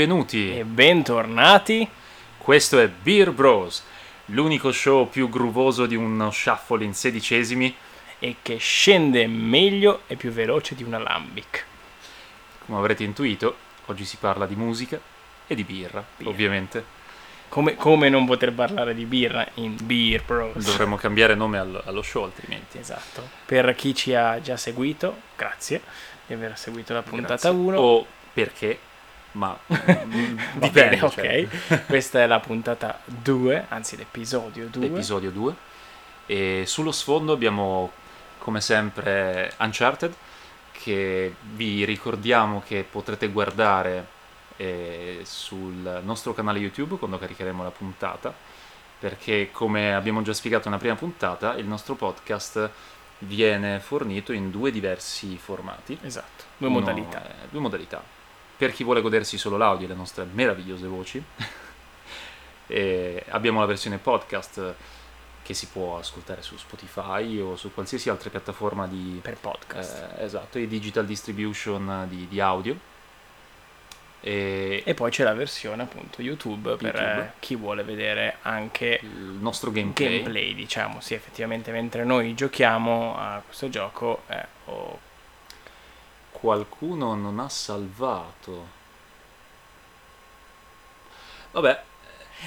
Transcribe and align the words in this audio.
benvenuti 0.00 0.56
e 0.56 0.64
bentornati. 0.64 1.86
Questo 2.38 2.80
è 2.80 2.88
Beer 2.88 3.32
Bros, 3.32 3.84
l'unico 4.26 4.72
show 4.72 5.06
più 5.06 5.28
gruvoso 5.28 5.84
di 5.84 5.94
uno 5.94 6.30
shuffle 6.30 6.84
in 6.84 6.94
sedicesimi 6.94 7.74
e 8.18 8.36
che 8.40 8.56
scende 8.56 9.26
meglio 9.26 10.04
e 10.06 10.16
più 10.16 10.30
veloce 10.30 10.74
di 10.74 10.84
un 10.84 10.94
alambic. 10.94 11.66
Come 12.64 12.78
avrete 12.78 13.04
intuito, 13.04 13.54
oggi 13.86 14.06
si 14.06 14.16
parla 14.16 14.46
di 14.46 14.54
musica 14.54 14.98
e 15.46 15.54
di 15.54 15.64
birra, 15.64 16.02
birra. 16.16 16.30
ovviamente. 16.30 16.84
Come, 17.50 17.74
come, 17.74 18.08
non 18.08 18.24
poter 18.24 18.54
parlare 18.54 18.94
di 18.94 19.04
birra 19.04 19.46
in 19.56 19.76
Beer 19.82 20.22
Bros? 20.24 20.64
Dovremmo 20.64 20.96
cambiare 20.96 21.34
nome 21.34 21.58
allo, 21.58 21.82
allo 21.84 22.00
show 22.00 22.24
altrimenti. 22.24 22.78
Esatto. 22.78 23.28
Per 23.44 23.74
chi 23.74 23.94
ci 23.94 24.14
ha 24.14 24.40
già 24.40 24.56
seguito, 24.56 25.14
grazie 25.36 25.82
di 26.26 26.32
aver 26.32 26.56
seguito 26.56 26.94
la 26.94 27.02
puntata 27.02 27.50
1. 27.50 27.78
O 27.78 28.06
perché 28.32 28.88
ma 29.32 29.56
dipende. 29.66 30.70
Bene, 30.70 31.02
ok, 31.02 31.12
cioè. 31.12 31.84
questa 31.86 32.20
è 32.20 32.26
la 32.26 32.40
puntata 32.40 33.00
2, 33.04 33.66
anzi 33.68 33.96
l'episodio 33.96 34.66
2. 34.66 34.88
L'episodio 34.88 35.30
2. 35.30 35.54
E 36.26 36.64
sullo 36.66 36.92
sfondo 36.92 37.32
abbiamo, 37.32 37.92
come 38.38 38.60
sempre, 38.60 39.52
Uncharted, 39.58 40.14
che 40.72 41.34
vi 41.54 41.84
ricordiamo 41.84 42.62
che 42.64 42.84
potrete 42.88 43.28
guardare 43.28 44.06
eh, 44.56 45.20
sul 45.24 46.00
nostro 46.04 46.32
canale 46.32 46.58
YouTube 46.58 46.96
quando 46.96 47.18
caricheremo 47.18 47.62
la 47.62 47.70
puntata, 47.70 48.32
perché 48.98 49.50
come 49.52 49.94
abbiamo 49.94 50.22
già 50.22 50.32
spiegato 50.32 50.68
nella 50.68 50.80
prima 50.80 50.96
puntata, 50.96 51.54
il 51.54 51.66
nostro 51.66 51.94
podcast 51.94 52.70
viene 53.20 53.80
fornito 53.80 54.32
in 54.32 54.50
due 54.50 54.70
diversi 54.70 55.36
formati. 55.36 55.98
Esatto, 56.02 56.44
due 56.56 56.68
Uno, 56.68 56.80
modalità. 56.80 57.24
Eh, 57.24 57.48
due 57.50 57.60
modalità 57.60 58.18
per 58.60 58.74
chi 58.74 58.84
vuole 58.84 59.00
godersi 59.00 59.38
solo 59.38 59.56
l'audio 59.56 59.86
e 59.86 59.88
le 59.88 59.94
nostre 59.94 60.26
meravigliose 60.30 60.86
voci. 60.86 61.24
abbiamo 63.30 63.60
la 63.60 63.64
versione 63.64 63.96
podcast 63.96 64.74
che 65.42 65.54
si 65.54 65.68
può 65.68 65.96
ascoltare 65.96 66.42
su 66.42 66.58
Spotify 66.58 67.40
o 67.40 67.56
su 67.56 67.72
qualsiasi 67.72 68.10
altra 68.10 68.28
piattaforma 68.28 68.86
di 68.86 69.18
per 69.22 69.38
podcast. 69.38 70.18
Eh, 70.18 70.24
esatto, 70.24 70.58
di 70.58 70.68
digital 70.68 71.06
distribution 71.06 72.04
di, 72.10 72.28
di 72.28 72.38
audio. 72.38 72.76
E, 74.20 74.82
e, 74.84 74.92
poi 74.92 75.10
c'è 75.10 75.24
la 75.24 75.32
versione 75.32 75.84
appunto 75.84 76.20
YouTube, 76.20 76.68
YouTube. 76.68 76.90
per 76.90 77.00
eh, 77.00 77.32
chi 77.38 77.56
vuole 77.56 77.82
vedere 77.82 78.36
anche 78.42 79.00
il 79.02 79.38
nostro 79.40 79.70
gameplay. 79.70 80.18
gameplay 80.18 80.54
diciamo, 80.54 81.00
sì, 81.00 81.14
effettivamente 81.14 81.72
mentre 81.72 82.04
noi 82.04 82.34
giochiamo 82.34 83.16
a 83.16 83.40
questo 83.42 83.70
gioco 83.70 84.24
eh, 84.26 84.44
oh, 84.66 85.08
qualcuno 86.40 87.14
non 87.14 87.38
ha 87.38 87.48
salvato. 87.48 88.78
Vabbè. 91.52 91.82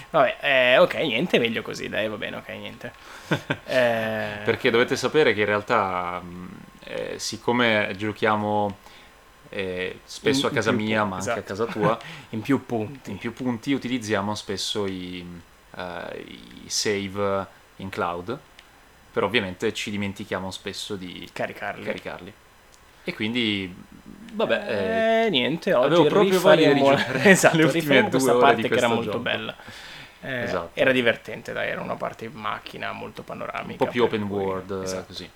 Vabbè, 0.10 0.38
eh, 0.42 0.78
ok, 0.80 0.96
niente, 0.96 1.38
meglio 1.38 1.62
così, 1.62 1.88
dai, 1.88 2.08
va 2.08 2.18
bene, 2.18 2.38
ok, 2.38 2.48
niente. 2.50 2.92
eh... 3.66 4.40
Perché 4.44 4.72
dovete 4.72 4.96
sapere 4.96 5.36
che 5.36 5.42
in 5.42 5.46
realtà, 5.46 6.20
mm, 6.24 6.48
eh, 6.86 7.20
siccome 7.20 7.94
giochiamo 7.96 8.78
eh, 9.50 10.00
spesso 10.04 10.48
in, 10.48 10.52
a 10.52 10.56
casa 10.56 10.72
mia, 10.72 11.02
punti, 11.02 11.10
ma 11.10 11.18
anche 11.18 11.30
a 11.30 11.54
esatto. 11.54 11.66
casa 11.66 11.66
tua, 11.72 12.00
in 12.30 12.42
più 12.42 12.66
punti. 12.66 13.12
In 13.12 13.18
più 13.20 13.34
punti 13.34 13.74
utilizziamo 13.74 14.34
spesso 14.34 14.88
i, 14.88 15.24
uh, 15.70 15.82
i 16.16 16.66
save 16.66 17.46
in 17.76 17.90
cloud, 17.90 18.36
però 19.12 19.28
ovviamente 19.28 19.72
ci 19.74 19.92
dimentichiamo 19.92 20.50
spesso 20.50 20.96
di 20.96 21.30
caricarli. 21.32 21.86
caricarli. 21.86 22.34
E 23.06 23.14
quindi, 23.14 23.74
vabbè, 24.34 24.66
eh, 24.68 25.26
eh, 25.26 25.30
niente, 25.30 25.74
oggi 25.74 25.86
avevo 25.88 26.06
proprio 26.06 26.40
voglia 26.40 26.72
di 26.72 26.80
giocare 26.80 27.24
esatto, 27.30 27.58
le 27.58 27.64
ultime 27.64 28.10
questa 28.10 28.36
parte 28.36 28.68
che 28.68 28.76
era 28.76 28.88
molto 28.88 29.12
gioco. 29.12 29.20
bella. 29.20 29.56
Eh, 30.22 30.44
esatto. 30.44 30.70
Era 30.74 30.92
divertente, 30.94 31.52
dai, 31.52 31.70
era 31.70 31.82
una 31.82 31.96
parte 31.96 32.26
in 32.26 32.32
macchina 32.34 32.92
molto 32.94 33.24
panoramica. 33.24 33.72
Un 33.72 33.78
po' 33.78 33.88
più 33.88 34.04
open 34.04 34.24
world, 34.24 34.84
esatto. 34.84 35.08
così. 35.08 35.30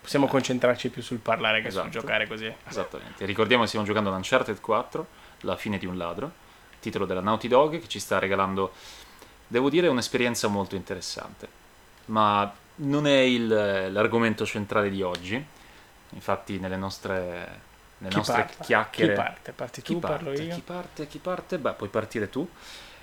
Possiamo 0.00 0.26
concentrarci 0.26 0.90
più 0.90 1.00
sul 1.00 1.18
parlare 1.18 1.62
che 1.62 1.68
esatto. 1.68 1.90
sul 1.90 2.00
giocare 2.00 2.26
così. 2.26 2.52
Esattamente. 2.68 3.24
Ricordiamo 3.24 3.62
che 3.62 3.68
stiamo 3.68 3.86
giocando 3.86 4.10
ad 4.10 4.16
Uncharted 4.16 4.60
4, 4.60 5.06
La 5.40 5.56
fine 5.56 5.78
di 5.78 5.86
un 5.86 5.96
ladro, 5.96 6.30
titolo 6.80 7.06
della 7.06 7.22
Naughty 7.22 7.48
Dog, 7.48 7.80
che 7.80 7.88
ci 7.88 7.98
sta 7.98 8.18
regalando, 8.18 8.72
devo 9.46 9.70
dire, 9.70 9.88
un'esperienza 9.88 10.48
molto 10.48 10.74
interessante. 10.74 11.48
Ma 12.06 12.52
non 12.76 13.06
è 13.06 13.18
il, 13.20 13.46
l'argomento 13.46 14.44
centrale 14.44 14.90
di 14.90 15.00
oggi 15.00 15.42
Infatti 16.14 16.58
nelle 16.58 16.76
nostre, 16.76 17.60
nelle 17.98 18.10
chi 18.10 18.16
nostre 18.16 18.42
parla? 18.42 18.64
chiacchiere... 18.64 19.12
Chi 19.14 19.20
parte? 19.20 19.52
Parti 19.52 19.82
tu, 19.82 19.94
chi 19.94 20.00
parlo 20.00 20.28
parte, 20.28 20.42
io? 20.42 20.54
Chi 20.54 20.60
parte? 20.60 21.06
Chi 21.06 21.18
parte? 21.18 21.58
Beh, 21.58 21.72
puoi 21.72 21.88
partire 21.88 22.30
tu. 22.30 22.48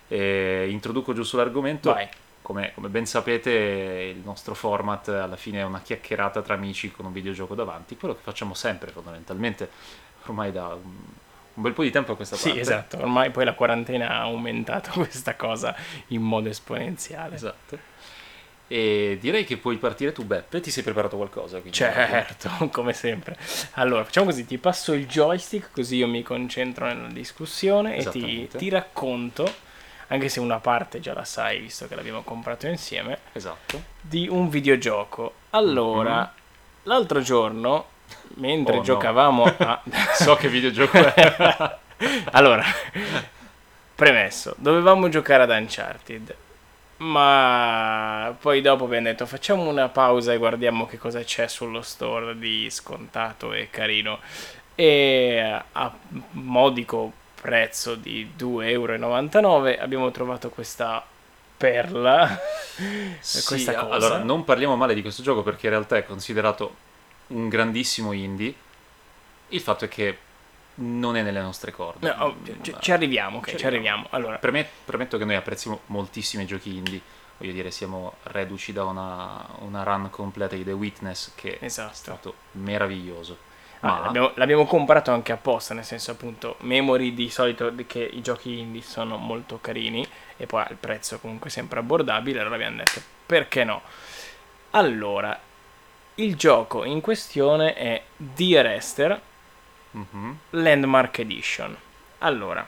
E 0.07 0.67
introduco 0.69 1.13
giusto 1.13 1.37
l'argomento. 1.37 1.93
Vai. 1.93 2.07
Come, 2.41 2.71
come, 2.73 2.89
ben 2.89 3.05
sapete 3.05 3.51
il 4.15 4.21
nostro 4.23 4.55
format 4.55 5.09
alla 5.09 5.35
fine 5.35 5.59
è 5.59 5.63
una 5.63 5.79
chiacchierata 5.79 6.41
tra 6.41 6.55
amici 6.55 6.91
con 6.91 7.05
un 7.05 7.13
videogioco 7.13 7.53
davanti, 7.53 7.95
quello 7.95 8.15
che 8.15 8.21
facciamo 8.23 8.55
sempre 8.55 8.89
fondamentalmente, 8.89 9.69
ormai 10.25 10.51
da 10.51 10.69
un, 10.69 10.95
un 11.53 11.63
bel 11.63 11.73
po' 11.73 11.83
di 11.83 11.91
tempo 11.91 12.13
a 12.13 12.15
questa 12.15 12.35
parte. 12.35 12.51
Sì, 12.51 12.59
esatto, 12.59 12.97
ormai 12.97 13.29
poi 13.29 13.45
la 13.45 13.53
quarantena 13.53 14.09
ha 14.09 14.21
aumentato 14.21 14.89
questa 14.99 15.35
cosa 15.35 15.75
in 16.07 16.23
modo 16.23 16.49
esponenziale. 16.49 17.35
Esatto. 17.35 17.77
E 18.71 19.17
direi 19.19 19.43
che 19.43 19.57
puoi 19.57 19.75
partire 19.75 20.13
tu, 20.13 20.23
Beppe. 20.23 20.61
Ti 20.61 20.71
sei 20.71 20.81
preparato 20.81 21.17
qualcosa? 21.17 21.59
Certo, 21.69 22.49
come 22.71 22.93
sempre. 22.93 23.35
Allora, 23.73 24.05
facciamo 24.05 24.27
così: 24.27 24.45
ti 24.45 24.57
passo 24.57 24.93
il 24.93 25.07
joystick, 25.07 25.71
così 25.73 25.97
io 25.97 26.07
mi 26.07 26.23
concentro 26.23 26.85
nella 26.85 27.09
discussione 27.09 27.97
e 27.97 28.05
ti, 28.05 28.47
ti, 28.47 28.69
racconto, 28.69 29.45
anche 30.07 30.29
se 30.29 30.39
una 30.39 30.59
parte 30.59 31.01
già 31.01 31.13
la 31.13 31.25
sai, 31.25 31.59
visto 31.59 31.85
che 31.89 31.95
l'abbiamo 31.95 32.21
comprato 32.21 32.65
insieme, 32.67 33.17
esatto. 33.33 33.83
di 33.99 34.29
un 34.29 34.47
videogioco. 34.47 35.33
Allora, 35.49 36.15
mm-hmm. 36.15 36.83
l'altro 36.83 37.19
giorno, 37.19 37.87
mentre 38.35 38.77
oh, 38.77 38.81
giocavamo 38.83 39.43
no. 39.43 39.55
a. 39.57 39.81
so 40.15 40.35
che 40.35 40.47
videogioco 40.47 41.13
è. 41.13 41.77
allora, 42.31 42.63
premesso, 43.95 44.55
dovevamo 44.57 45.09
giocare 45.09 45.43
ad 45.43 45.49
Uncharted 45.49 46.35
ma 47.01 48.35
poi 48.39 48.61
dopo 48.61 48.83
abbiamo 48.85 49.07
detto 49.07 49.25
facciamo 49.25 49.67
una 49.67 49.89
pausa 49.89 50.33
e 50.33 50.37
guardiamo 50.37 50.85
che 50.85 50.99
cosa 50.99 51.23
c'è 51.23 51.47
sullo 51.47 51.81
store 51.81 52.37
di 52.37 52.69
scontato 52.69 53.53
e 53.53 53.69
carino. 53.69 54.19
E 54.75 55.61
a 55.71 55.93
modico 56.31 57.11
prezzo 57.39 57.95
di 57.95 58.31
2,99 58.37 58.67
euro 58.67 59.81
abbiamo 59.81 60.11
trovato 60.11 60.49
questa 60.49 61.03
perla. 61.57 62.39
Sì, 63.19 63.43
questa 63.45 63.73
cosa. 63.73 63.93
Allora, 63.93 64.17
non 64.19 64.43
parliamo 64.43 64.75
male 64.75 64.93
di 64.93 65.01
questo 65.01 65.23
gioco 65.23 65.43
perché 65.43 65.67
in 65.67 65.73
realtà 65.73 65.97
è 65.97 66.05
considerato 66.05 66.75
un 67.27 67.49
grandissimo 67.49 68.11
indie. 68.11 68.53
Il 69.49 69.59
fatto 69.59 69.85
è 69.85 69.87
che 69.87 70.17
non 70.81 71.15
è 71.15 71.21
nelle 71.21 71.41
nostre 71.41 71.71
corde. 71.71 72.13
No, 72.13 72.25
oh, 72.25 72.35
ci, 72.61 72.75
ci, 72.79 72.91
arriviamo, 72.91 73.37
ok, 73.37 73.55
ci 73.55 73.65
arriviamo. 73.65 74.07
Allora. 74.11 74.37
Premet, 74.37 74.67
premetto 74.85 75.17
che 75.17 75.25
noi 75.25 75.35
apprezziamo 75.35 75.81
moltissimi 75.87 76.45
giochi 76.45 76.75
indie. 76.75 77.01
Voglio 77.37 77.53
dire, 77.53 77.71
siamo 77.71 78.15
reduci 78.23 78.71
da 78.71 78.83
una, 78.83 79.45
una 79.59 79.83
run 79.83 80.09
completa 80.09 80.55
di 80.55 80.63
The 80.63 80.73
Witness 80.73 81.31
che 81.35 81.57
esatto. 81.59 81.91
è 81.91 81.95
stato 81.95 82.35
meraviglioso. 82.53 83.49
Ah, 83.79 83.93
Ma... 83.93 83.99
l'abbiamo, 84.05 84.31
l'abbiamo, 84.35 84.65
comprato 84.65 85.11
anche 85.11 85.31
apposta, 85.31 85.73
nel 85.73 85.85
senso 85.85 86.11
appunto, 86.11 86.55
Memory 86.59 87.13
di 87.13 87.29
solito 87.29 87.73
che 87.87 88.03
i 88.03 88.21
giochi 88.21 88.59
indie 88.59 88.83
sono 88.83 89.17
molto 89.17 89.59
carini 89.59 90.07
e 90.37 90.45
poi 90.45 90.63
il 90.69 90.77
prezzo 90.77 91.19
comunque 91.19 91.49
sempre 91.49 91.79
abbordabile, 91.79 92.39
allora 92.39 92.55
abbiamo 92.55 92.77
detto 92.77 93.01
perché 93.25 93.63
no. 93.63 93.81
Allora, 94.71 95.37
il 96.15 96.35
gioco 96.35 96.83
in 96.83 97.01
questione 97.01 97.73
è 97.73 98.03
The 98.15 98.61
Rester, 98.61 99.21
mm-hmm. 99.97 100.31
Landmark 100.51 101.19
Edition. 101.19 101.75
Allora, 102.19 102.67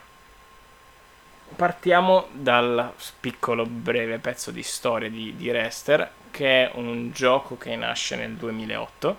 partiamo 1.56 2.28
dal 2.32 2.92
piccolo 3.20 3.64
breve 3.66 4.18
pezzo 4.18 4.50
di 4.50 4.62
storia 4.62 5.08
di, 5.08 5.36
di 5.36 5.50
Rester, 5.50 6.10
che 6.30 6.64
è 6.64 6.70
un 6.74 7.12
gioco 7.12 7.56
che 7.56 7.76
nasce 7.76 8.16
nel 8.16 8.32
2008, 8.32 9.18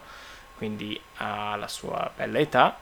quindi 0.57 0.99
ha 1.17 1.55
la 1.55 1.67
sua 1.67 2.11
bella 2.15 2.39
età. 2.39 2.77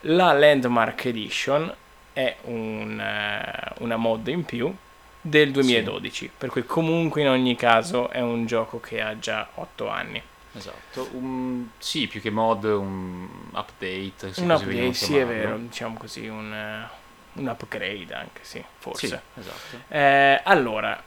La 0.00 0.32
Landmark 0.32 1.04
Edition 1.06 1.74
è 2.12 2.36
un, 2.42 2.98
uh, 2.98 3.82
una 3.82 3.96
mod 3.96 4.28
in 4.28 4.44
più 4.44 4.74
del 5.20 5.50
2012, 5.50 6.10
sì. 6.16 6.30
per 6.36 6.50
cui 6.50 6.64
comunque 6.66 7.22
in 7.22 7.28
ogni 7.28 7.56
caso 7.56 8.10
è 8.10 8.20
un 8.20 8.44
gioco 8.44 8.78
che 8.80 9.00
ha 9.00 9.18
già 9.18 9.48
8 9.54 9.88
anni. 9.88 10.22
Esatto, 10.56 11.08
un, 11.12 11.68
sì, 11.78 12.06
più 12.06 12.20
che 12.20 12.30
mod, 12.30 12.64
un 12.64 13.28
update. 13.52 14.32
Un 14.36 14.50
update, 14.50 14.92
sì, 14.92 15.16
è 15.16 15.26
vero, 15.26 15.58
diciamo 15.58 15.96
così, 15.98 16.26
un, 16.28 16.86
un 17.32 17.46
upgrade 17.46 18.14
anche, 18.14 18.40
sì, 18.42 18.64
forse. 18.78 19.06
Sì, 19.06 19.40
esatto. 19.40 19.84
Eh, 19.88 20.40
allora, 20.44 21.02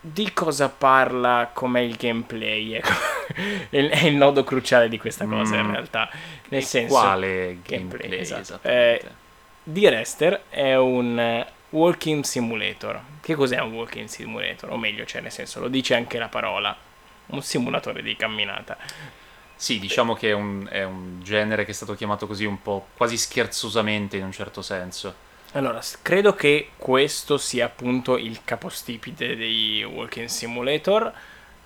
di 0.00 0.32
cosa 0.32 0.68
parla, 0.68 1.50
com'è 1.52 1.80
il 1.80 1.96
gameplay? 1.96 2.74
Ecco. 3.32 3.60
è 3.70 4.04
il 4.04 4.16
nodo 4.16 4.44
cruciale 4.44 4.88
di 4.88 4.98
questa 4.98 5.24
cosa 5.26 5.56
mm. 5.56 5.64
in 5.64 5.70
realtà. 5.70 6.10
Nel 6.48 6.62
senso, 6.62 6.94
quale 6.94 7.58
gameplay? 7.64 8.08
gameplay 8.08 8.18
esatto. 8.18 8.68
Eh, 8.68 9.02
The 9.64 9.90
Rester 9.90 10.42
è 10.50 10.76
un 10.76 11.46
Walking 11.70 12.24
Simulator. 12.24 13.00
Che 13.20 13.34
cos'è 13.34 13.60
un 13.60 13.72
walking 13.72 14.08
simulator? 14.08 14.70
O 14.70 14.76
meglio, 14.76 15.04
cioè, 15.04 15.20
nel 15.20 15.30
senso, 15.30 15.60
lo 15.60 15.68
dice 15.68 15.94
anche 15.94 16.18
la 16.18 16.28
parola. 16.28 16.76
Un 17.32 17.42
simulatore 17.42 18.02
di 18.02 18.16
camminata. 18.16 18.76
Sì, 19.54 19.78
diciamo 19.78 20.14
che 20.14 20.30
è 20.30 20.32
un, 20.32 20.66
è 20.70 20.82
un 20.82 21.22
genere 21.22 21.64
che 21.64 21.70
è 21.70 21.74
stato 21.74 21.94
chiamato 21.94 22.26
così 22.26 22.44
un 22.44 22.60
po' 22.62 22.88
quasi 22.96 23.16
scherzosamente 23.16 24.16
in 24.16 24.24
un 24.24 24.32
certo 24.32 24.62
senso. 24.62 25.14
Allora, 25.52 25.80
credo 26.00 26.34
che 26.34 26.70
questo 26.76 27.36
sia 27.36 27.66
appunto 27.66 28.16
il 28.16 28.40
capostipite 28.44 29.36
dei 29.36 29.84
Walking 29.84 30.28
Simulator. 30.28 31.12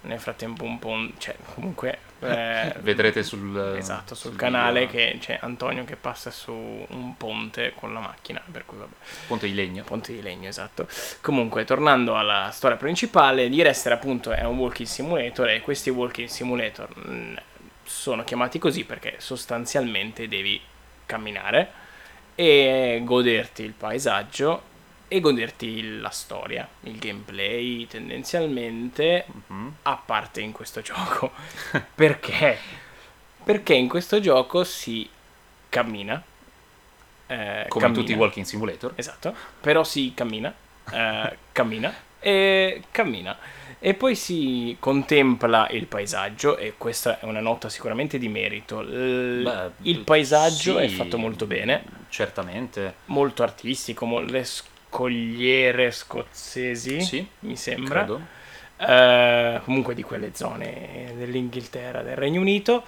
Nel 0.02 0.20
frattempo 0.20 0.64
un 0.64 0.78
po'... 0.78 0.88
un- 0.88 1.12
cioè, 1.18 1.36
comunque... 1.54 2.05
eh, 2.20 2.74
Vedrete 2.80 3.22
sul, 3.22 3.74
Esatto, 3.76 4.14
sul, 4.14 4.30
sul 4.30 4.38
canale 4.38 4.86
video, 4.86 4.92
che 4.92 5.18
c'è 5.20 5.38
Antonio 5.40 5.84
che 5.84 5.96
passa 5.96 6.30
su 6.30 6.52
un 6.52 7.16
ponte 7.16 7.72
con 7.74 7.92
la 7.92 8.00
macchina, 8.00 8.42
per 8.50 8.64
cui 8.64 8.78
vabbè. 8.78 8.94
Ponte 9.26 9.46
di 9.46 9.54
legno. 9.54 9.84
Ponte 9.84 10.12
di 10.12 10.22
legno, 10.22 10.48
esatto. 10.48 10.86
Comunque, 11.20 11.64
tornando 11.64 12.16
alla 12.16 12.50
storia 12.52 12.76
principale, 12.76 13.48
di 13.48 13.62
Rester 13.62 13.92
appunto 13.92 14.32
è 14.32 14.44
un 14.44 14.56
walking 14.56 14.88
simulator 14.88 15.48
e 15.50 15.60
questi 15.60 15.90
walking 15.90 16.28
simulator 16.28 16.96
mh, 16.96 17.34
sono 17.84 18.24
chiamati 18.24 18.58
così 18.58 18.84
perché 18.84 19.16
sostanzialmente 19.18 20.28
devi 20.28 20.60
camminare 21.06 21.84
e 22.34 23.00
goderti 23.04 23.62
il 23.62 23.72
paesaggio 23.72 24.74
e 25.08 25.20
goderti 25.20 25.98
la 26.00 26.10
storia, 26.10 26.68
il 26.80 26.98
gameplay 26.98 27.86
tendenzialmente, 27.86 29.24
Mhm. 29.48 29.74
a 29.82 29.96
parte 30.04 30.40
in 30.40 30.52
questo 30.52 30.80
gioco. 30.80 31.30
Perché? 31.94 32.58
Perché 33.44 33.74
in 33.74 33.88
questo 33.88 34.20
gioco 34.20 34.64
si 34.64 35.08
cammina. 35.68 36.22
eh, 37.28 37.66
Come 37.68 37.86
in 37.86 37.92
cammina. 37.92 37.92
tutti 37.92 38.12
i 38.12 38.14
walking 38.14 38.46
simulator. 38.46 38.92
Esatto, 38.94 39.34
però 39.60 39.82
si 39.84 40.12
cammina, 40.14 40.52
eh, 40.92 41.36
cammina 41.52 41.92
e 42.20 42.82
cammina. 42.92 43.36
E 43.78 43.94
poi 43.94 44.14
si 44.16 44.76
contempla 44.80 45.68
il 45.70 45.86
paesaggio 45.86 46.56
e 46.56 46.74
questa 46.78 47.18
è 47.20 47.24
una 47.24 47.40
nota 47.40 47.68
sicuramente 47.68 48.18
di 48.18 48.28
merito. 48.28 48.80
L- 48.80 49.42
Beh, 49.42 49.88
il 49.88 50.00
paesaggio 50.00 50.78
sì, 50.78 50.84
è 50.84 50.88
fatto 50.88 51.18
molto 51.18 51.46
bene, 51.46 51.82
Certamente. 52.08 52.94
molto 53.06 53.42
artistico, 53.42 54.06
mo- 54.06 54.20
le 54.20 54.44
scogliere 54.96 55.90
scozzesi, 55.90 57.00
Sì, 57.02 57.26
mi 57.40 57.56
sembra. 57.56 57.98
credo. 58.04 58.20
Eh, 58.78 59.60
comunque 59.64 59.94
di 59.94 60.02
quelle 60.02 60.30
zone 60.34 61.12
dell'Inghilterra, 61.16 62.02
del 62.02 62.16
Regno 62.16 62.40
Unito. 62.40 62.82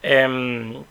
Ehm, 0.00 0.82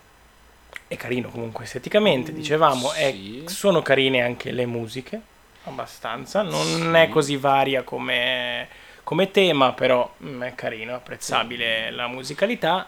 è 0.88 0.96
carino 0.98 1.30
comunque 1.30 1.64
esteticamente, 1.64 2.32
dicevamo. 2.34 2.92
è- 2.94 3.12
sì. 3.12 3.44
sono 3.48 3.82
carine 3.82 4.22
anche 4.22 4.52
le 4.52 4.66
musiche, 4.68 5.20
abbastanza. 5.64 6.42
Non 6.44 6.64
Sì. 6.64 6.88
è 6.98 7.10
così 7.10 7.38
varia 7.38 7.82
come, 7.84 8.68
come 9.04 9.32
tema, 9.32 9.74
però 9.74 10.14
mm, 10.24 10.44
è 10.44 10.54
carino, 10.56 10.94
apprezzabile 10.96 11.90
la 11.92 12.08
musicalità. 12.08 12.88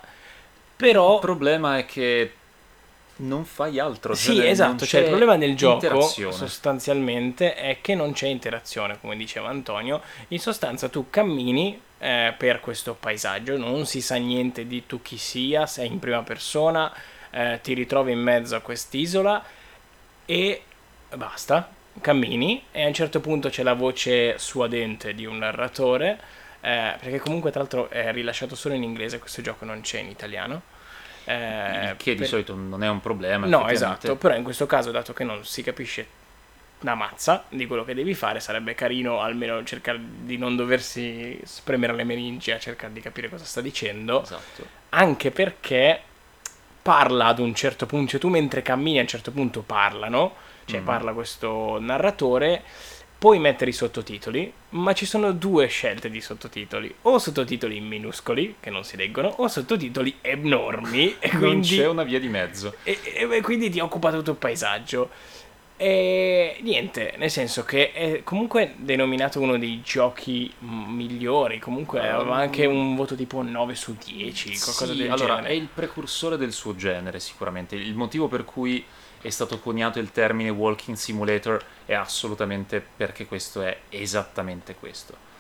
Però 0.76 1.16
Il 1.16 1.20
problema 1.22 1.78
è 1.78 1.86
che 1.86 2.34
non 3.18 3.46
fai 3.46 3.80
altro. 3.80 4.16
sì, 4.16 4.36
cioè, 4.36 4.48
esatto, 4.48 4.86
cioè 4.86 5.02
il 5.02 5.08
problema 5.08 5.38
del 5.38 5.56
gioco 5.56 6.02
sostanzialmente 6.02 7.54
è 7.56 7.78
che 7.82 7.96
non 7.96 8.14
c'è 8.14 8.28
interazione, 8.28 9.00
come 9.00 9.16
diceva 9.16 9.50
Antonio. 9.50 10.02
In 10.30 10.40
sostanza 10.40 10.90
tu 10.90 11.10
cammini 11.10 11.80
eh, 12.00 12.34
per 12.38 12.60
questo 12.60 12.96
paesaggio, 13.00 13.58
non 13.58 13.86
si 13.86 14.02
sa 14.02 14.16
niente 14.16 14.68
di 14.68 14.86
tu 14.86 15.02
chi 15.02 15.18
sia, 15.18 15.66
sei 15.68 15.88
in 15.88 16.00
prima 16.00 16.24
persona, 16.24 16.92
eh, 17.30 17.60
ti 17.62 17.74
ritrovi 17.74 18.12
in 18.12 18.20
mezzo 18.20 18.56
a 18.56 18.60
quest'isola 18.60 19.44
e 20.26 20.64
basta, 21.16 21.70
cammini 22.02 22.64
e 22.72 22.84
a 22.84 22.88
un 22.88 22.94
certo 22.94 23.20
punto 23.20 23.50
c'è 23.50 23.64
la 23.64 23.74
voce 23.74 24.38
suadente 24.38 25.14
di 25.14 25.26
un 25.26 25.38
narratore, 25.38 26.20
eh, 26.62 26.96
perché 27.00 27.20
comunque 27.20 27.52
tra 27.52 27.60
l'altro 27.60 27.90
è 27.90 28.12
rilasciato 28.12 28.56
solo 28.56 28.74
in 28.74 28.84
inglese, 28.84 29.20
questo 29.20 29.42
gioco 29.42 29.66
non 29.66 29.82
c'è 29.82 30.00
in 30.00 30.10
italiano. 30.10 30.73
Eh, 31.26 31.96
che 31.98 32.12
di 32.14 32.20
per- 32.20 32.28
solito 32.28 32.56
non 32.56 32.84
è 32.84 32.90
un 32.90 33.00
problema. 33.02 33.46
No, 33.48 33.68
esatto, 33.70 34.16
però 34.16 34.36
in 34.36 34.44
questo 34.44 34.66
caso, 34.66 34.92
dato 34.92 35.14
che 35.14 35.24
non 35.24 35.46
si 35.46 35.64
capisce 35.64 36.06
una 36.82 36.96
mazza 36.96 37.46
di 37.50 37.66
quello 37.66 37.86
che 37.86 37.94
devi 37.94 38.14
fare, 38.14 38.42
sarebbe 38.42 38.76
carino 38.76 39.22
almeno 39.22 39.64
cercare 39.64 40.00
di 40.02 40.38
non 40.38 40.56
doversi 40.58 41.40
spremere 41.46 41.94
le 41.94 42.04
meningi 42.04 42.52
a 42.52 42.60
cercare 42.60 42.92
di 42.92 43.00
capire 43.00 43.30
cosa 43.30 43.46
sta 43.46 43.62
dicendo, 43.62 44.22
Esatto. 44.24 44.66
anche 44.90 45.32
perché 45.32 46.02
parla 46.82 47.28
ad 47.28 47.40
un 47.40 47.56
certo 47.56 47.86
punto, 47.86 48.12
cioè 48.12 48.20
tu 48.20 48.28
mentre 48.28 48.62
cammini 48.62 48.98
a 48.98 49.02
un 49.02 49.08
certo 49.08 49.32
punto 49.32 49.62
parlano, 49.62 50.36
cioè 50.66 50.82
Mm. 50.82 50.86
parla 50.86 51.14
questo 51.14 51.78
narratore, 51.80 52.64
puoi 53.24 53.40
mettere 53.40 53.70
i 53.70 53.74
sottotitoli, 53.74 54.52
ma 54.72 54.92
ci 54.92 55.06
sono 55.06 55.32
due 55.32 55.68
scelte 55.68 56.10
di 56.10 56.20
sottotitoli, 56.20 56.94
o 57.04 57.18
sottotitoli 57.20 57.80
minuscoli 57.80 58.56
che 58.60 58.70
non 58.70 58.84
si 58.84 58.98
leggono, 58.98 59.30
o 59.38 59.48
sottotitoli 59.48 60.18
enormi 60.20 61.16
e 61.20 61.30
Non 61.32 61.40
quindi 61.42 61.78
c'è 61.78 61.88
una 61.88 62.04
via 62.04 62.20
di 62.20 62.28
mezzo. 62.28 62.76
e, 62.84 63.00
e- 63.02 63.26
e 63.32 63.42
quindi 63.42 63.70
ti 63.70 63.80
occupa 63.80 64.12
tutto 64.12 64.32
il 64.32 64.36
paesaggio. 64.36 65.10
E 65.78 66.58
niente, 66.64 67.14
nel 67.18 67.32
senso 67.32 67.64
che 67.64 67.94
è 67.94 68.24
comunque 68.24 68.74
denominato 68.76 69.40
uno 69.40 69.58
dei 69.58 69.82
giochi 69.82 70.52
migliori. 70.60 71.60
Comunque 71.60 72.00
Um, 72.02 72.06
aveva 72.06 72.36
anche 72.36 72.66
un 72.66 72.94
voto 72.98 73.16
tipo 73.16 73.42
9 73.42 73.74
su 73.76 73.96
10, 74.04 74.50
qualcosa 74.60 74.92
Sì, 74.92 74.98
del 74.98 75.12
allora, 75.12 75.36
genere. 75.36 75.54
è 75.54 75.56
il 75.56 75.70
precursore 75.74 76.36
del 76.36 76.52
suo 76.52 76.76
genere, 76.76 77.22
sicuramente. 77.22 77.76
Il 77.78 77.96
motivo 77.96 78.28
per 78.28 78.44
cui 78.44 78.84
è 79.24 79.30
stato 79.30 79.58
coniato 79.60 80.00
il 80.00 80.12
termine 80.12 80.50
walking 80.50 80.98
simulator 80.98 81.64
è 81.86 81.94
assolutamente 81.94 82.86
perché 82.96 83.26
questo 83.26 83.62
è 83.62 83.76
esattamente 83.90 84.76
questo. 84.76 85.32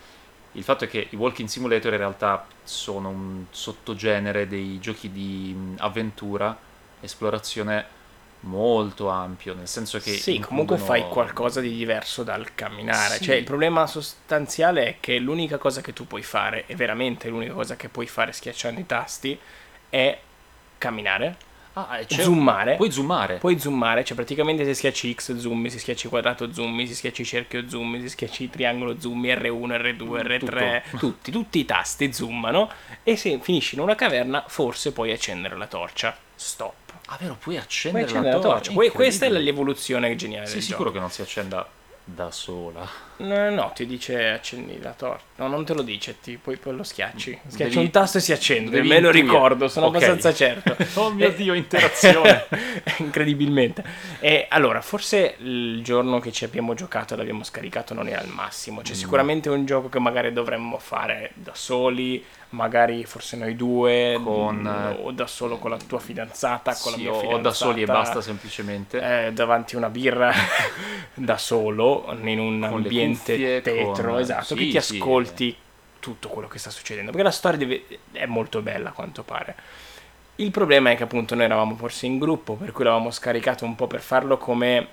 Il 0.53 0.63
fatto 0.63 0.85
è 0.85 0.87
che 0.87 1.07
i 1.09 1.15
walking 1.15 1.49
simulator 1.49 1.91
in 1.91 1.97
realtà 1.97 2.47
sono 2.63 3.09
un 3.09 3.45
sottogenere 3.49 4.47
dei 4.47 4.79
giochi 4.79 5.11
di 5.11 5.75
avventura, 5.79 6.57
esplorazione 7.01 8.01
molto 8.41 9.09
ampio, 9.09 9.53
nel 9.53 9.67
senso 9.67 9.99
che 9.99 10.13
Sì, 10.13 10.39
comunque 10.39 10.77
fai 10.77 11.07
qualcosa 11.09 11.59
di 11.59 11.75
diverso 11.75 12.23
dal 12.23 12.55
camminare. 12.55 13.15
Sì. 13.15 13.23
Cioè, 13.25 13.35
il 13.35 13.43
problema 13.43 13.85
sostanziale 13.85 14.85
è 14.85 14.97
che 14.99 15.17
l'unica 15.17 15.57
cosa 15.57 15.81
che 15.81 15.91
tu 15.91 16.07
puoi 16.07 16.23
fare, 16.23 16.65
e 16.67 16.75
veramente 16.75 17.29
l'unica 17.29 17.53
cosa 17.53 17.75
che 17.75 17.89
puoi 17.89 18.07
fare 18.07 18.31
schiacciando 18.31 18.79
i 18.79 18.85
tasti, 18.85 19.37
è 19.89 20.19
camminare, 20.77 21.37
Ah, 21.73 21.99
c'è- 22.05 22.21
zoomare. 22.23 22.75
Puoi 22.75 22.91
zoomare. 22.91 23.37
Puoi 23.37 23.57
zoomare, 23.59 24.03
cioè 24.03 24.15
praticamente 24.15 24.63
se 24.63 24.73
schiacci 24.75 25.13
X 25.15 25.35
zoomi, 25.35 25.69
se 25.71 25.79
schiacci 25.79 26.07
quadrato 26.07 26.53
zoomi, 26.53 26.85
se 26.87 26.93
schiacci 26.93 27.25
cerchio 27.25 27.67
zoomi, 27.67 27.99
se 28.01 28.09
schiacci 28.09 28.49
triangolo 28.49 28.99
zoomi, 28.99 29.29
R1, 29.33 29.67
R2, 29.81 30.21
R3, 30.21 30.39
Tutto. 30.83 30.97
tutti, 30.97 31.31
tutti 31.31 31.59
i 31.59 31.65
tasti 31.65 32.13
zoomano 32.13 32.69
e 33.01 33.15
se 33.17 33.39
finisci 33.41 33.73
in 33.75 33.81
una 33.81 33.95
caverna 33.95 34.43
forse 34.47 34.91
puoi 34.91 35.11
accendere 35.11 35.57
la 35.57 35.65
torcia. 35.67 36.15
Stop. 36.35 36.73
Ah, 37.07 37.17
vero, 37.19 37.33
puoi 37.39 37.55
Puoi 37.55 37.57
accendere, 37.57 38.05
accendere 38.05 38.35
la 38.35 38.41
torcia. 38.41 38.71
Que- 38.71 38.91
questa 38.91 39.25
è 39.25 39.29
l'evoluzione 39.29 40.15
geniale 40.15 40.45
Sei 40.45 40.61
sicuro 40.61 40.85
gioco. 40.85 40.93
che 40.95 40.99
non 40.99 41.09
si 41.09 41.21
accenda 41.21 41.67
da 42.05 42.29
sola? 42.31 42.87
No, 43.15 43.71
ti 43.73 43.85
dice 43.85 44.29
accendi 44.29 44.79
la 44.81 44.91
torcia. 44.91 45.23
No, 45.35 45.47
non 45.47 45.63
te 45.65 45.73
lo 45.73 45.81
dice, 45.81 46.19
ti, 46.19 46.37
poi, 46.41 46.57
poi 46.57 46.75
lo 46.75 46.83
schiacci. 46.83 47.39
Schiacci 47.47 47.73
Devi- 47.75 47.85
un 47.85 47.91
tasto 47.91 48.17
e 48.17 48.21
si 48.21 48.31
accende. 48.33 48.81
Me 48.83 48.99
lo 48.99 49.11
ricordo, 49.11 49.67
sono 49.67 49.85
Ok. 49.87 49.95
abbastanza 49.95 50.33
certo. 50.33 50.75
Oh 50.95 51.11
mio 51.11 51.27
Eh, 51.27 51.35
Dio, 51.35 51.53
interazione. 51.53 52.45
Incredibilmente. 52.97 53.83
E 54.19 54.47
allora, 54.49 54.81
forse 54.81 55.35
il 55.39 55.81
giorno 55.83 56.19
che 56.19 56.31
ci 56.31 56.43
abbiamo 56.43 56.73
giocato 56.73 57.13
e 57.13 57.17
l'abbiamo 57.17 57.43
scaricato 57.43 57.93
non 57.93 58.07
era 58.07 58.21
il 58.21 58.29
massimo. 58.29 58.81
Cioè, 58.83 58.95
Mm. 58.95 58.99
sicuramente 58.99 59.49
è 59.49 59.51
un 59.51 59.65
gioco 59.65 59.89
che 59.89 59.99
magari 59.99 60.31
dovremmo 60.33 60.77
fare 60.77 61.31
da 61.35 61.53
soli, 61.55 62.23
magari 62.49 63.03
forse 63.05 63.35
noi 63.37 63.55
due, 63.55 64.19
Con, 64.23 64.57
mm, 64.57 65.05
o 65.05 65.11
da 65.11 65.25
solo 65.27 65.57
con 65.57 65.71
la 65.71 65.77
tua 65.77 65.99
fidanzata, 65.99 66.75
con 66.79 66.91
la 66.91 66.97
Sì, 66.97 67.03
mia 67.03 67.11
o- 67.11 67.19
fidanzata. 67.19 67.39
o 67.39 67.41
da 67.41 67.51
soli 67.53 67.81
e 67.81 67.85
basta 67.85 68.21
semplicemente. 68.21 69.25
eh, 69.27 69.33
davanti 69.33 69.73
a 69.75 69.79
una 69.79 69.89
birra 69.89 70.31
da 71.15 71.37
solo 71.37 72.05
in 72.23 72.39
un 72.39 72.59
le 72.59 72.67
ambiente 73.03 73.61
tetro, 73.61 74.11
con- 74.11 74.19
esatto, 74.19 74.55
che 74.55 74.61
sì, 74.61 74.69
ti 74.71 74.81
sì. 74.81 74.95
ascolti 74.97 75.55
tutto 75.99 76.27
quello 76.29 76.47
che 76.47 76.59
sta 76.59 76.69
succedendo, 76.69 77.11
perché 77.11 77.25
la 77.25 77.31
storia 77.31 77.57
deve- 77.57 77.85
è 78.11 78.25
molto 78.25 78.61
bella 78.61 78.89
a 78.89 78.91
quanto 78.91 79.23
pare. 79.23 79.55
Il 80.37 80.51
problema 80.51 80.89
è 80.91 80.95
che 80.95 81.03
appunto 81.03 81.35
noi 81.35 81.45
eravamo 81.45 81.75
forse 81.75 82.05
in 82.07 82.17
gruppo, 82.19 82.55
per 82.55 82.71
cui 82.71 82.83
l'avevamo 82.83 83.11
scaricato 83.11 83.65
un 83.65 83.75
po' 83.75 83.87
per 83.87 84.01
farlo 84.01 84.37
come, 84.37 84.87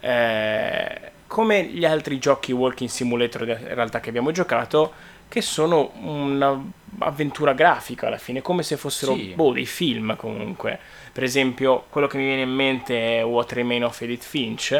eh, 0.00 1.00
come 1.26 1.64
gli 1.64 1.84
altri 1.84 2.18
giochi 2.18 2.52
walking 2.52 2.90
simulator 2.90 3.48
in 3.48 3.74
realtà 3.74 4.00
che 4.00 4.08
abbiamo 4.08 4.30
giocato, 4.32 4.92
che 5.28 5.40
sono 5.40 5.92
un'avventura 6.00 7.54
grafica 7.54 8.06
alla 8.08 8.18
fine, 8.18 8.42
come 8.42 8.62
se 8.62 8.76
fossero 8.76 9.14
Sì. 9.14 9.32
boh, 9.34 9.52
dei 9.52 9.66
film 9.66 10.14
comunque. 10.16 10.78
Per 11.12 11.22
esempio, 11.22 11.86
quello 11.88 12.06
che 12.06 12.18
mi 12.18 12.24
viene 12.24 12.42
in 12.42 12.50
mente 12.50 13.18
è 13.18 13.24
What 13.24 13.52
Remain 13.52 13.84
of 13.84 14.00
Edith 14.00 14.24
Finch. 14.24 14.72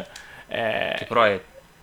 eh, 0.46 0.94
Che 0.98 1.04
però 1.06 1.22
è 1.22 1.40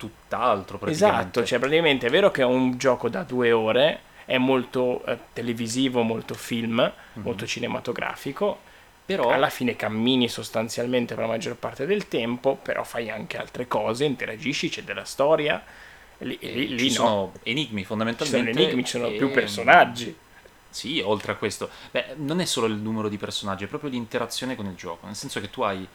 tutt'altro 0.08 0.78
praticamente. 0.78 1.20
Esatto, 1.20 1.44
cioè 1.44 1.58
praticamente 1.58 2.06
è 2.06 2.10
vero 2.10 2.30
che 2.30 2.42
è 2.42 2.44
un 2.44 2.76
gioco 2.76 3.08
da 3.08 3.22
due 3.22 3.52
ore, 3.52 4.00
è 4.24 4.36
molto 4.38 5.04
eh, 5.04 5.18
televisivo, 5.32 6.02
molto 6.02 6.34
film, 6.34 6.80
Mhm. 7.14 7.22
molto 7.22 7.46
cinematografico, 7.46 8.70
Però 9.04 9.30
alla 9.30 9.48
fine 9.50 9.76
cammini 9.76 10.28
sostanzialmente 10.28 11.14
per 11.14 11.24
la 11.24 11.30
maggior 11.30 11.56
parte 11.56 11.86
del 11.86 12.08
tempo, 12.08 12.56
però 12.56 12.82
fai 12.84 13.10
anche 13.10 13.36
altre 13.36 13.66
cose, 13.68 14.04
interagisci, 14.04 14.68
c'è 14.68 14.82
della 14.84 15.04
storia. 15.04 15.62
Lì, 16.18 16.38
lì, 16.40 16.68
lì 16.68 16.78
ci 16.90 16.98
no. 16.98 17.04
sono 17.04 17.32
enigmi 17.42 17.80
Ci 17.80 17.86
fondamentalmente. 17.86 18.52
sono 18.52 18.64
enigmi, 18.64 18.84
ci 18.84 18.90
sono 18.92 19.06
e- 19.08 19.16
più 19.16 19.30
personaggi. 19.30 20.16
Sì, 20.70 21.00
oltre 21.04 21.32
a 21.32 21.34
questo. 21.34 21.68
Beh, 21.90 22.14
non 22.16 22.40
è 22.40 22.44
solo 22.46 22.66
il 22.66 22.74
numero 22.74 23.08
di 23.08 23.18
personaggi, 23.18 23.64
è 23.64 23.66
proprio 23.66 23.90
l'interazione 23.90 24.54
con 24.56 24.66
il 24.66 24.74
gioco. 24.76 25.04
Nel 25.06 25.16
senso 25.16 25.40
che 25.40 25.50
tu 25.50 25.62
hai 25.62 25.86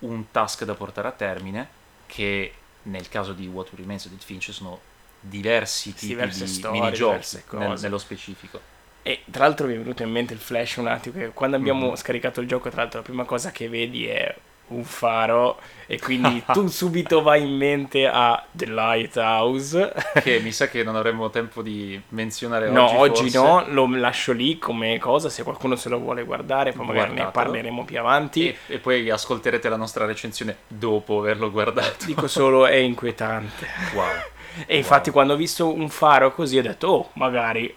un 0.00 0.30
task 0.30 0.64
da 0.64 0.74
portare 0.74 1.08
a 1.08 1.12
termine, 1.12 1.68
che 2.06 2.52
nel 2.86 3.08
caso 3.08 3.32
di 3.32 3.46
What 3.46 3.70
Remains 3.74 4.08
di 4.08 4.16
Finch 4.18 4.52
sono 4.52 4.80
diversi 5.20 5.94
tipi 5.94 6.06
Diverse 6.06 6.44
di 6.44 6.50
storie, 6.52 6.80
minigiochi 6.80 7.42
nel- 7.50 7.78
nello 7.80 7.98
specifico. 7.98 8.60
E 9.02 9.22
tra 9.30 9.46
l'altro 9.46 9.66
mi 9.68 9.74
è 9.74 9.78
venuto 9.78 10.02
in 10.02 10.10
mente 10.10 10.34
il 10.34 10.40
flash 10.40 10.76
un 10.76 10.88
attimo, 10.88 11.18
che 11.18 11.28
quando 11.32 11.56
abbiamo 11.56 11.90
Mhm. 11.90 11.94
scaricato 11.94 12.40
il 12.40 12.48
gioco, 12.48 12.68
tra 12.70 12.82
l'altro 12.82 12.98
la 13.00 13.04
prima 13.04 13.24
cosa 13.24 13.52
che 13.52 13.68
vedi 13.68 14.06
è 14.06 14.34
un 14.68 14.82
faro 14.84 15.58
e 15.86 16.00
quindi 16.00 16.42
tu 16.52 16.66
subito 16.66 17.22
vai 17.22 17.42
in 17.42 17.56
mente 17.56 18.06
a 18.06 18.44
The 18.50 18.66
Lighthouse. 18.66 19.92
Che 20.22 20.40
mi 20.40 20.50
sa 20.52 20.68
che 20.68 20.82
non 20.82 20.96
avremo 20.96 21.30
tempo 21.30 21.62
di 21.62 22.00
menzionare 22.10 22.68
No, 22.70 22.98
oggi. 22.98 23.22
oggi 23.22 23.30
forse. 23.30 23.38
no, 23.38 23.64
lo 23.68 23.96
lascio 23.96 24.32
lì 24.32 24.58
come 24.58 24.98
cosa, 24.98 25.28
se 25.28 25.42
qualcuno 25.42 25.76
se 25.76 25.88
lo 25.88 25.98
vuole 25.98 26.24
guardare, 26.24 26.72
poi 26.72 26.86
magari 26.86 27.10
ne 27.10 27.14
Guardatelo. 27.22 27.44
parleremo 27.44 27.84
più 27.84 27.98
avanti. 27.98 28.48
E, 28.48 28.56
e 28.66 28.78
poi 28.78 29.08
ascolterete 29.10 29.68
la 29.68 29.76
nostra 29.76 30.04
recensione 30.06 30.56
dopo 30.66 31.18
averlo 31.18 31.50
guardato. 31.50 32.04
Dico 32.06 32.26
solo 32.26 32.66
è 32.66 32.76
inquietante. 32.76 33.66
Wow. 33.94 34.04
E 34.66 34.78
infatti 34.78 35.10
Wow. 35.10 35.12
quando 35.12 35.32
ho 35.34 35.36
visto 35.36 35.70
un 35.70 35.90
faro 35.90 36.32
così 36.32 36.56
ho 36.56 36.62
detto, 36.62 36.86
oh, 36.88 37.10
magari 37.16 37.72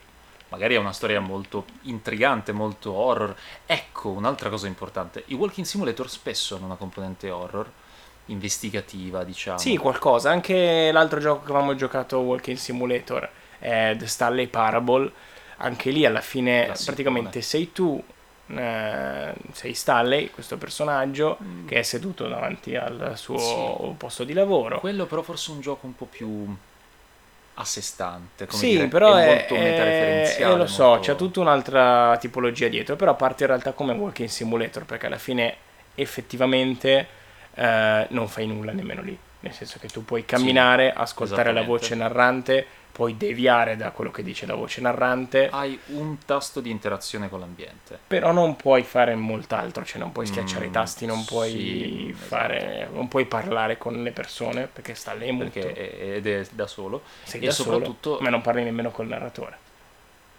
Magari 0.50 0.75
è 0.75 0.77
una 0.77 0.94
storia 0.94 1.20
molto 1.20 1.65
intrigante, 1.84 2.51
molto 2.51 2.91
horror. 2.94 3.36
Ecco, 3.65 4.10
un'altra 4.10 4.50
cosa 4.50 4.68
importante. 4.68 5.24
I 5.27 5.36
walking 5.36 5.65
simulator 5.65 6.10
spesso 6.10 6.56
hanno 6.56 6.65
una 6.65 6.75
componente 6.75 7.29
horror, 7.29 7.70
investigativa, 8.25 9.24
diciamo. 9.24 9.58
Sì, 9.60 9.77
qualcosa. 9.77 10.32
Anche 10.32 10.91
l'altro 10.91 11.20
gioco 11.20 11.44
che 11.46 11.51
avevamo 11.51 11.75
giocato, 11.75 12.20
Walking 12.20 12.58
Simulator, 12.58 13.29
è 13.60 13.96
The 13.98 14.08
Stanley 14.08 14.48
Parable. 14.48 15.12
Anche 15.58 15.91
lì 15.91 16.06
alla 16.06 16.22
fine 16.22 16.65
Classicone. 16.65 16.96
praticamente 16.96 17.41
sei 17.41 17.72
tu, 17.74 18.01
eh, 18.48 19.34
sei 19.51 19.74
Stanley, 19.74 20.29
questo 20.29 20.58
personaggio, 20.58 21.38
che 21.65 21.79
è 21.79 21.84
seduto 21.84 22.27
davanti 22.27 22.75
al 22.75 23.13
suo 23.18 23.38
Sì. 23.38 23.94
posto 23.98 24.24
di 24.24 24.34
lavoro. 24.34 24.79
Quello 24.79 25.06
però 25.06 25.22
forse 25.22 25.51
è 25.51 25.56
un 25.56 25.62
gioco 25.62 25.86
un 25.86 25.96
po' 25.96 26.06
più 26.06 26.56
a 27.60 27.66
sé 27.66 27.82
stante, 27.82 28.46
come 28.48 28.63
Sì, 28.63 28.72
dire, 28.72 28.88
però 28.88 29.16
è 29.16 29.25
molto 29.25 29.56
è- 29.56 29.60
metareferenziale. 29.62 30.54
eh, 30.54 30.58
lo 30.58 30.66
so, 30.66 30.84
molto- 30.84 31.00
c'è 31.01 31.16
tutta 31.16 31.39
un'altra 31.42 32.18
tipologia 32.18 32.68
dietro, 32.70 32.96
però 32.96 33.16
parte 33.16 33.44
in 33.44 33.50
realtà 33.50 33.74
come 33.74 33.94
Walking 33.94 34.30
Simulator, 34.30 34.86
perché 34.86 35.06
alla 35.08 35.18
fine 35.18 35.56
effettivamente 35.96 37.08
eh, 37.56 38.08
non 38.10 38.28
fai 38.30 38.48
nulla 38.48 38.72
nemmeno 38.72 39.01
lì, 39.01 39.18
nel 39.42 39.54
senso 39.54 39.80
che 39.80 39.89
tu 39.89 40.06
puoi 40.06 40.24
camminare, 40.25 40.94
ascoltare 40.94 41.51
la 41.51 41.62
voce 41.62 41.96
narrante, 41.96 42.66
puoi 42.91 43.15
deviare 43.17 43.77
da 43.77 43.91
quello 43.91 44.12
che 44.12 44.24
dice 44.24 44.46
la 44.46 44.55
voce 44.55 44.81
narrante, 44.81 45.50
Hai 45.50 45.79
un 45.88 46.17
tasto 46.25 46.60
di 46.60 46.69
interazione 46.69 47.29
con 47.29 47.39
l'ambiente. 47.39 47.98
però 48.08 48.31
non 48.31 48.55
puoi 48.55 48.84
fare 48.84 49.15
molt'altro, 49.15 49.86
cioè 49.86 50.00
non 50.00 50.12
puoi 50.12 50.25
schiacciare 50.25 50.65
i 50.65 50.69
Mm, 50.69 50.74
tasti, 50.74 51.05
non 51.05 51.24
puoi 51.25 51.50
sì, 51.51 52.13
fare, 52.13 52.89
non 52.91 53.08
puoi 53.08 53.25
parlare 53.25 53.77
con 53.77 54.01
le 54.03 54.12
persone 54.12 54.67
perché 54.67 54.96
sta 54.96 55.13
lì 55.13 55.31
muto, 55.31 55.60
è- 55.60 56.15
ed 56.15 56.27
è 56.27 56.46
da 56.51 56.67
solo. 56.67 57.03
sei 57.24 57.41
e 57.41 57.46
da 57.46 57.51
soprattutto- 57.51 58.12
solo, 58.15 58.22
ma 58.24 58.29
non 58.29 58.41
parli 58.41 58.63
nemmeno 58.63 58.91
col 58.91 59.08
narratore. 59.08 59.58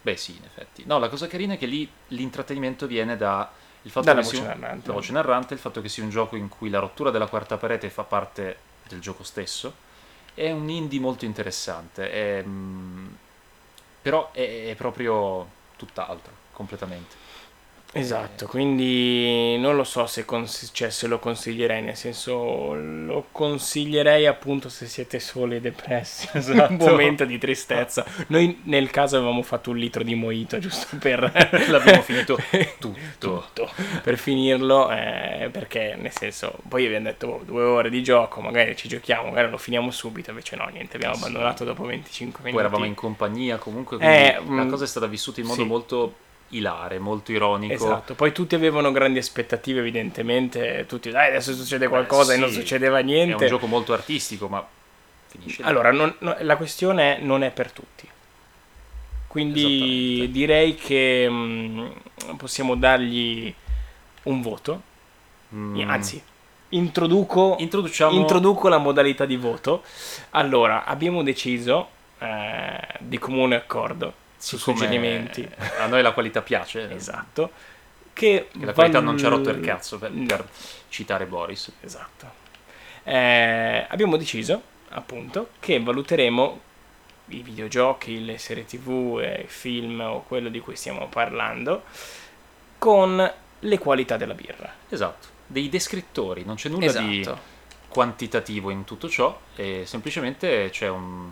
Beh, 0.03 0.17
sì, 0.17 0.35
in 0.35 0.43
effetti. 0.45 0.83
No, 0.85 0.97
la 0.99 1.09
cosa 1.09 1.27
carina 1.27 1.53
è 1.53 1.57
che 1.57 1.67
lì 1.67 1.89
l'intrattenimento 2.07 2.87
viene 2.87 3.17
da 3.17 3.49
il 3.83 3.89
fatto 3.91 4.05
Dalla 4.05 4.19
che 4.21 4.25
voce 4.25 4.41
un- 4.41 4.45
narrante. 4.47 4.87
la 4.87 4.93
voce 4.93 5.11
narrante, 5.11 5.53
il 5.55 5.59
fatto 5.59 5.81
che 5.81 5.89
sia 5.89 6.03
un 6.03 6.09
gioco 6.09 6.35
in 6.35 6.49
cui 6.49 6.69
la 6.69 6.79
rottura 6.79 7.09
della 7.11 7.27
quarta 7.27 7.57
parete 7.57 7.89
fa 7.89 8.03
parte 8.03 8.57
del 8.87 8.99
gioco 8.99 9.23
stesso. 9.23 9.89
È 10.33 10.49
un 10.49 10.69
indie 10.69 10.99
molto 10.99 11.25
interessante, 11.25 12.09
è, 12.11 12.43
mm, 12.43 13.07
però 14.01 14.31
è, 14.31 14.69
è 14.69 14.75
proprio 14.75 15.47
tutt'altro, 15.75 16.33
completamente. 16.51 17.20
Esatto, 17.93 18.47
quindi 18.47 19.57
non 19.57 19.75
lo 19.75 19.83
so 19.83 20.05
se, 20.05 20.23
cons- 20.23 20.69
cioè, 20.71 20.89
se 20.89 21.07
lo 21.07 21.19
consiglierei, 21.19 21.81
nel 21.81 21.97
senso 21.97 22.73
lo 22.73 23.27
consiglierei 23.33 24.25
appunto 24.27 24.69
se 24.69 24.85
siete 24.87 25.19
soli 25.19 25.57
e 25.57 25.59
depressi, 25.59 26.29
Esatto. 26.31 26.71
un 26.71 26.77
momento 26.77 27.25
di 27.25 27.37
tristezza. 27.37 28.05
Noi 28.27 28.61
nel 28.63 28.89
caso 28.91 29.17
avevamo 29.17 29.41
fatto 29.41 29.71
un 29.71 29.77
litro 29.77 30.03
di 30.03 30.15
mojito 30.15 30.57
giusto 30.59 30.95
per... 30.99 31.19
L'abbiamo 31.67 32.01
finito 32.01 32.37
tutto. 32.79 32.95
tutto, 33.19 33.69
per 34.01 34.17
finirlo, 34.17 34.89
eh, 34.89 35.49
perché 35.51 35.95
nel 35.99 36.13
senso, 36.13 36.59
poi 36.69 36.85
abbiamo 36.85 37.05
detto 37.07 37.27
"Oh, 37.27 37.43
due 37.43 37.63
ore 37.63 37.89
di 37.89 38.01
gioco, 38.01 38.39
magari 38.39 38.73
ci 38.77 38.87
giochiamo, 38.87 39.27
magari 39.31 39.49
lo 39.49 39.57
finiamo 39.57 39.91
subito, 39.91 40.29
invece 40.29 40.55
no, 40.55 40.65
niente, 40.71 40.95
abbiamo 40.95 41.15
abbandonato 41.15 41.65
dopo 41.65 41.83
25 41.83 42.39
minuti. 42.41 42.51
Poi 42.55 42.63
eravamo 42.63 42.85
in 42.85 42.95
compagnia, 42.95 43.57
comunque 43.57 43.97
quindi 43.97 44.15
Eh, 44.15 44.41
la 44.47 44.63
mm, 44.63 44.69
cosa 44.69 44.85
è 44.85 44.87
stata 44.87 45.07
vissuta 45.07 45.41
in 45.41 45.47
modo 45.47 45.63
sì. 45.63 45.67
molto 45.67 46.15
ilare, 46.51 46.99
molto 46.99 47.31
ironico. 47.31 47.73
Esatto, 47.73 48.15
poi 48.15 48.31
tutti 48.31 48.55
avevano 48.55 48.91
grandi 48.91 49.19
aspettative 49.19 49.79
evidentemente, 49.79 50.85
tutti 50.87 51.09
dai 51.09 51.29
adesso 51.29 51.53
succede 51.53 51.87
qualcosa 51.87 52.31
Beh, 52.31 52.37
e 52.37 52.39
non 52.39 52.49
sì, 52.49 52.55
succedeva 52.55 52.99
È 52.99 53.03
niente. 53.03 53.43
un 53.43 53.49
gioco 53.49 53.67
molto 53.67 53.93
artistico, 53.93 54.47
ma 54.47 54.65
finisce. 55.27 55.63
Allora, 55.63 55.91
non- 55.91 56.13
no, 56.19 56.35
la 56.39 56.57
questione 56.57 57.17
è 57.17 57.21
non 57.21 57.43
è 57.43 57.51
per 57.51 57.71
tutti. 57.71 58.07
Quindi 59.27 60.29
direi 60.29 60.75
che 60.75 61.25
mm, 61.29 61.87
possiamo 62.37 62.75
dargli 62.75 63.53
un 64.23 64.41
voto. 64.41 64.81
Mm, 65.55 65.89
Anzi, 65.89 66.21
introduco, 66.69 67.55
introduciamo 67.59 68.11
introduco 68.17 68.67
la 68.67 68.77
modalità 68.77 69.25
di 69.25 69.37
voto. 69.37 69.83
Allora, 70.31 70.83
abbiamo 70.83 71.23
deciso 71.23 71.89
eh, 72.19 72.79
di 72.99 73.17
comune 73.19 73.55
accordo 73.55 74.13
siccome 74.41 74.77
suggerimenti. 74.77 75.47
A 75.79 75.85
noi 75.87 76.01
la 76.01 76.11
qualità 76.11 76.41
piace. 76.41 76.89
Esatto. 76.91 77.51
Che 78.13 78.49
Che 78.51 78.65
la 78.65 78.73
qualità 78.73 78.97
val- 78.99 79.07
non 79.07 79.17
ci 79.17 79.25
ha 79.25 79.29
rotto 79.29 79.49
il 79.49 79.59
cazzo 79.61 79.97
per, 79.97 80.11
No. 80.11 80.25
per 80.25 80.47
citare 80.89 81.25
Boris. 81.25 81.71
Esatto. 81.81 82.39
Eh, 83.03 83.85
abbiamo 83.89 84.17
deciso, 84.17 84.61
appunto, 84.89 85.49
che 85.59 85.79
valuteremo 85.81 86.59
i 87.27 87.41
videogiochi, 87.41 88.25
le 88.25 88.37
serie 88.37 88.65
tv, 88.65 89.19
eh, 89.21 89.41
i 89.43 89.47
film 89.47 90.01
o 90.01 90.23
quello 90.23 90.49
di 90.49 90.59
cui 90.59 90.75
stiamo 90.75 91.07
parlando 91.07 91.83
con 92.77 93.33
le 93.59 93.77
qualità 93.77 94.17
della 94.17 94.33
birra. 94.33 94.73
Esatto. 94.89 95.27
Dei 95.47 95.69
descrittori, 95.69 96.43
non 96.43 96.55
c'è 96.55 96.69
nulla 96.69 96.91
di 96.91 97.19
Esatto. 97.21 97.39
quantitativo 97.87 98.69
in 98.69 98.83
tutto 98.85 99.07
ciò, 99.09 99.39
e 99.55 99.83
semplicemente 99.85 100.69
c'è 100.71 100.87
un. 100.89 101.31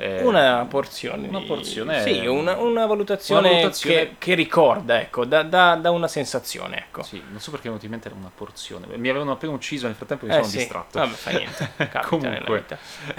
Eh, 0.00 0.22
Una 0.22 0.64
porzione. 0.68 1.26
una 1.28 1.40
di- 1.40 1.44
porzione- 1.44 2.02
Sì, 2.02 2.24
una, 2.26 2.56
una 2.56 2.86
valutazione, 2.86 3.40
Una 3.40 3.50
valutazione- 3.58 3.94
Che, 3.96 4.14
che 4.18 4.34
ricorda, 4.34 5.00
ecco, 5.00 5.24
da, 5.24 5.42
da- 5.42 5.74
da 5.74 5.90
una 5.90 6.06
sensazione, 6.08 6.78
ecco. 6.78 7.02
Sì, 7.02 7.20
non 7.28 7.40
so 7.40 7.50
perché 7.50 7.68
mi 7.68 7.74
è 7.76 7.78
venuto 7.78 7.84
in 7.86 7.90
mente 7.90 8.08
era 8.08 8.16
una 8.16 8.30
porzione. 8.34 8.86
Mi 8.96 9.08
avevano 9.08 9.32
appena 9.32 9.52
ucciso, 9.52 9.86
nel 9.86 9.96
frattempo 9.96 10.24
mi 10.26 10.30
Eh 10.30 10.34
sono 10.36 10.46
sì, 10.46 10.58
distratto. 10.58 10.98
Vabbè, 11.00 11.12
fa 11.14 11.30
niente. 11.32 11.72
Comunque, 12.06 12.64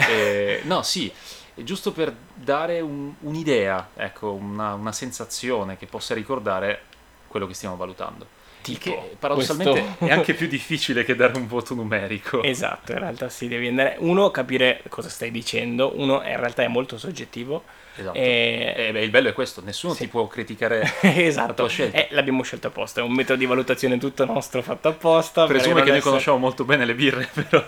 eh, 0.07 0.61
no, 0.63 0.81
sì, 0.83 1.11
è 1.53 1.61
giusto 1.63 1.91
per 1.91 2.15
dare 2.33 2.79
un- 2.79 3.13
un'idea, 3.19 3.89
ecco, 3.95 4.31
una, 4.31 4.73
una 4.73 4.91
sensazione 4.93 5.75
che 5.77 5.85
possa 5.85 6.13
ricordare 6.13 6.83
quello 7.27 7.45
che 7.45 7.53
stiamo 7.53 7.75
valutando. 7.75 8.25
Tipo, 8.61 8.79
che 8.79 9.15
paradossalmente 9.17 9.95
è 9.99 10.11
anche 10.11 10.33
più 10.33 10.47
difficile 10.47 11.03
che 11.05 11.15
dare 11.15 11.37
un 11.37 11.47
voto 11.47 11.73
numerico. 11.73 12.43
Esatto, 12.43 12.91
in 12.91 12.99
realtà 12.99 13.29
sì, 13.29 13.47
devi 13.47 13.67
andare... 13.67 13.95
Uno, 13.99 14.29
capire 14.31 14.81
cosa 14.89 15.09
stai 15.09 15.31
dicendo, 15.31 15.93
uno 15.95 16.15
in 16.23 16.37
realtà 16.37 16.63
è 16.63 16.67
molto 16.67 16.97
soggettivo. 16.97 17.63
Esatto. 17.95 18.17
E... 18.17 18.73
Eh, 18.75 18.91
beh, 18.91 19.01
il 19.01 19.09
bello 19.09 19.29
è 19.29 19.33
questo, 19.33 19.61
nessuno 19.63 19.93
Sì. 19.93 20.01
ti 20.03 20.07
può 20.07 20.27
criticare 20.27 20.89
esatto, 21.01 21.47
la 21.47 21.53
tua 21.53 21.67
scelta. 21.69 21.97
Eh, 21.97 22.07
l'abbiamo 22.11 22.43
scelto 22.43 22.67
apposta, 22.67 23.01
è 23.01 23.03
un 23.03 23.13
metodo 23.13 23.39
di 23.39 23.45
valutazione 23.45 23.97
tutto 23.97 24.25
nostro 24.25 24.61
fatto 24.61 24.89
apposta. 24.89 25.45
Presume 25.45 25.75
che 25.75 25.79
noi 25.79 25.97
essere- 25.97 26.01
conosciamo 26.01 26.37
molto 26.37 26.63
bene 26.65 26.85
le 26.85 26.95
birre, 26.95 27.29
però. 27.33 27.65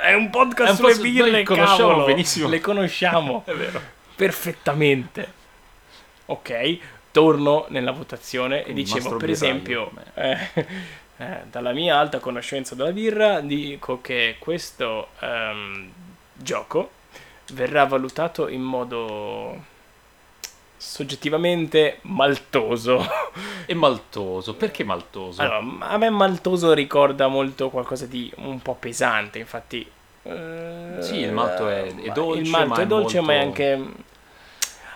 È 0.00 0.12
un 0.14 0.30
podcast 0.30 0.68
È 0.68 0.70
un 0.70 0.76
sulle 0.76 0.94
po' 0.94 1.02
birre, 1.02 1.42
conosciamo 1.42 1.88
cavolo, 1.88 2.04
benissimo. 2.06 2.48
Le 2.48 2.60
conosciamo 2.60 3.42
È 3.46 3.52
vero. 3.52 3.80
perfettamente. 4.14 5.32
Ok, 6.30 6.78
torno 7.10 7.64
nella 7.68 7.92
votazione 7.92 8.64
e 8.64 8.72
dicevo, 8.72 9.16
per 9.16 9.30
esempio, 9.30 9.90
eh, 10.14 10.36
eh, 11.16 11.40
dalla 11.50 11.72
mia 11.72 11.98
alta 11.98 12.18
conoscenza 12.18 12.74
della 12.74 12.92
birra, 12.92 13.40
dico 13.40 14.00
che 14.02 14.36
questo 14.38 15.08
ehm, 15.20 15.90
gioco 16.34 16.90
verrà 17.52 17.84
valutato 17.86 18.48
in 18.48 18.60
modo 18.62 19.64
soggettivamente 20.76 21.98
maltoso. 22.02 23.04
E 23.66 23.74
maltoso. 23.74 24.54
Perché 24.54 24.84
maltoso? 24.84 25.42
Allora, 25.42 25.62
a 25.86 25.96
me 25.98 26.10
maltoso 26.10 26.72
ricorda 26.72 27.26
molto 27.28 27.68
qualcosa 27.70 28.06
di 28.06 28.30
un 28.36 28.60
po' 28.60 28.74
pesante, 28.74 29.38
infatti... 29.38 29.86
eh, 30.22 30.96
Sì, 31.00 31.16
il 31.20 31.32
malto 31.32 31.68
è- 31.68 31.94
è 31.94 32.10
dolce, 32.12 32.40
Il 32.42 32.48
malto 32.48 32.68
ma 32.68 32.80
è 32.80 32.82
è 32.82 32.86
dolce, 32.86 33.20
ma 33.20 33.32
è 33.32 33.44
molto- 33.44 33.62
anche... 33.62 33.92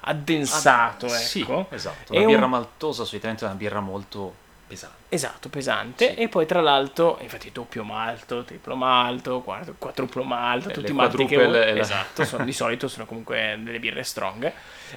addensato, 0.04 1.06
Ah, 1.06 1.10
ecco. 1.10 1.18
Sì, 1.18 1.46
esatto. 1.74 2.12
E 2.12 2.16
La 2.20 2.26
un- 2.26 2.32
birra 2.34 2.46
maltosa 2.46 3.04
solitamente 3.04 3.44
è 3.44 3.48
una 3.48 3.56
birra 3.56 3.80
molto 3.80 4.34
pesante. 4.66 4.96
Esatto, 5.08 5.48
pesante. 5.48 6.14
Sì. 6.14 6.20
E 6.20 6.28
poi 6.28 6.46
tra 6.46 6.60
l'altro, 6.60 7.18
infatti 7.20 7.50
doppio 7.52 7.84
malto, 7.84 8.44
triplo 8.44 8.74
malto, 8.74 9.40
quattro- 9.40 9.74
quadruplo 9.78 10.22
malto, 10.24 10.70
Eh, 10.70 10.72
tutti 10.72 10.90
i 10.90 10.94
malti 10.94 11.24
che 11.26 11.36
vuoi. 11.36 11.50
la- 11.50 11.66
Esatto, 11.78 12.24
sono- 12.24 12.44
di 12.44 12.52
solito 12.52 12.88
sono 12.88 13.04
comunque 13.06 13.58
delle 13.62 13.78
birre 13.78 14.02
strong. 14.02 14.50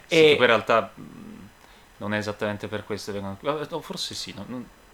Sì, 0.06 0.16
E 0.16 0.32
in 0.34 0.46
realtà 0.46 0.92
mh, 0.94 1.02
non 1.98 2.14
è 2.14 2.18
esattamente 2.18 2.68
per 2.68 2.86
questo 2.86 3.12
Forse 3.82 4.16
sì, 4.16 4.34
no, 4.36 4.46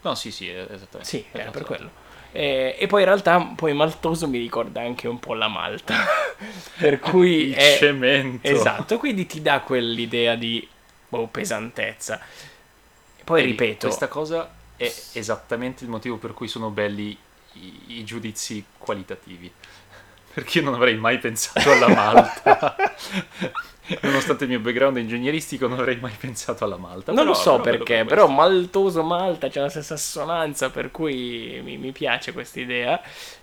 no, 0.02 0.16
sì, 0.16 0.32
sì, 0.32 0.50
esattamente. 0.50 1.04
Sì, 1.04 1.26
era 1.32 1.52
per 1.52 1.64
quello. 1.64 1.90
E, 2.32 2.76
e 2.80 2.88
poi 2.88 3.02
in 3.02 3.08
realtà 3.08 3.40
poi 3.56 3.74
maltoso 3.74 4.28
mi 4.28 4.38
ricorda 4.38 4.82
anche 4.82 5.08
un 5.08 5.20
po' 5.20 5.34
la 5.34 5.48
malta. 5.48 5.96
per 6.78 7.00
cui 7.00 7.50
Il 7.50 7.56
è... 7.56 7.78
cemento. 7.78 8.48
Esatto, 8.48 8.98
quindi 8.98 9.26
ti 9.26 9.42
dà 9.42 9.62
quell'idea 9.62 10.36
di 10.36 10.68
boh, 11.08 11.28
pesantezza. 11.28 12.20
E 13.18 13.24
poi 13.24 13.42
Vedi, 13.42 13.52
ripeto, 13.52 13.88
Questa 13.88 14.08
cosa 14.08 14.50
è 14.78 14.92
esattamente 15.14 15.84
il 15.84 15.90
motivo 15.90 16.18
per 16.18 16.34
cui 16.34 16.48
sono 16.48 16.70
belli 16.70 17.16
i, 17.54 18.00
i 18.00 18.04
giudizi 18.04 18.64
qualitativi. 18.78 19.52
Perché 20.34 20.60
io 20.60 20.64
non 20.64 20.76
avrei 20.76 20.96
mai 20.96 21.20
pensato 21.20 21.72
alla 21.72 21.90
malta. 21.90 22.76
Nonostante 24.02 24.44
il 24.46 24.50
mio 24.50 24.60
background 24.60 24.98
ingegneristico, 24.98 25.68
non 25.68 25.80
avrei 25.80 25.98
mai 26.00 26.14
pensato 26.18 26.64
alla 26.64 26.78
malta. 26.78 27.12
non 27.12 27.26
lo 27.26 27.32
Però- 27.32 27.44
so 27.44 27.60
però 27.60 27.78
perché, 27.78 27.96
per 27.98 28.06
però 28.06 28.28
maltoso 28.28 29.04
malta 29.04 29.50
c'è 29.50 29.60
la 29.60 29.70
stessa 29.70 29.96
assonanza, 29.96 30.70
per 30.70 30.92
cui 30.92 31.60
mi, 31.64 31.78
mi 31.78 31.92
piace 31.92 32.32
questa 32.32 32.60
idea. 32.60 33.02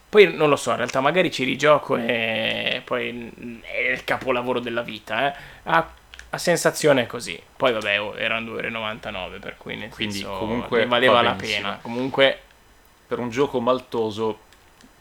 Poi 0.08 0.34
non 0.34 0.48
lo 0.48 0.56
so, 0.56 0.70
in 0.70 0.76
realtà 0.76 1.00
magari 1.00 1.30
ci 1.30 1.44
rigioco 1.44 1.96
e 1.96 2.80
poi 2.84 3.60
è 3.60 3.90
il 3.92 4.04
capolavoro 4.04 4.58
della 4.58 4.82
vita, 4.82 5.32
eh. 5.34 5.36
Ha, 5.64 5.92
ha 6.30 6.38
sensazione 6.38 7.06
così. 7.06 7.38
Poi 7.56 7.72
vabbè, 7.72 8.00
oh, 8.00 8.16
erano 8.16 8.52
2,99 8.52 9.38
per 9.40 9.56
cui 9.58 9.76
nel 9.76 9.90
Quindi, 9.90 10.14
senso, 10.20 10.38
comunque, 10.38 10.86
valeva 10.86 11.14
va 11.14 11.22
la 11.22 11.32
pena. 11.34 11.78
Comunque 11.82 12.40
Per 13.06 13.18
un 13.18 13.28
gioco 13.30 13.60
maltoso 13.60 14.38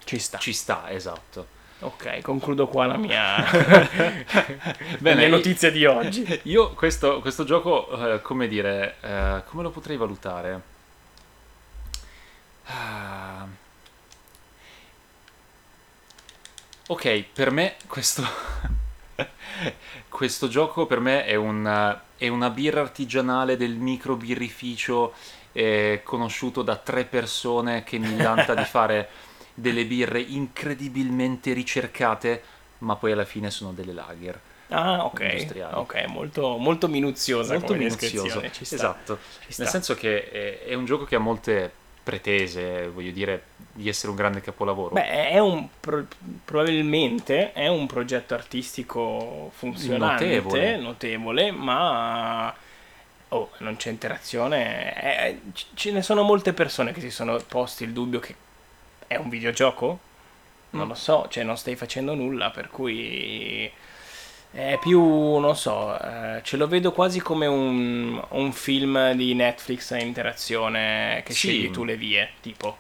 ci 0.04 0.20
sta. 0.20 0.38
ci 0.40 0.52
sta, 0.54 0.90
esatto. 0.90 1.56
Ok, 1.80 2.22
concludo 2.22 2.68
qua 2.68 2.88
la 2.88 2.98
mia, 2.98 3.38
la 3.52 4.98
Bene, 5.00 5.16
mia 5.16 5.28
io- 5.28 5.36
notizia 5.36 5.70
di 5.70 5.86
oggi. 5.86 6.26
Io 6.46 6.72
questo, 6.74 7.20
questo 7.22 7.44
gioco, 7.44 8.14
eh, 8.16 8.22
come 8.22 8.48
dire, 8.48 8.96
eh, 9.02 9.44
come 9.46 9.62
lo 9.62 9.70
potrei 9.70 9.96
valutare? 9.96 10.62
Ah. 12.66 13.48
Ok, 16.90 17.24
per 17.34 17.52
me 17.52 17.76
questo, 17.88 18.24
questo 20.10 20.48
gioco 20.48 20.86
per 20.86 21.00
me 21.00 21.26
è, 21.26 21.36
un, 21.36 22.00
è 22.18 22.28
una 22.28 22.50
birra 22.50 22.82
artigianale 22.82 23.58
del 23.58 23.76
micro 23.76 24.16
birrificio 24.16 25.14
eh, 25.52 26.02
conosciuto 26.04 26.62
da 26.62 26.76
tre 26.78 27.04
persone 27.04 27.84
che 27.84 27.98
millanta 27.98 28.56
di 28.56 28.64
fare 28.64 29.10
delle 29.60 29.86
birre 29.86 30.22
incredibilmente 30.22 31.52
ricercate, 31.52 32.44
ma 32.80 32.96
poi 32.96 33.12
alla 33.12 33.26
fine 33.26 33.50
sono 33.50 33.72
delle 33.72 33.92
lager. 33.92 34.40
Ah, 34.70 35.06
ok. 35.06 35.70
Ok, 35.72 36.06
molto, 36.08 36.58
molto 36.58 36.88
minuziosa 36.88 37.54
molto 37.54 37.68
come 37.74 37.80
minuzioso. 37.80 38.42
ci 38.52 38.66
sta. 38.66 38.76
Esatto. 38.76 39.18
ci 39.46 39.54
sta. 39.54 39.64
Nel 39.64 39.72
senso 39.72 39.96
che 39.96 40.30
è, 40.30 40.66
è 40.66 40.74
un 40.76 40.86
gioco 40.86 41.06
che 41.06 41.16
ha 41.16 41.20
molte 41.20 41.72
pretese, 42.04 42.88
voglio 42.88 43.12
dire, 43.12 43.46
di 43.74 43.90
essere 43.90 44.12
un 44.12 44.16
grande 44.16 44.42
capolavoro. 44.42 44.94
Beh, 44.94 45.30
è 45.30 45.40
un 45.40 45.68
pro- 45.80 46.06
probabilmente 46.46 47.52
è 47.52 47.68
un 47.68 47.88
progetto 47.88 48.36
artistico 48.36 49.52
funzionante, 49.56 50.26
Notevole. 50.26 50.78
notevole, 50.78 51.52
ma 51.52 52.54
oh, 53.30 53.50
non 53.58 53.76
c'è 53.76 53.90
interazione. 53.90 55.02
Eh, 55.02 55.40
ce 55.74 55.92
ne 55.92 56.04
sono 56.04 56.22
molte 56.22 56.54
persone 56.54 56.94
che 56.94 57.02
si 57.02 57.10
sono 57.10 57.42
posti 57.48 57.86
il 57.86 57.92
dubbio 57.94 58.20
che 58.20 58.36
è 59.08 59.16
un 59.16 59.30
videogioco? 59.30 60.00
Non 60.72 60.86
Mm. 60.86 60.90
lo 60.90 60.96
so, 60.96 61.28
cioè 61.30 61.44
non 61.44 61.58
stai 61.58 61.76
facendo 61.76 62.14
nulla, 62.14 62.50
per 62.52 62.68
cui 62.70 63.72
è 64.52 64.78
più, 64.82 65.38
non 65.38 65.56
so, 65.56 66.00
eh, 66.00 66.42
ce 66.44 66.58
lo 66.58 66.68
vedo 66.68 66.92
quasi 66.92 67.20
come 67.20 67.46
un, 67.46 68.22
un 68.30 68.52
film 68.54 69.14
di 69.14 69.34
Netflix 69.34 69.92
a 69.92 69.98
interazione 70.00 71.22
che 71.26 71.34
Sì. 71.34 71.48
scegli 71.50 71.72
tu 71.72 71.84
le 71.84 71.96
vie, 71.98 72.30
tipo. 72.42 72.76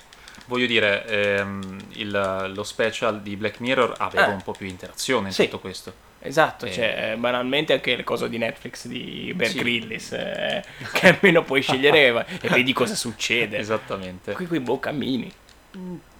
Voglio 0.47 0.65
dire, 0.65 1.05
ehm, 1.07 1.77
il- 1.93 2.51
lo 2.53 2.63
special 2.63 3.21
di 3.21 3.35
Black 3.35 3.59
Mirror 3.59 3.95
aveva 3.97 4.29
Eh. 4.29 4.33
un 4.33 4.41
po' 4.41 4.53
più 4.53 4.65
interazione 4.67 5.27
in 5.27 5.33
Sì. 5.33 5.43
tutto 5.45 5.59
questo. 5.59 5.93
Esatto, 6.19 6.65
Eh. 6.65 6.71
cioè 6.71 7.11
eh, 7.13 7.15
banalmente 7.17 7.73
anche 7.73 7.91
il 7.91 8.03
coso 8.03 8.27
di 8.27 8.37
Netflix 8.37 8.87
di 8.87 9.31
Bear 9.35 9.51
Sì. 9.51 9.59
Grylls, 9.59 10.11
eh, 10.13 10.63
che 10.93 11.07
almeno 11.09 11.43
puoi 11.43 11.61
scegliere 11.61 12.25
e 12.41 12.49
vedi 12.49 12.73
cosa 12.73 12.95
succede. 12.95 13.57
Esattamente. 13.57 14.33
Qui, 14.33 14.47
qui 14.47 14.59
boh, 14.59 14.79
cammini. 14.79 15.31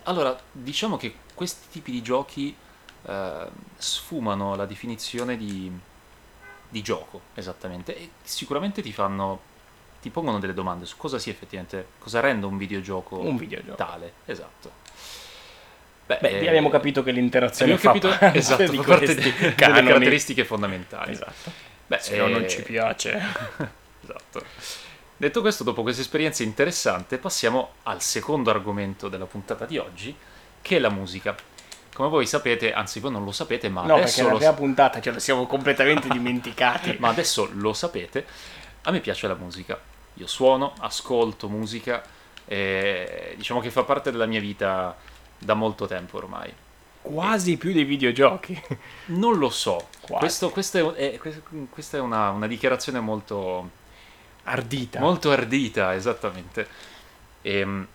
Allora, 0.08 0.38
diciamo 0.52 0.96
che 0.98 1.14
questi 1.34 1.68
tipi 1.70 1.92
di 1.92 2.02
giochi 2.02 2.56
eh, 3.06 3.48
sfumano 3.78 4.56
la 4.56 4.66
definizione 4.66 5.36
di, 5.38 5.70
di 6.70 6.82
gioco, 6.82 7.22
esattamente, 7.34 7.96
e 7.96 8.10
sicuramente 8.24 8.82
ti 8.82 8.94
fanno, 8.94 9.40
ti 10.02 10.10
pongono 10.10 10.40
delle 10.40 10.54
domande 10.54 10.86
su 10.86 10.96
cosa 10.96 11.20
sia 11.20 11.34
effettivamente, 11.34 11.88
cosa 12.00 12.22
rende 12.22 12.46
un 12.46 12.58
videogioco 12.58 13.20
Un 13.20 13.36
videogioco. 13.36 13.76
tale, 13.76 14.14
esatto. 14.26 14.72
Beh, 16.06 16.20
eh, 16.20 16.48
abbiamo 16.48 16.70
capito 16.70 17.04
che 17.04 17.12
l'ininterazione 17.12 17.74
abbiamo 17.74 18.00
fa 18.00 18.00
capito, 18.00 18.18
parte 18.18 18.38
esatto, 18.38 18.72
di 18.72 18.78
parte 18.78 19.16
di- 19.16 19.34
delle 19.34 19.56
caratteristiche 19.56 20.46
fondamentali. 20.46 21.12
Esatto. 21.12 21.52
Beh, 21.86 22.00
Se 22.00 22.16
no 22.16 22.28
non 22.28 22.44
eh, 22.44 22.48
ci 22.48 22.62
piace. 22.64 23.76
Esatto. 24.08 24.46
Detto 25.20 25.42
questo, 25.42 25.64
dopo 25.64 25.82
questa 25.82 26.02
esperienza 26.02 26.44
interessante, 26.44 27.18
passiamo 27.18 27.72
al 27.84 28.02
secondo 28.02 28.52
argomento 28.52 29.10
della 29.10 29.26
puntata 29.26 29.66
di 29.66 29.78
oggi, 29.80 30.16
che 30.62 30.76
è 30.76 30.80
la 30.80 30.90
musica. 30.92 31.36
Come 31.94 32.10
voi 32.10 32.28
sapete, 32.28 32.72
anzi 32.72 33.00
voi 33.00 33.12
non 33.12 33.24
lo 33.24 33.32
sapete, 33.32 33.68
ma 33.70 33.82
No, 33.82 33.88
perché 33.96 34.02
adesso, 34.04 34.24
la 34.26 34.32
lo, 34.32 34.38
prima 34.38 34.54
puntata 34.54 35.02
ce 35.02 35.12
la 35.12 35.20
siamo 35.20 35.48
completamente 35.48 36.08
dimenticati. 36.14 36.98
ma 37.00 37.10
adesso 37.10 37.50
lo 37.54 37.74
sapete, 37.74 38.26
a 38.84 38.92
me 38.92 39.00
piace 39.00 39.28
la 39.28 39.34
musica. 39.34 39.80
Io 40.16 40.28
suono, 40.28 40.74
ascolto 40.80 41.50
musica, 41.50 42.04
e 42.46 43.34
diciamo 43.38 43.60
che 43.60 43.72
fa 43.72 43.84
parte 43.84 44.12
della 44.12 44.26
mia 44.28 44.40
vita 44.40 44.96
da 45.40 45.56
molto 45.56 45.88
tempo 45.88 46.18
ormai. 46.18 46.54
Quasi 47.02 47.58
più 47.58 47.74
dei 47.74 47.86
videogiochi. 47.86 48.62
Non 49.08 49.38
lo 49.40 49.50
so, 49.50 49.88
Quasi. 50.02 50.20
Questo- 50.20 50.50
questa 50.52 50.78
è, 50.80 51.14
è- 51.14 51.20
questa 51.70 51.98
è 51.98 52.00
una, 52.00 52.30
una 52.30 52.48
dichiarazione 52.48 53.00
molto, 53.00 53.70
Ardita. 54.50 55.00
Molto 55.00 55.32
ardita, 55.32 55.94
esattamente. 55.94 56.68
Ehm, 57.42 57.86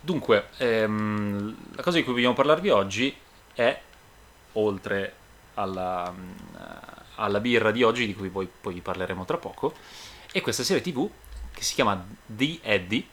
dunque, 0.00 0.48
ehm, 0.58 1.56
la 1.74 1.82
cosa 1.82 1.96
di 1.96 2.04
cui 2.04 2.12
vogliamo 2.12 2.34
parlarvi 2.34 2.68
oggi 2.70 3.14
è, 3.54 3.80
oltre 4.52 5.14
alla, 5.54 6.12
mm, 6.14 6.30
alla 7.16 7.40
birra 7.40 7.70
di 7.70 7.82
oggi, 7.82 8.06
di 8.06 8.14
cui 8.14 8.28
poi, 8.28 8.46
poi 8.60 8.80
parleremo 8.80 9.24
tra 9.24 9.38
poco, 9.38 9.74
è 10.30 10.40
questa 10.40 10.62
serie 10.62 10.82
tv 10.82 11.08
che 11.52 11.62
si 11.62 11.74
chiama 11.74 12.04
The 12.26 12.58
Eddie, 12.62 13.04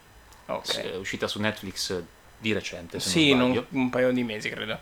Ok. 0.47 0.75
è 0.77 0.95
uscita 0.97 1.27
su 1.27 1.39
Netflix 1.39 2.01
di 2.37 2.53
recente, 2.53 2.99
Sì, 2.99 3.31
sbaglio. 3.33 3.65
un 3.71 3.89
paio 3.89 4.11
di 4.11 4.23
mesi 4.23 4.49
credo. 4.49 4.77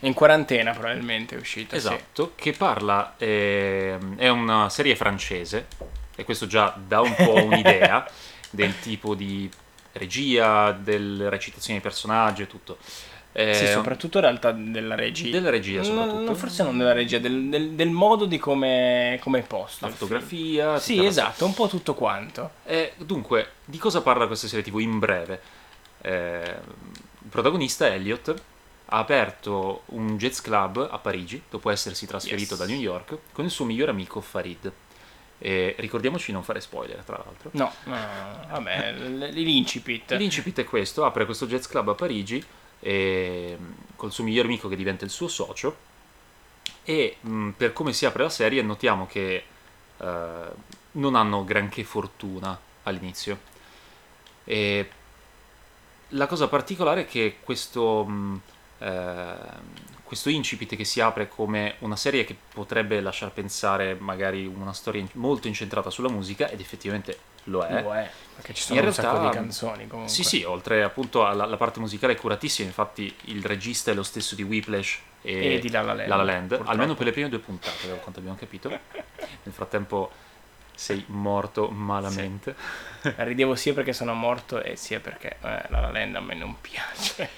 In 0.00 0.14
quarantena 0.14 0.70
probabilmente 0.72 1.34
è 1.34 1.38
uscita. 1.38 1.70
sì. 1.70 1.76
Esatto, 1.76 2.32
che 2.36 2.52
parla, 2.52 3.14
ehm, 3.18 4.16
è 4.16 4.28
una 4.28 4.68
serie 4.70 4.94
francese, 4.94 5.66
e 6.18 6.24
questo 6.24 6.48
già 6.48 6.76
dà 6.84 7.00
un 7.00 7.14
po' 7.14 7.44
un'idea 7.44 8.04
del 8.50 8.76
tipo 8.80 9.14
di 9.14 9.48
regia, 9.92 10.72
delle 10.72 11.28
recitazioni 11.28 11.78
dei 11.78 11.88
personaggi 11.88 12.42
e 12.42 12.46
tutto. 12.48 12.78
Eh, 13.32 13.54
Sì, 13.54 13.66
soprattutto 13.68 14.18
in 14.18 14.24
realtà 14.24 14.50
della 14.50 14.96
regia. 14.96 15.30
Della 15.30 15.50
regia, 15.50 15.84
soprattutto. 15.84 16.20
no, 16.22 16.34
forse 16.34 16.64
non 16.64 16.76
della 16.76 16.92
regia, 16.92 17.18
del, 17.18 17.48
del- 17.48 17.70
del 17.70 17.90
modo 17.90 18.24
di 18.24 18.36
come, 18.38 19.18
come 19.22 19.38
è 19.40 19.42
posto. 19.42 19.86
la 19.86 19.92
fotografia. 19.92 20.78
Sì, 20.80 21.04
esatto, 21.04 21.44
un 21.44 21.54
po' 21.54 21.68
tutto 21.68 21.94
quanto. 21.94 22.50
Eh, 22.64 22.94
dunque, 22.96 23.50
di 23.64 23.78
cosa 23.78 24.00
parla 24.02 24.26
questa 24.26 24.48
serie 24.48 24.64
TV 24.64 24.78
in 24.80 24.98
breve? 24.98 25.40
Eh, 26.00 26.54
il 27.22 27.28
protagonista, 27.28 27.86
Elliot, 27.92 28.34
ha 28.86 28.98
aperto 28.98 29.82
un 29.86 30.16
jazz 30.16 30.40
club 30.40 30.88
a 30.90 30.98
Parigi 30.98 31.40
dopo 31.48 31.70
essersi 31.70 32.06
trasferito 32.06 32.54
Yes. 32.54 32.58
da 32.58 32.66
New 32.66 32.80
York 32.80 33.18
con 33.32 33.44
il 33.44 33.50
suo 33.50 33.66
migliore 33.66 33.90
amico 33.92 34.20
Farid. 34.20 34.72
E 35.40 35.76
ricordiamoci 35.78 36.26
di 36.26 36.32
non 36.32 36.42
fare 36.42 36.60
spoiler, 36.60 37.02
tra 37.04 37.22
l'altro. 37.24 37.50
No, 37.52 37.72
no, 37.84 37.94
no, 37.94 38.00
no, 38.00 38.46
vabbè, 38.50 38.92
l'incipit. 39.30 40.12
L'incipit 40.12 40.60
è 40.60 40.64
questo, 40.64 41.04
apre 41.04 41.24
questo 41.24 41.46
jazz 41.46 41.66
club 41.66 41.90
a 41.90 41.94
Parigi 41.94 42.44
e, 42.80 43.56
col 43.96 44.12
suo 44.12 44.24
miglior 44.24 44.46
amico 44.46 44.68
che 44.68 44.76
diventa 44.76 45.04
il 45.04 45.10
suo 45.10 45.28
socio 45.28 45.86
e 46.84 47.16
mh, 47.20 47.50
per 47.50 47.72
come 47.72 47.92
si 47.92 48.06
apre 48.06 48.22
la 48.22 48.30
serie 48.30 48.62
notiamo 48.62 49.06
che 49.06 49.44
eh, 49.96 50.44
non 50.92 51.14
hanno 51.14 51.44
granché 51.44 51.84
fortuna 51.84 52.58
all'inizio. 52.84 53.38
E 54.44 54.90
la 56.12 56.26
cosa 56.26 56.48
particolare 56.48 57.02
è 57.02 57.06
che 57.06 57.36
questo, 57.42 58.04
mh, 58.04 58.40
eh, 58.78 59.76
questo 60.04 60.30
incipit 60.30 60.74
che 60.74 60.84
si 60.84 61.00
apre 61.00 61.28
come 61.28 61.74
una 61.80 61.96
serie 61.96 62.24
che 62.24 62.34
potrebbe 62.54 63.00
lasciar 63.00 63.30
pensare 63.30 63.94
magari 63.94 64.46
una 64.46 64.72
storia 64.72 65.04
molto 65.12 65.48
incentrata 65.48 65.90
sulla 65.90 66.08
musica 66.08 66.48
ed 66.48 66.60
effettivamente 66.60 67.18
lo 67.44 67.62
è. 67.62 67.82
Lo 67.82 67.94
è, 67.94 68.08
perché 68.36 68.54
ci 68.54 68.62
sono 68.62 68.78
In 68.80 68.86
un 68.86 68.92
realtà- 68.92 69.14
sacco 69.14 69.28
di 69.28 69.34
canzoni 69.34 69.86
comunque. 69.86 70.12
Sì, 70.14 70.22
sì, 70.22 70.42
oltre 70.44 70.82
appunto 70.82 71.26
alla 71.26 71.44
alla 71.44 71.56
parte 71.58 71.78
musicale 71.80 72.14
è 72.14 72.16
curatissima, 72.16 72.66
infatti 72.68 73.14
il 73.24 73.44
regista 73.44 73.90
è 73.90 73.94
lo 73.94 74.02
stesso 74.02 74.34
di 74.34 74.42
Whiplash 74.42 74.98
e, 75.22 75.54
E 75.54 75.58
di 75.58 75.70
La 75.70 75.82
La 75.82 75.92
Land, 75.94 76.08
La 76.08 76.16
La 76.16 76.22
Land, 76.22 76.60
almeno 76.64 76.94
per 76.94 77.04
le 77.06 77.12
prime 77.12 77.28
due 77.28 77.38
puntate, 77.40 77.88
da 77.88 77.94
quanto 77.96 78.18
abbiamo 78.20 78.38
capito. 78.38 78.68
Nel 79.42 79.52
frattempo 79.54 80.10
sei 80.74 81.04
morto 81.08 81.68
malamente. 81.68 82.54
Ridevo 83.02 83.54
sia 83.56 83.74
perché 83.74 83.92
sono 83.92 84.14
morto 84.14 84.62
e 84.62 84.76
sia 84.76 85.00
perché 85.00 85.36
eh, 85.42 85.62
La 85.68 85.80
La 85.80 85.90
Land 85.90 86.16
a 86.16 86.20
me 86.20 86.34
non 86.34 86.58
piace. 86.60 87.28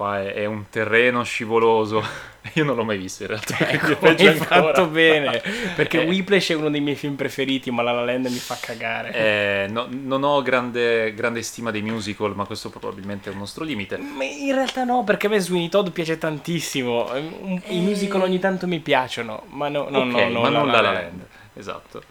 Qua 0.00 0.22
è, 0.22 0.32
è 0.32 0.44
un 0.46 0.64
terreno 0.70 1.22
scivoloso. 1.24 2.02
Io 2.54 2.64
non 2.64 2.74
l'ho 2.74 2.84
mai 2.84 2.96
visto 2.96 3.22
in 3.24 3.28
realtà. 3.28 3.54
quindi 3.56 3.92
Ecco, 3.92 4.06
hai 4.30 4.34
fatto 4.34 4.54
ancora. 4.54 4.84
bene, 4.86 5.42
perché 5.76 6.00
Eh, 6.00 6.06
Whiplash 6.06 6.48
è 6.52 6.54
uno 6.54 6.70
dei 6.70 6.80
miei 6.80 6.96
film 6.96 7.16
preferiti, 7.16 7.70
ma 7.70 7.82
La 7.82 7.92
La 7.92 8.04
Land 8.06 8.24
mi 8.28 8.38
fa 8.38 8.56
cagare. 8.58 9.12
eh, 9.12 9.66
no- 9.68 9.88
non 9.90 10.22
ho 10.24 10.40
grande, 10.40 11.12
grande 11.12 11.42
stima 11.42 11.70
dei 11.70 11.82
musical, 11.82 12.34
ma 12.34 12.46
questo 12.46 12.70
probabilmente 12.70 13.28
è 13.28 13.32
un 13.34 13.40
nostro 13.40 13.62
limite. 13.62 13.98
Ma 13.98 14.24
in 14.24 14.54
realtà 14.54 14.84
no, 14.84 15.04
perché 15.04 15.26
a 15.26 15.28
me 15.28 15.38
Sweeney 15.38 15.68
Todd 15.68 15.90
piace 15.90 16.16
tantissimo. 16.16 17.10
Un- 17.12 17.60
I 17.66 17.80
musical 17.80 18.22
ogni 18.22 18.38
tanto 18.38 18.66
mi 18.66 18.78
piacciono, 18.80 19.42
ma 19.50 19.68
no, 19.68 19.90
no, 19.90 19.98
Ok, 19.98 20.12
no, 20.12 20.28
no, 20.30 20.40
ma 20.40 20.48
non 20.48 20.66
La 20.66 20.80
La 20.80 20.92
Land. 20.92 20.94
Land. 20.94 21.26
Esatto. 21.52 22.02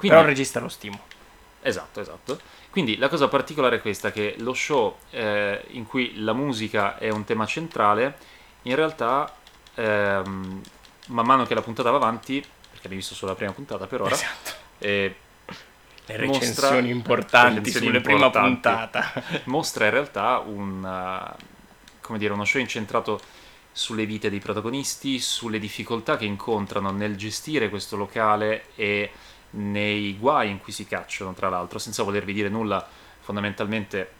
Però 0.00 0.18
il 0.18 0.26
regista 0.26 0.58
lo 0.58 0.68
stimo. 0.68 0.98
Esatto, 1.62 2.00
esatto. 2.00 2.40
Quindi 2.76 2.98
la 2.98 3.08
cosa 3.08 3.26
particolare 3.28 3.76
è 3.76 3.80
questa, 3.80 4.12
che 4.12 4.34
lo 4.40 4.52
show 4.52 4.98
eh, 5.08 5.64
in 5.70 5.86
cui 5.86 6.12
la 6.20 6.34
musica 6.34 6.98
è 6.98 7.08
un 7.08 7.24
tema 7.24 7.46
centrale, 7.46 8.18
in 8.64 8.74
realtà 8.74 9.34
ehm, 9.76 10.60
man 11.06 11.24
mano 11.24 11.46
che 11.46 11.54
la 11.54 11.62
puntata 11.62 11.88
va 11.88 11.96
avanti, 11.96 12.38
perché 12.40 12.76
abbiamo 12.80 12.96
visto 12.96 13.14
solo 13.14 13.30
la 13.30 13.36
prima 13.38 13.52
puntata 13.52 13.86
per 13.86 14.02
ora, 14.02 14.14
Esatto. 14.14 14.50
eh, 14.76 15.14
Le 16.04 16.26
mostra- 16.26 16.68
recensioni 16.76 16.90
importanti 16.92 17.58
recensioni 17.60 17.86
sulle 17.86 18.00
prima 18.02 18.26
importanti. 18.26 18.50
puntata. 18.50 19.12
mostra 19.44 19.84
in 19.86 19.90
realtà 19.92 20.42
un, 20.44 21.34
come 22.02 22.18
dire, 22.18 22.34
uno 22.34 22.44
show 22.44 22.60
incentrato 22.60 23.18
sulle 23.72 24.04
vite 24.04 24.28
dei 24.28 24.38
protagonisti, 24.38 25.18
sulle 25.18 25.58
difficoltà 25.58 26.18
che 26.18 26.26
incontrano 26.26 26.90
nel 26.90 27.16
gestire 27.16 27.70
questo 27.70 27.96
locale 27.96 28.66
e 28.74 29.10
nei 29.56 30.16
guai 30.18 30.50
in 30.50 30.60
cui 30.60 30.72
si 30.72 30.86
cacciano, 30.86 31.32
tra 31.32 31.48
l'altro, 31.48 31.78
senza 31.78 32.02
volervi 32.02 32.32
dire 32.32 32.48
nulla, 32.48 32.86
fondamentalmente 33.20 34.10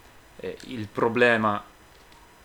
eh, 0.40 0.56
il 0.68 0.88
problema 0.88 1.62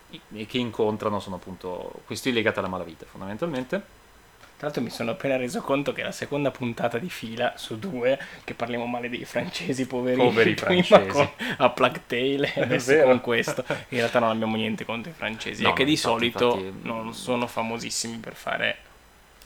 che 0.09 0.57
incontrano 0.57 1.19
sono 1.19 1.37
appunto 1.37 2.01
questioni 2.05 2.35
legate 2.35 2.59
alla 2.59 2.67
malavita, 2.67 3.05
fondamentalmente. 3.05 3.99
Tra 4.57 4.69
l'altro 4.69 4.85
mi 4.85 4.91
sono 4.91 5.11
appena 5.11 5.37
reso 5.37 5.61
conto 5.61 5.91
che 5.91 6.01
è 6.01 6.03
la 6.03 6.11
seconda 6.11 6.51
puntata 6.51 6.99
di 6.99 7.09
fila 7.09 7.53
su 7.55 7.79
due 7.79 8.19
che 8.43 8.53
parliamo 8.53 8.85
male 8.85 9.09
dei 9.09 9.25
francesi. 9.25 9.87
Poveri 9.87 10.53
Prima 10.53 10.83
francesi. 10.83 11.09
con 11.09 11.27
a 11.57 11.69
Plague 11.71 12.01
Tale 12.05 12.53
e 12.53 12.61
adesso 12.61 12.91
vero. 12.91 13.07
con 13.07 13.21
questo. 13.21 13.63
In 13.67 13.97
realtà 13.97 14.19
non 14.19 14.29
abbiamo 14.29 14.55
niente 14.57 14.85
contro 14.85 15.09
i 15.11 15.15
francesi. 15.15 15.63
No, 15.63 15.71
è 15.71 15.73
che 15.73 15.83
di 15.83 15.91
infatti, 15.91 16.13
solito 16.13 16.55
infatti- 16.57 16.87
non 16.87 17.13
sono 17.15 17.47
famosissimi 17.47 18.17
per 18.17 18.35
fare 18.35 18.77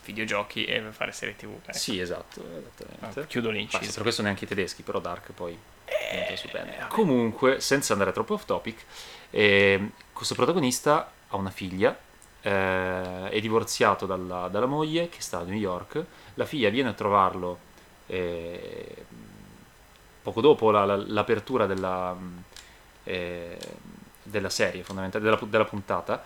videogiochi 0.06 0.65
e 0.65 0.80
per 0.80 0.94
fare 0.94 1.12
serie 1.12 1.36
tv. 1.36 1.56
Ecco. 1.62 1.78
Sì, 1.78 2.00
esatto, 2.00 2.41
esattamente. 2.58 3.20
Ah, 3.22 3.26
chiudo 3.26 3.50
l'inciso. 3.50 3.91
per 3.94 4.04
questo 4.04 4.22
neanche 4.22 4.46
i 4.46 4.48
tedeschi, 4.48 4.84
però 4.84 5.00
Dark 5.00 5.32
poi 5.32 5.58
vabbè. 6.52 6.88
Comunque, 6.89 7.60
senza 7.60 7.94
andare 7.94 8.12
troppo 8.12 8.34
off 8.36 8.46
topic, 8.46 8.84
eh, 9.32 9.89
questo 10.13 10.36
protagonista 10.36 11.12
ha 11.28 11.36
una 11.36 11.50
figlia, 11.50 11.98
eh, 12.41 13.30
è 13.30 13.39
divorziato 13.41 14.06
dalla, 14.06 14.48
dalla 14.48 14.65
moglie 14.68 15.10
che 15.10 15.22
sta 15.22 15.39
a 15.39 15.44
New 15.44 15.58
York, 15.58 16.04
la 16.36 16.46
figlia 16.46 16.70
viene 16.70 16.89
a 16.89 16.94
trovarlo 16.94 17.60
eh, 18.08 18.96
poco 20.22 20.41
dopo 20.41 20.70
la- 20.72 20.86
la- 20.86 20.96
l'apertura 20.96 21.65
della, 21.65 22.15
eh, 23.04 23.58
della 24.24 24.50
serie, 24.50 24.84
fondamentalmente, 24.84 25.38
della, 25.39 25.52
della 25.52 25.65
puntata, 25.70 26.24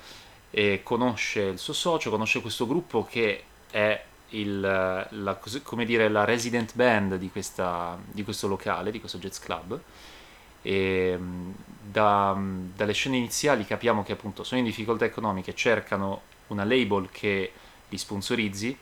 e 0.52 0.82
conosce 0.84 1.42
il 1.42 1.60
suo 1.60 1.74
socio, 1.74 2.10
conosce 2.10 2.42
questo 2.42 2.66
gruppo 2.68 3.06
che 3.06 3.44
è 3.72 4.04
il, 4.30 4.60
la, 4.60 5.40
come 5.64 5.86
dire, 5.86 6.10
la 6.10 6.24
resident 6.26 6.76
band 6.76 7.16
di, 7.16 7.30
questa, 7.30 7.98
di 8.06 8.24
questo 8.24 8.48
locale, 8.48 8.92
di 8.92 9.00
questo 9.00 9.18
jazz 9.18 9.40
club. 9.40 9.80
E 10.62 11.18
mh, 11.18 11.54
da- 11.92 12.38
dalle 12.76 12.94
scene 12.94 13.18
iniziali 13.18 13.66
capiamo 13.66 14.04
che 14.04 14.12
appunto 14.12 14.44
sono 14.44 14.60
in 14.60 14.66
difficoltà 14.66 15.06
economiche, 15.06 15.56
cercano 15.56 16.22
una 16.48 16.64
label 16.64 17.10
che 17.12 17.52
li 17.88 17.98
sponsorizzi 17.98 18.78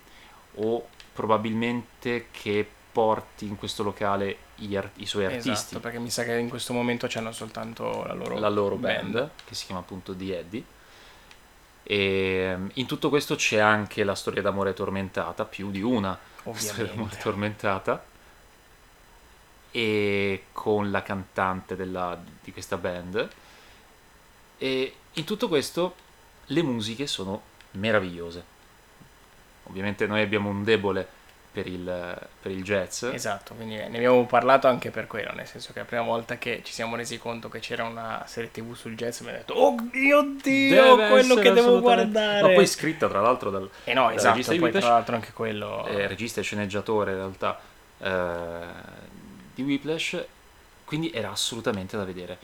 o 0.56 0.88
probabilmente 1.13 2.28
che 2.32 2.67
porti 2.91 3.45
in 3.45 3.58
questo 3.58 3.84
locale 3.84 4.38
i, 4.56 4.76
ar- 4.76 4.89
i 4.95 5.06
suoi 5.06 5.26
artisti 5.26 5.50
Esatto, 5.50 5.80
perché 5.80 6.00
mi 6.00 6.10
sa 6.10 6.23
che 6.23 6.36
in 6.36 6.50
questo 6.50 6.73
momento 6.73 7.06
c'hanno 7.08 7.32
soltanto 7.32 8.04
la 8.04 8.13
loro, 8.13 8.39
la 8.39 8.50
loro 8.50 8.76
band, 8.76 9.30
che 9.45 9.54
si 9.54 9.65
chiama 9.65 9.82
appunto 9.82 10.15
The 10.15 10.39
Eddie. 10.39 10.63
E 11.89 12.54
mm, 12.58 12.67
in 12.73 12.86
tutto 12.86 13.08
questo 13.08 13.36
c'è 13.36 13.60
anche 13.60 14.04
la 14.04 14.13
storia 14.15 14.41
d'amore 14.41 14.73
tormentata, 14.73 15.45
più 15.45 15.71
di 15.71 15.82
una 15.82 16.17
storia 16.43 16.84
d'amore 16.84 16.91
Ovviamente. 16.91 17.17
tormentata, 17.17 18.06
e 19.71 20.43
con 20.52 20.91
la 20.91 21.02
cantante 21.02 21.76
della- 21.76 22.19
di 22.43 22.52
questa 22.52 22.78
band. 22.78 23.30
E 24.58 24.95
in 25.13 25.23
tutto 25.23 25.47
questo 25.47 25.95
le 26.47 26.62
musiche 26.62 27.08
sono 27.08 27.41
meravigliose. 27.71 28.56
Ovviamente 29.63 30.08
noi 30.08 30.21
abbiamo 30.21 30.50
un 30.50 30.63
debole 30.63 31.08
per 31.58 31.65
il, 31.65 32.28
per 32.39 32.52
il 32.52 32.63
jazz. 32.63 33.02
Esatto, 33.02 33.56
quindi 33.56 33.78
ne 33.78 33.86
abbiamo 33.86 34.24
parlato 34.28 34.67
anche 34.67 34.91
per 34.91 35.08
quello, 35.08 35.32
nel 35.34 35.48
senso 35.48 35.74
che 35.74 35.80
la 35.80 35.86
prima 35.86 36.04
volta 36.04 36.38
che 36.38 36.62
ci 36.63 36.72
siamo 36.72 36.96
resi 36.96 37.17
conto 37.17 37.50
che 37.50 37.58
c'era 37.58 37.84
una 37.84 38.24
serie 38.28 38.52
tv 38.52 38.76
sul 38.76 38.96
jazz 38.96 39.22
mi 39.22 39.30
ha 39.30 39.32
detto 39.32 39.56
Oh 39.56 39.76
mio 39.91 40.36
Dio, 40.39 40.96
Deve 40.96 41.10
quello 41.10 41.34
che 41.34 41.52
devo 41.52 41.80
guardare! 41.80 42.41
No, 42.48 42.54
poi 42.54 42.67
scritta 42.67 43.08
tra 43.08 43.22
l'altro 43.22 43.50
dal, 43.50 43.67
E 43.86 43.93
no, 43.96 44.12
esatto, 44.12 44.36
regista 44.36 44.52
poi 44.52 44.62
Whiplash. 44.62 44.84
tra 44.84 44.93
l'altro 44.93 45.15
anche 45.15 45.32
quello... 45.34 45.88
eh, 45.88 46.06
regista 46.06 46.41
e 46.41 46.43
sceneggiatore 46.43 47.12
in 47.12 47.17
realtà 47.17 47.60
eh, 47.98 48.65
di 49.56 49.63
Whiplash, 49.63 50.24
quindi 50.86 51.10
era 51.12 51.32
assolutamente 51.32 51.98
da 51.98 52.06
vedere. 52.06 52.38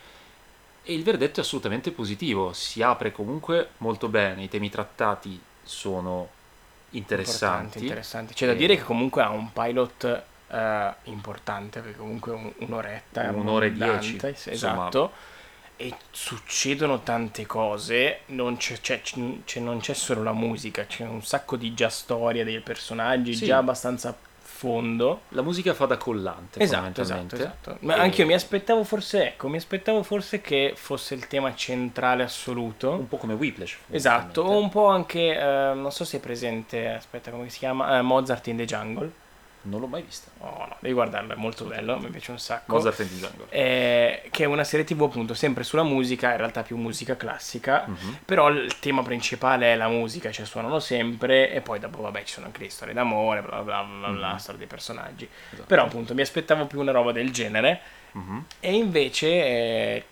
E 0.81 0.91
il 0.95 1.03
verdetto 1.03 1.39
è 1.39 1.43
assolutamente 1.43 1.91
positivo, 1.91 2.51
si 2.51 2.81
apre 2.81 3.11
comunque 3.11 3.69
molto 3.77 4.07
bene, 4.07 4.43
i 4.43 4.49
temi 4.49 4.71
trattati 4.71 5.39
sono 5.61 6.41
interessanti. 6.97 7.79
Interessanti. 7.79 8.33
C'è 8.33 8.45
da 8.47 8.53
dire 8.53 8.75
che 8.75 8.83
comunque 8.83 9.21
ha 9.21 9.29
un 9.29 9.51
pilot 9.51 10.23
eh, 10.51 10.93
importante, 11.05 11.79
perché 11.81 11.97
comunque 11.97 12.31
un- 12.33 12.51
un'oretta 12.59 13.29
Un'ora 13.31 13.65
e 13.65 13.71
dieci. 13.73 14.19
Esatto. 14.45 15.11
E 15.75 15.91
succedono 16.11 17.01
tante 17.01 17.45
cose, 17.47 18.19
non 18.27 18.57
c'è, 18.57 18.79
c'è- 18.79 19.01
c'è- 19.01 19.59
non 19.59 19.79
c'è 19.79 19.93
solo 19.93 20.21
la 20.21 20.31
musica, 20.33 20.85
c'è 20.85 21.03
un 21.03 21.23
sacco 21.23 21.55
di 21.57 21.73
già 21.73 21.89
storia 21.89 22.43
dei 22.43 22.59
personaggi, 22.59 23.33
Sì. 23.33 23.45
già 23.45 23.57
abbastanza 23.57 24.15
fondo. 24.63 25.21
La 25.29 25.41
musica 25.41 25.73
fa 25.73 25.85
da 25.85 25.97
collante, 25.97 26.61
Esatto, 26.61 27.01
esatto, 27.01 27.35
esatto. 27.35 27.77
Ma 27.81 27.95
E- 27.97 27.99
anche 27.99 28.21
io 28.21 28.27
mi 28.27 28.33
aspettavo 28.33 28.85
forse, 28.85 29.25
ecco, 29.27 29.49
mi 29.49 29.57
aspettavo 29.57 30.03
forse 30.03 30.39
che 30.39 30.71
fosse 30.75 31.15
il 31.15 31.27
tema 31.27 31.53
centrale 31.53 32.23
assoluto. 32.23 32.91
Un 32.91 33.09
po' 33.09 33.17
come 33.17 33.33
Whiplash. 33.33 33.77
Esatto, 33.89 34.41
o 34.41 34.57
un 34.57 34.69
po' 34.69 34.87
anche, 34.87 35.37
eh, 35.37 35.73
non 35.73 35.91
so 35.91 36.05
se 36.05 36.17
è 36.17 36.19
presente, 36.21 36.87
aspetta 36.87 37.29
come 37.31 37.49
si 37.49 37.57
chiama, 37.59 37.97
Eh, 37.97 38.01
Mozart 38.01 38.47
in 38.47 38.55
the 38.57 38.65
Jungle. 38.65 39.11
Non 39.65 39.79
l'ho 39.79 39.87
mai 39.87 40.01
vista. 40.01 40.29
Oh 40.39 40.65
no, 40.67 40.75
devi 40.79 40.93
guardarlo, 40.93 41.33
è 41.33 41.35
molto 41.37 41.63
bello, 41.65 41.97
mi 41.97 42.09
piace 42.09 42.31
un 42.31 42.39
sacco. 42.39 42.75
Mozart 42.75 42.99
in 42.99 43.07
the 43.07 43.15
Jungle. 43.15 43.45
Eh, 43.49 44.27
che 44.29 44.43
è 44.43 44.45
una 44.45 44.63
serie 44.65 44.85
tv 44.85 45.03
appunto 45.03 45.33
sempre 45.33 45.63
sulla 45.63 45.83
musica, 45.83 46.31
in 46.31 46.37
realtà 46.37 46.63
più 46.63 46.75
musica 46.75 47.15
classica, 47.15 47.85
Mhm. 47.87 48.19
però 48.25 48.49
il 48.49 48.79
tema 48.79 49.03
principale 49.03 49.71
è 49.71 49.75
la 49.75 49.87
musica, 49.87 50.31
cioè 50.31 50.45
suonano 50.45 50.79
sempre 50.79 51.51
e 51.51 51.61
poi 51.61 51.79
dopo 51.79 52.01
vabbè 52.01 52.23
ci 52.23 52.33
sono 52.33 52.47
anche 52.47 52.59
le 52.63 52.69
storie 52.69 52.93
d'amore, 52.93 53.41
bla 53.41 53.61
bla 53.61 53.83
bla 53.83 53.97
bla, 53.99 54.09
bla 54.09 54.31
Mhm. 54.31 54.37
storia 54.37 54.59
dei 54.59 54.67
personaggi. 54.67 55.29
Esatto. 55.51 55.67
Però 55.67 55.83
appunto 55.83 56.13
mi 56.13 56.21
aspettavo 56.21 56.65
più 56.65 56.79
una 56.81 56.91
roba 56.91 57.11
del 57.13 57.31
genere 57.31 57.79
Mhm. 58.11 58.45
e 58.59 58.73
invece 58.73 59.27
è 59.43 60.03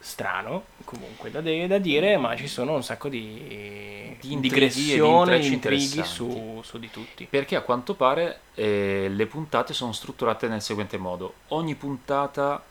strano 0.00 0.64
comunque 0.84 1.30
da, 1.30 1.40
de- 1.40 1.66
da 1.66 1.78
dire, 1.78 2.16
ma 2.16 2.34
ci 2.34 2.48
sono 2.48 2.74
un 2.74 2.82
sacco 2.82 3.08
di, 3.08 3.18
Di 3.20 3.52
e 3.52 4.16
di 4.18 4.40
digressioni, 4.40 5.18
intrecci 5.18 5.52
intrighi 5.52 6.04
su, 6.04 6.60
su 6.64 6.78
di 6.78 6.90
tutti. 6.90 7.26
Perché 7.28 7.54
a 7.56 7.60
quanto 7.60 7.94
pare 7.94 8.40
eh, 8.54 9.08
le 9.10 9.26
puntate 9.26 9.74
sono 9.74 9.92
strutturate 9.92 10.48
nel 10.48 10.62
seguente 10.62 10.96
modo: 10.96 11.34
ogni 11.48 11.74
puntata 11.74 12.62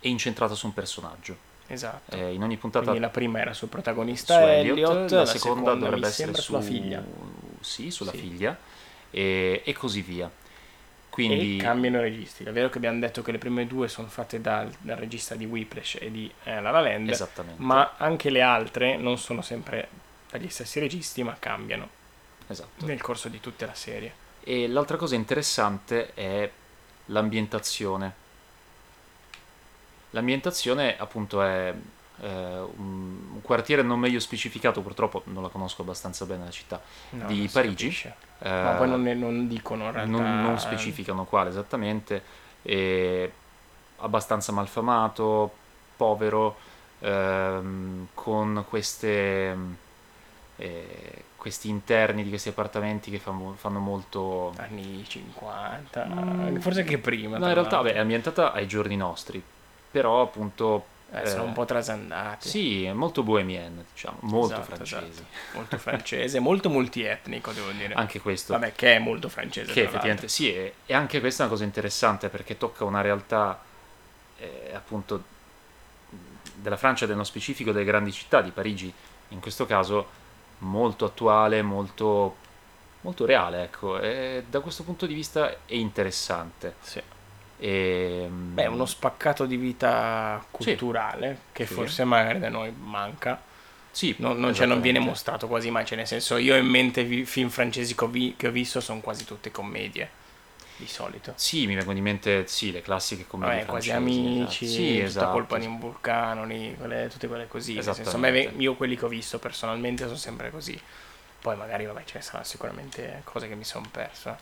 è 0.00 0.08
incentrata 0.08 0.54
su 0.54 0.66
un 0.66 0.74
personaggio. 0.74 1.50
Esatto. 1.68 2.14
Eh, 2.14 2.34
in 2.34 2.42
ogni 2.42 2.56
puntata 2.56 2.84
Quindi 2.84 3.00
la 3.00 3.08
prima 3.08 3.38
era 3.38 3.54
sul 3.54 3.68
su 3.68 3.68
protagonista 3.68 4.52
Elliot, 4.52 4.76
Elliot, 4.76 5.10
la, 5.10 5.18
la, 5.18 5.26
seconda, 5.26 5.74
dovrebbe 5.74 6.00
mi 6.00 6.06
essere 6.06 6.34
su... 6.34 6.42
sulla 6.42 6.60
figlia. 6.60 7.02
Sì, 7.60 7.90
sulla 7.90 8.10
Sì. 8.10 8.18
figlia 8.18 8.58
e, 9.10 9.62
e 9.64 9.72
così 9.72 10.02
via. 10.02 10.30
Quindi 11.12 11.58
E 11.58 11.60
cambiano 11.60 11.98
i 11.98 12.00
registi. 12.00 12.42
È 12.42 12.52
vero 12.52 12.70
che 12.70 12.78
abbiamo 12.78 12.98
detto 12.98 13.20
che 13.20 13.32
le 13.32 13.36
prime 13.38 13.66
due 13.66 13.86
sono 13.88 14.08
fatte 14.08 14.40
dal, 14.40 14.72
dal 14.80 14.96
regista 14.96 15.34
di 15.34 15.44
Whiplash 15.44 15.98
e 16.00 16.10
di 16.10 16.32
eh, 16.44 16.58
La 16.62 16.70
La 16.70 16.80
Land, 16.80 17.10
esattamente. 17.10 17.62
ma 17.62 17.94
anche 17.98 18.30
le 18.30 18.40
altre 18.40 18.96
non 18.96 19.18
sono 19.18 19.42
sempre 19.42 19.88
dagli 20.30 20.48
stessi 20.48 20.80
registi, 20.80 21.22
ma 21.22 21.36
cambiano 21.38 21.86
Esatto. 22.46 22.86
nel 22.86 23.02
corso 23.02 23.28
di 23.28 23.40
tutta 23.40 23.66
la 23.66 23.74
serie. 23.74 24.10
E 24.42 24.66
l'altra 24.68 24.96
cosa 24.96 25.14
interessante 25.14 26.14
è 26.14 26.50
l'ambientazione. 27.06 28.14
L'ambientazione 30.10 30.98
appunto 30.98 31.42
è 31.42 31.74
eh, 32.22 32.58
un, 32.76 33.40
quartiere 33.42 33.82
non 33.82 33.98
meglio 33.98 34.20
specificato, 34.20 34.80
purtroppo 34.80 35.22
non 35.26 35.42
la 35.42 35.48
conosco 35.48 35.82
abbastanza 35.82 36.24
bene 36.24 36.44
la 36.44 36.50
città, 36.50 36.80
No, 37.10 37.26
di 37.26 37.48
Parigi. 37.52 37.88
Eh, 38.38 38.48
Ma 38.48 38.72
poi 38.72 38.88
non, 38.88 39.02
ne- 39.02 39.14
non 39.14 39.48
dicono 39.48 39.86
in 39.86 39.92
realtà. 39.92 40.10
non, 40.10 40.40
non 40.42 40.58
specificano 40.58 41.24
quale 41.24 41.50
esattamente, 41.50 42.22
è 42.62 43.30
abbastanza 43.98 44.52
malfamato, 44.52 45.52
povero, 45.96 46.56
ehm, 47.00 48.08
con 48.14 48.64
queste, 48.68 49.56
eh, 50.56 51.24
questi 51.36 51.68
interni 51.68 52.22
di 52.22 52.28
questi 52.28 52.50
appartamenti 52.50 53.10
che 53.10 53.18
fanno, 53.18 53.54
fanno 53.56 53.78
molto... 53.80 54.52
Anni 54.56 55.04
50, 55.06 56.04
Mm. 56.06 56.56
forse 56.58 56.80
anche 56.80 56.98
prima. 56.98 57.38
No, 57.38 57.48
in 57.48 57.54
realtà 57.54 57.80
beh, 57.82 57.94
è 57.94 57.98
ambientata 57.98 58.52
ai 58.52 58.66
giorni 58.68 58.96
nostri, 58.96 59.42
però 59.90 60.22
appunto... 60.22 60.86
Eh, 61.14 61.26
sono 61.26 61.44
un 61.44 61.52
po' 61.52 61.66
trasandati. 61.66 62.48
Sì, 62.48 62.84
è 62.84 62.92
molto 62.92 63.22
bohemian, 63.22 63.84
diciamo, 63.92 64.16
molto 64.22 64.54
Esatto, 64.54 64.74
francese. 64.74 65.08
esatto. 65.10 65.26
Molto 65.52 65.78
francese, 65.78 66.40
molto 66.40 66.70
multietnico, 66.70 67.52
devo 67.52 67.70
dire. 67.72 67.92
Anche 67.92 68.18
questo. 68.20 68.54
Vabbè, 68.54 68.72
che 68.74 68.96
è 68.96 68.98
molto 68.98 69.28
francese. 69.28 69.72
Che 69.72 69.82
effettivamente 69.82 70.28
sì, 70.28 70.54
e, 70.54 70.74
e 70.86 70.94
anche 70.94 71.20
questa 71.20 71.42
è 71.42 71.46
una 71.46 71.54
cosa 71.54 71.64
interessante 71.64 72.30
perché 72.30 72.56
tocca 72.56 72.84
una 72.84 73.02
realtà 73.02 73.60
eh, 74.38 74.70
appunto 74.74 75.22
della 76.54 76.78
Francia, 76.78 77.06
nello 77.06 77.24
specifico 77.24 77.72
delle 77.72 77.84
grandi 77.84 78.12
città, 78.12 78.40
di 78.40 78.50
Parigi 78.50 78.92
in 79.28 79.40
questo 79.40 79.66
caso, 79.66 80.06
molto 80.58 81.04
attuale, 81.04 81.60
molto, 81.60 82.36
molto 83.02 83.26
reale, 83.26 83.64
ecco, 83.64 84.00
e 84.00 84.44
da 84.48 84.60
questo 84.60 84.82
punto 84.82 85.06
di 85.06 85.14
vista 85.14 85.50
è 85.50 85.74
interessante. 85.74 86.76
Sì. 86.80 87.02
E, 87.62 88.28
Beh, 88.54 88.66
uno 88.66 88.86
spaccato 88.86 89.46
di 89.46 89.56
vita 89.56 90.44
culturale 90.50 91.38
che 91.52 91.64
Sì. 91.64 91.74
forse 91.74 92.04
magari 92.04 92.40
da 92.40 92.48
noi 92.48 92.72
manca. 92.76 93.40
sì, 93.92 94.14
Non, 94.18 94.38
non- 94.40 94.52
cioè, 94.54 94.66
non 94.66 94.80
viene 94.80 94.98
mostrato 94.98 95.46
quasi 95.46 95.70
mai. 95.70 95.84
Cioè, 95.86 95.96
nel 95.96 96.06
senso, 96.06 96.36
io 96.38 96.54
ho 96.54 96.58
in 96.58 96.66
mente 96.66 97.02
i 97.02 97.24
film 97.24 97.48
francesi 97.50 97.94
che 97.94 98.04
ho, 98.04 98.08
vi- 98.08 98.34
che 98.36 98.48
ho 98.48 98.50
visto 98.50 98.80
sono 98.80 99.00
quasi 99.00 99.24
tutte 99.24 99.50
commedie. 99.50 100.10
Di 100.76 100.86
solito. 100.88 101.34
Sì, 101.36 101.66
mi 101.66 101.74
vengono 101.76 101.98
in 101.98 102.02
mente 102.02 102.46
sì, 102.48 102.72
le 102.72 102.82
classiche 102.82 103.26
commedie 103.26 103.54
Vabbè, 103.54 103.66
quasi 103.66 103.90
francesi, 103.90 104.18
amici, 104.18 104.64
esatto. 104.64 104.66
Sì, 104.66 104.96
tutta 104.96 105.04
esatto. 105.04 105.32
colpa 105.32 105.58
di 105.58 105.66
un 105.66 105.78
vulcano, 105.78 106.44
lì, 106.44 106.74
quelle- 106.76 107.08
tutte 107.08 107.28
quelle 107.28 107.46
così. 107.46 107.80
Senso, 107.82 108.16
io 108.58 108.74
quelli 108.74 108.96
che 108.96 109.04
ho 109.04 109.08
visto 109.08 109.38
personalmente 109.38 110.04
sono 110.04 110.16
sempre 110.16 110.50
così. 110.50 110.78
Poi 111.40 111.56
magari, 111.56 111.86
vabbè, 111.86 112.04
ce 112.04 112.18
ne 112.18 112.22
saranno 112.22 112.44
sicuramente 112.44 113.20
cose 113.24 113.48
che 113.48 113.54
mi 113.54 113.64
sono 113.64 113.86
perso. 113.90 114.30
eh. 114.30 114.36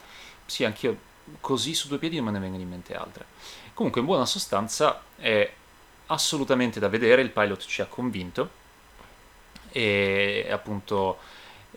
Sì, 0.47 0.65
anch'io 0.65 0.97
così 1.41 1.75
su 1.75 1.89
due 1.89 1.99
piedi 1.99 2.17
non 2.17 2.27
me 2.27 2.31
ne 2.33 2.39
vengono 2.41 2.63
in 2.63 2.69
mente 2.69 2.95
altre. 2.95 3.25
Comunque, 3.75 4.01
in 4.01 4.07
buona 4.07 4.27
sostanza, 4.27 5.03
è 5.17 5.51
assolutamente 6.07 6.81
da 6.81 6.89
vedere. 6.89 7.23
Il 7.23 7.31
pilot 7.31 7.65
ci 7.67 7.81
ha 7.83 7.87
convinto. 7.87 8.59
E 9.73 10.49
appunto 10.51 11.19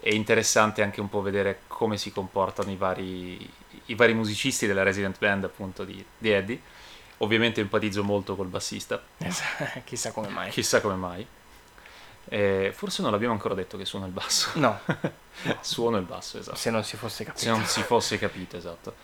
è 0.02 0.10
interessante 0.10 0.82
anche 0.82 1.00
un 1.00 1.08
po' 1.10 1.22
vedere 1.22 1.62
come 1.68 1.98
si 1.98 2.12
comportano 2.12 2.72
i 2.72 2.76
vari, 2.76 3.50
i 3.86 3.96
vari 3.96 4.14
musicisti 4.14 4.66
della 4.68 4.84
Resident 4.84 5.18
Band, 5.20 5.44
appunto, 5.46 5.84
di, 5.86 6.04
di 6.18 6.30
Eddie. 6.32 6.60
Ovviamente 7.18 7.62
empatizzo 7.62 8.04
molto 8.04 8.36
col 8.36 8.48
bassista, 8.48 9.02
Chissà 9.86 10.12
come 10.12 10.28
mai. 10.28 10.50
chissà 10.50 10.82
come 10.82 10.96
mai. 10.96 11.26
Eh, 12.26 12.72
forse 12.74 13.02
non 13.02 13.12
l'abbiamo 13.12 13.34
ancora 13.34 13.54
detto 13.54 13.78
che 13.78 13.86
suona 13.86 14.06
il 14.08 14.12
basso. 14.12 14.50
No, 14.56 14.80
Suono 15.62 15.98
il 15.98 16.06
basso, 16.06 16.38
esatto. 16.40 16.58
se 16.58 16.70
non 16.72 16.84
si 16.84 16.98
fosse 16.98 17.24
capito. 17.24 17.44
Se 17.44 17.50
non 17.50 17.64
si 17.66 17.82
fosse 17.84 18.18
capito, 18.18 18.58
esatto. 18.58 18.96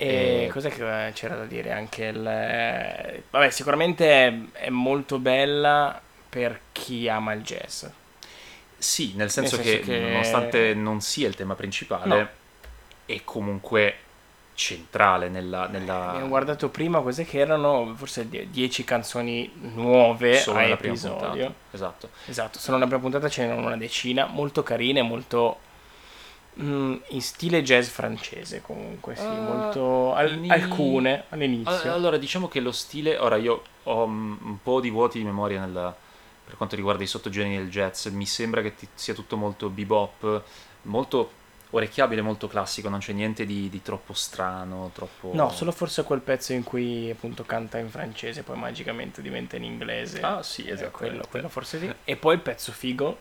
E 0.00 0.44
Eh, 0.44 0.48
cos'è 0.48 0.70
che 0.70 1.10
c'era 1.12 1.34
da 1.34 1.44
dire? 1.44 1.72
Anche 1.72 2.04
il... 2.04 2.24
eh, 2.26 3.22
Vabbè, 3.30 3.50
sicuramente 3.50 4.48
è, 4.52 4.68
molto 4.70 5.18
bella 5.18 6.00
per 6.28 6.60
chi 6.72 7.08
ama 7.08 7.32
il 7.32 7.42
jazz. 7.42 7.84
Sì, 8.78 9.12
nel 9.16 9.28
senso, 9.30 9.56
Nel 9.56 9.64
senso 9.66 9.82
che, 9.82 9.98
che- 9.98 9.98
nonostante 10.10 10.72
non 10.74 11.00
sia 11.00 11.26
il 11.26 11.34
tema 11.34 11.54
principale, 11.56 12.06
No. 12.20 12.28
è 13.06 13.20
comunque 13.24 13.96
centrale 14.54 15.28
nella... 15.28 15.66
nella- 15.66 16.10
Abbiamo 16.10 16.28
guardato 16.28 16.68
prima 16.68 17.00
cos'è 17.00 17.24
che 17.26 17.38
erano 17.38 17.92
forse 17.96 18.28
10 18.28 18.84
canzoni 18.84 19.50
nuove 19.74 20.36
solo 20.38 20.58
a 20.58 20.62
episodio. 20.64 21.28
puntata. 21.28 21.54
Esatto. 21.72 22.08
Esatto, 22.26 22.58
solo 22.60 22.76
nella 22.76 22.88
prima 22.88 23.02
puntata 23.02 23.28
ce 23.28 23.42
n'erano 23.42 23.66
una 23.66 23.76
decina, 23.76 24.26
molto 24.26 24.62
carine, 24.62 25.02
molto 25.02 25.58
mm, 26.60 26.96
in 27.08 27.22
stile 27.22 27.62
jazz 27.62 27.86
francese 27.88 28.60
comunque, 28.60 29.14
sì, 29.14 29.22
Ah, 29.22 29.40
molto 29.40 30.14
al- 30.14 30.44
alcune 30.48 31.14
Al- 31.18 31.24
all'inizio. 31.30 31.92
Allora, 31.92 32.16
diciamo 32.16 32.48
che 32.48 32.60
lo 32.60 32.72
stile... 32.72 33.16
Ora, 33.18 33.36
io 33.36 33.62
ho 33.84 34.06
mm, 34.06 34.36
un 34.42 34.62
po' 34.62 34.80
di 34.80 34.90
vuoti 34.90 35.18
di 35.18 35.24
memoria 35.24 35.60
nella- 35.60 35.94
per 36.44 36.56
quanto 36.56 36.76
riguarda 36.76 37.02
i 37.02 37.06
sottogeneri 37.06 37.56
del 37.58 37.70
jazz. 37.70 38.06
Mi 38.06 38.26
sembra 38.26 38.62
che 38.62 38.74
ti- 38.74 38.88
sia 38.94 39.14
tutto 39.14 39.36
molto 39.36 39.68
bebop, 39.68 40.42
molto 40.82 41.30
orecchiabile, 41.70 42.22
molto 42.22 42.48
classico. 42.48 42.88
Non 42.88 43.00
c'è 43.00 43.12
niente 43.12 43.44
di, 43.44 43.68
di 43.68 43.82
troppo 43.82 44.14
strano, 44.14 44.90
troppo... 44.94 45.32
No, 45.34 45.50
solo 45.50 45.72
forse 45.72 46.02
quel 46.04 46.20
pezzo 46.20 46.54
in 46.54 46.62
cui 46.64 47.10
appunto 47.10 47.44
canta 47.44 47.78
in 47.78 47.90
francese, 47.90 48.42
poi 48.42 48.56
magicamente 48.56 49.20
diventa 49.20 49.56
in 49.56 49.64
inglese. 49.64 50.20
Ah, 50.22 50.42
sì, 50.42 50.64
Eh, 50.64 50.72
esatto. 50.72 50.96
quello, 50.96 51.24
quello 51.30 51.48
forse 51.50 51.78
sì. 51.78 51.92
E 52.04 52.16
poi 52.16 52.34
il 52.36 52.40
pezzo 52.40 52.72
figo, 52.72 53.18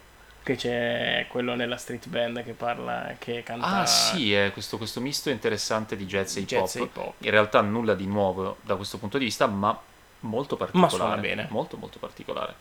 che 0.48 0.56
c'è 0.56 1.26
quello 1.28 1.56
nella 1.56 1.76
street 1.76 2.08
band 2.08 2.42
che 2.42 2.54
parla, 2.54 3.16
che 3.20 3.44
canta 3.44 3.66
Ah, 3.66 3.86
sì, 3.86 4.34
è 4.34 4.54
questo, 4.54 4.78
questo 4.78 5.02
misto 5.02 5.30
interessante 5.30 5.98
di 5.98 6.06
jazz 6.06 6.38
e 6.38 6.40
hip 6.48 6.52
hop. 6.96 7.14
in 7.18 7.32
realtà 7.32 7.60
nulla 7.60 7.96
di 7.96 8.06
nuovo 8.06 8.56
da 8.62 8.78
questo 8.78 8.98
punto 8.98 9.18
di 9.18 9.26
vista, 9.26 9.46
ma 9.48 9.78
molto 10.22 10.56
particolare. 10.56 10.94
suona 10.96 11.18
bene. 11.18 11.48
Molto, 11.50 11.76
molto 11.76 12.00
particolare. 12.00 12.56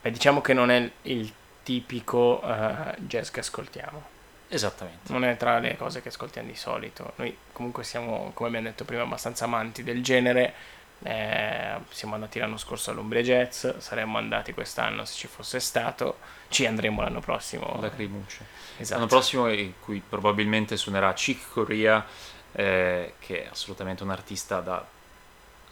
Beh, 0.00 0.10
diciamo 0.10 0.40
che 0.40 0.54
non 0.54 0.70
è 0.70 0.90
il 1.02 1.30
tipico 1.62 2.40
eh, 2.42 2.94
jazz 3.00 3.28
che 3.28 3.40
ascoltiamo. 3.40 4.16
Esattamente. 4.48 5.12
Non 5.12 5.24
è 5.26 5.36
tra 5.36 5.58
le 5.58 5.76
cose 5.76 6.00
che 6.00 6.08
ascoltiamo 6.08 6.48
di 6.48 6.56
solito. 6.56 7.12
Noi 7.16 7.36
comunque 7.52 7.84
siamo, 7.84 8.30
come 8.32 8.48
abbiamo 8.48 8.68
detto 8.68 8.86
prima, 8.86 9.02
abbastanza 9.02 9.44
amanti 9.44 9.82
del 9.84 10.02
genere. 10.02 10.54
Eh, 11.00 11.76
siamo 11.90 12.14
andati 12.14 12.38
l'anno 12.40 12.56
scorso 12.56 12.90
all'Umbria 12.90 13.22
Jazz, 13.22 13.66
saremmo 13.78 14.18
andati 14.18 14.52
quest'anno 14.52 15.04
se 15.04 15.14
ci 15.14 15.26
fosse 15.28 15.60
stato, 15.60 16.18
ci 16.48 16.66
andremo 16.66 17.02
l'anno 17.02 17.20
prossimo. 17.20 17.78
La 17.80 17.90
Crimuccia. 17.90 18.42
Esatto. 18.78 18.98
L'anno 18.98 19.08
prossimo, 19.08 19.48
in 19.48 19.74
cui 19.80 20.02
probabilmente 20.06 20.76
suonerà 20.76 21.12
Chick 21.12 21.52
Corea, 21.52 22.04
eh, 22.52 23.14
che 23.20 23.44
è 23.44 23.48
assolutamente 23.50 24.02
un 24.02 24.10
artista 24.10 24.60
da, 24.60 24.84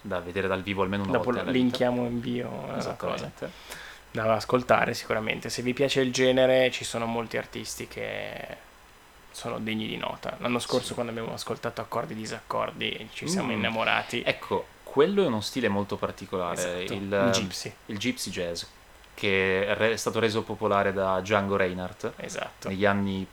da 0.00 0.20
vedere 0.20 0.46
dal 0.46 0.62
vivo 0.62 0.82
almeno 0.82 1.02
una 1.02 1.12
Dopo 1.12 1.24
volta 1.24 1.40
vita. 1.40 1.52
linkiamo 1.52 2.06
in 2.06 2.20
bio 2.20 2.48
una 2.48 2.94
cosa 2.94 3.30
da 4.12 4.34
ascoltare 4.34 4.94
sicuramente. 4.94 5.50
Se 5.50 5.60
vi 5.62 5.74
piace 5.74 6.00
il 6.00 6.12
genere, 6.12 6.70
ci 6.70 6.84
sono 6.84 7.04
molti 7.04 7.36
artisti 7.36 7.86
che 7.88 8.56
sono 9.30 9.58
degni 9.58 9.86
di 9.86 9.96
nota. 9.98 10.36
L'anno 10.40 10.58
scorso, 10.58 10.86
Sì. 10.88 10.94
quando 10.94 11.12
abbiamo 11.12 11.34
ascoltato 11.34 11.80
accordi 11.82 12.14
e 12.14 12.16
disaccordi, 12.16 13.08
ci 13.12 13.28
siamo 13.28 13.48
Mm. 13.48 13.56
innamorati. 13.58 14.22
Ecco, 14.24 14.66
quello 14.88 15.22
è 15.24 15.26
uno 15.26 15.40
stile 15.40 15.68
molto 15.68 15.96
particolare, 15.96 16.82
Esatto, 16.84 16.92
il, 16.94 17.02
il 17.02 17.12
ehm, 17.12 17.30
gypsy. 17.32 17.74
il 17.86 17.98
gypsy 17.98 18.30
jazz, 18.30 18.62
che 19.14 19.66
è 19.66 19.96
stato 19.96 20.20
reso 20.20 20.42
popolare 20.42 20.92
da 20.92 21.20
Django 21.20 21.56
Reinhardt 21.56 22.12
Esatto. 22.16 22.68
negli 22.68 22.84
anni 22.86 23.26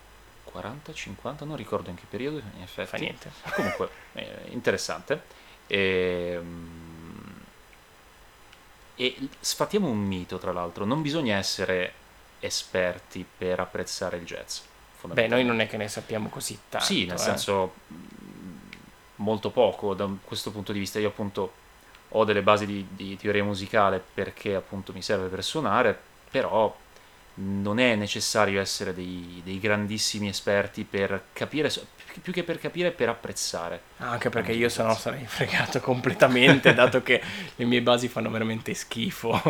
40-50, 0.51 1.45
non 1.45 1.55
ricordo 1.55 1.89
in 1.89 1.95
che 1.95 2.05
periodo, 2.09 2.37
in 2.39 2.61
effetti. 2.61 2.89
Fa 2.89 2.97
niente. 2.97 3.31
Comunque, 3.51 3.89
eh, 4.13 4.41
interessante. 4.49 5.21
Ehm, 5.67 6.81
E, 8.95 9.17
sfatiamo 9.39 9.87
un 9.87 9.99
mito, 10.05 10.37
tra 10.37 10.51
l'altro, 10.51 10.85
non 10.85 11.01
bisogna 11.01 11.37
essere 11.37 11.93
esperti 12.39 13.25
per 13.37 13.59
apprezzare 13.59 14.17
il 14.17 14.25
jazz. 14.25 14.59
Beh, 15.05 15.27
noi 15.27 15.43
non 15.43 15.59
è 15.59 15.67
che 15.67 15.77
ne 15.77 15.87
sappiamo 15.87 16.29
così 16.29 16.57
tanto. 16.69 16.85
Sì, 16.85 17.05
nel 17.05 17.15
eh. 17.15 17.19
senso 17.19 17.73
molto 19.17 19.49
poco 19.49 19.93
da 19.93 20.09
questo 20.23 20.51
punto 20.51 20.71
di 20.71 20.79
vista. 20.79 20.99
Io 20.99 21.09
appunto 21.09 21.51
ho 22.09 22.23
delle 22.25 22.41
basi 22.41 22.65
di, 22.65 22.85
di 22.91 23.17
teoria 23.17 23.43
musicale 23.43 24.03
perché 24.13 24.55
appunto 24.55 24.93
mi 24.93 25.01
serve 25.01 25.27
per 25.27 25.43
suonare, 25.43 25.97
però 26.29 26.75
non 27.35 27.79
è 27.79 27.95
necessario 27.95 28.61
essere 28.61 28.93
dei, 28.93 29.41
dei 29.43 29.59
grandissimi 29.59 30.27
esperti 30.27 30.83
per 30.83 31.23
capire, 31.33 31.71
più- 32.21 32.31
che 32.31 32.43
per 32.43 32.59
capire, 32.59 32.91
per 32.91 33.09
apprezzare. 33.09 33.81
Anche 33.97 34.29
perché 34.29 34.51
io 34.51 34.69
se 34.69 34.83
no 34.83 34.93
sarei 34.93 35.25
fregato 35.25 35.79
completamente, 35.79 36.73
dato 36.75 37.01
che 37.01 37.21
le 37.55 37.65
mie 37.65 37.81
basi 37.81 38.07
fanno 38.07 38.29
veramente 38.29 38.73
schifo. 38.75 39.41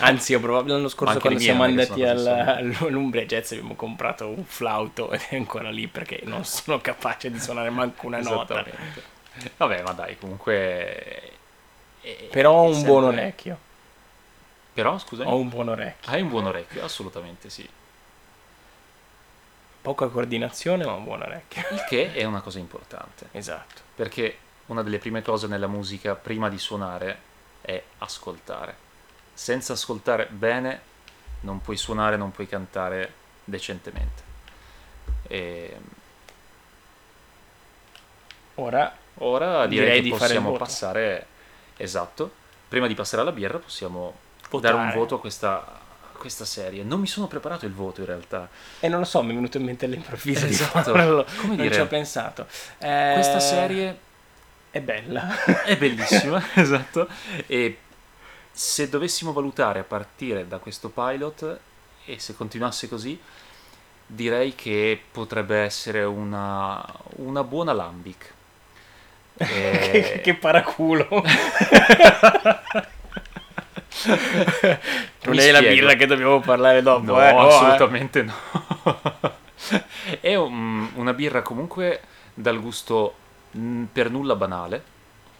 Anzi, 0.00 0.32
io 0.32 0.40
proprio 0.40 0.74
l'anno 0.74 0.88
scorso 0.88 1.18
quando 1.18 1.38
siamo 1.38 1.62
andati 1.62 2.04
all'Umbria 2.04 3.24
Jazz 3.24 3.52
abbiamo 3.52 3.74
comprato 3.74 4.28
un 4.28 4.44
flauto 4.44 5.10
ed 5.12 5.22
è 5.30 5.36
ancora 5.36 5.70
lì 5.70 5.86
perché 5.88 6.20
non 6.24 6.44
sono 6.44 6.78
capace 6.80 7.30
di 7.30 7.40
suonare 7.40 7.70
manco 7.70 8.06
una 8.06 8.20
nota. 8.20 8.64
Vabbè, 9.56 9.82
ma 9.82 9.92
dai, 9.92 10.18
comunque... 10.18 11.32
è- 12.02 12.26
Però 12.30 12.64
è 12.64 12.66
un 12.68 12.74
sempre- 12.74 12.90
buon 12.90 13.04
orecchio. 13.04 13.58
Però, 14.72 14.98
scusa? 14.98 15.26
Ho 15.26 15.36
un 15.36 15.48
buon 15.48 15.68
orecchio. 15.68 16.10
Hai 16.10 16.20
un 16.20 16.28
buon 16.28 16.46
orecchio, 16.46 16.84
assolutamente 16.84 17.50
sì. 17.50 17.68
Poca 19.82 20.08
coordinazione 20.08 20.84
ma 20.84 20.94
buon 20.94 21.22
orecchio. 21.22 21.62
Il 21.70 21.84
che 21.88 22.12
è 22.12 22.24
una 22.24 22.40
cosa 22.40 22.58
importante. 22.58 23.28
Esatto. 23.32 23.80
Perché 23.94 24.38
una 24.66 24.82
delle 24.82 24.98
prime 24.98 25.22
cose 25.22 25.46
nella 25.46 25.66
musica, 25.66 26.14
prima 26.14 26.48
di 26.48 26.58
suonare, 26.58 27.18
è 27.60 27.82
ascoltare. 27.98 28.88
Senza 29.32 29.72
ascoltare 29.72 30.26
bene 30.26 30.88
non 31.40 31.60
puoi 31.60 31.76
suonare, 31.76 32.16
non 32.16 32.30
puoi 32.30 32.46
cantare 32.46 33.12
decentemente. 33.44 34.22
E 35.26 35.76
Ora 38.56 38.94
ora 39.22 39.66
direi, 39.66 39.68
Direi 39.68 39.96
che 39.96 40.02
di 40.02 40.10
fare 40.10 40.20
possiamo 40.34 40.52
passare, 40.52 41.26
esatto, 41.76 42.30
prima 42.68 42.86
di 42.86 42.94
passare 42.94 43.22
alla 43.22 43.32
birra 43.32 43.58
possiamo 43.58 44.14
Votare. 44.50 44.74
dare 44.74 44.86
un 44.88 44.94
voto 44.98 45.14
a 45.16 45.20
questa, 45.20 45.78
questa 46.18 46.44
serie. 46.44 46.82
Non 46.82 47.00
mi 47.00 47.06
sono 47.06 47.26
preparato 47.26 47.66
il 47.66 47.72
voto 47.72 48.00
in 48.00 48.06
realtà. 48.06 48.48
E 48.80 48.88
non 48.88 48.98
lo 49.00 49.04
so, 49.04 49.22
mi 49.22 49.32
è 49.32 49.34
venuto 49.34 49.56
in 49.58 49.64
mente 49.64 49.84
all'improvviso 49.86 50.46
Esatto. 50.46 50.92
Come 50.92 51.24
non 51.46 51.56
dire? 51.56 51.74
ci 51.74 51.80
ho 51.80 51.86
pensato. 51.86 52.46
Eh, 52.78 53.12
Questa 53.14 53.40
serie 53.40 53.98
è 54.70 54.80
bella. 54.80 55.44
è 55.64 55.76
bellissima, 55.76 56.42
esatto. 56.54 57.08
E 57.46 57.78
se 58.52 58.88
dovessimo 58.88 59.32
valutare 59.32 59.78
a 59.80 59.84
partire 59.84 60.46
da 60.46 60.58
questo 60.58 60.88
pilot, 60.90 61.58
e 62.04 62.18
se 62.18 62.34
continuasse 62.34 62.88
così, 62.88 63.18
direi 64.06 64.54
che 64.54 65.00
potrebbe 65.10 65.58
essere 65.58 66.02
una, 66.02 66.84
una 67.16 67.44
buona 67.44 67.72
lambic. 67.72 68.32
che, 69.38 69.90
Eh, 69.90 70.20
che 70.20 70.34
paraculo. 70.34 71.08
non 75.24 75.34
Mi 75.34 75.38
è 75.38 75.50
la 75.50 75.58
spiego. 75.58 75.74
birra 75.74 75.94
che 75.94 76.06
dobbiamo 76.06 76.40
parlare 76.40 76.82
dopo, 76.82 77.04
No, 77.12 77.20
eh? 77.22 77.32
No, 77.32 77.44
eh. 77.44 77.48
assolutamente 77.48 78.22
no. 78.22 78.32
è 80.20 80.34
un- 80.34 80.88
una 80.94 81.12
birra 81.12 81.42
comunque 81.42 82.00
dal 82.34 82.60
gusto 82.60 83.14
mh, 83.52 83.84
per 83.92 84.10
nulla 84.10 84.36
banale, 84.36 84.82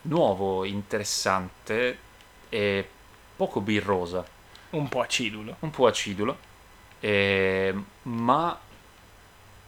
nuovo, 0.03 0.64
interessante 0.64 1.99
e 2.49 2.88
poco 3.37 3.61
birrosa, 3.61 4.25
Un 4.70 4.88
po' 4.88 5.01
acidulo. 5.01 5.57
un 5.61 5.70
po' 5.70 5.87
acidulo, 5.87 6.37
eh, 7.01 7.75
ma 8.03 8.59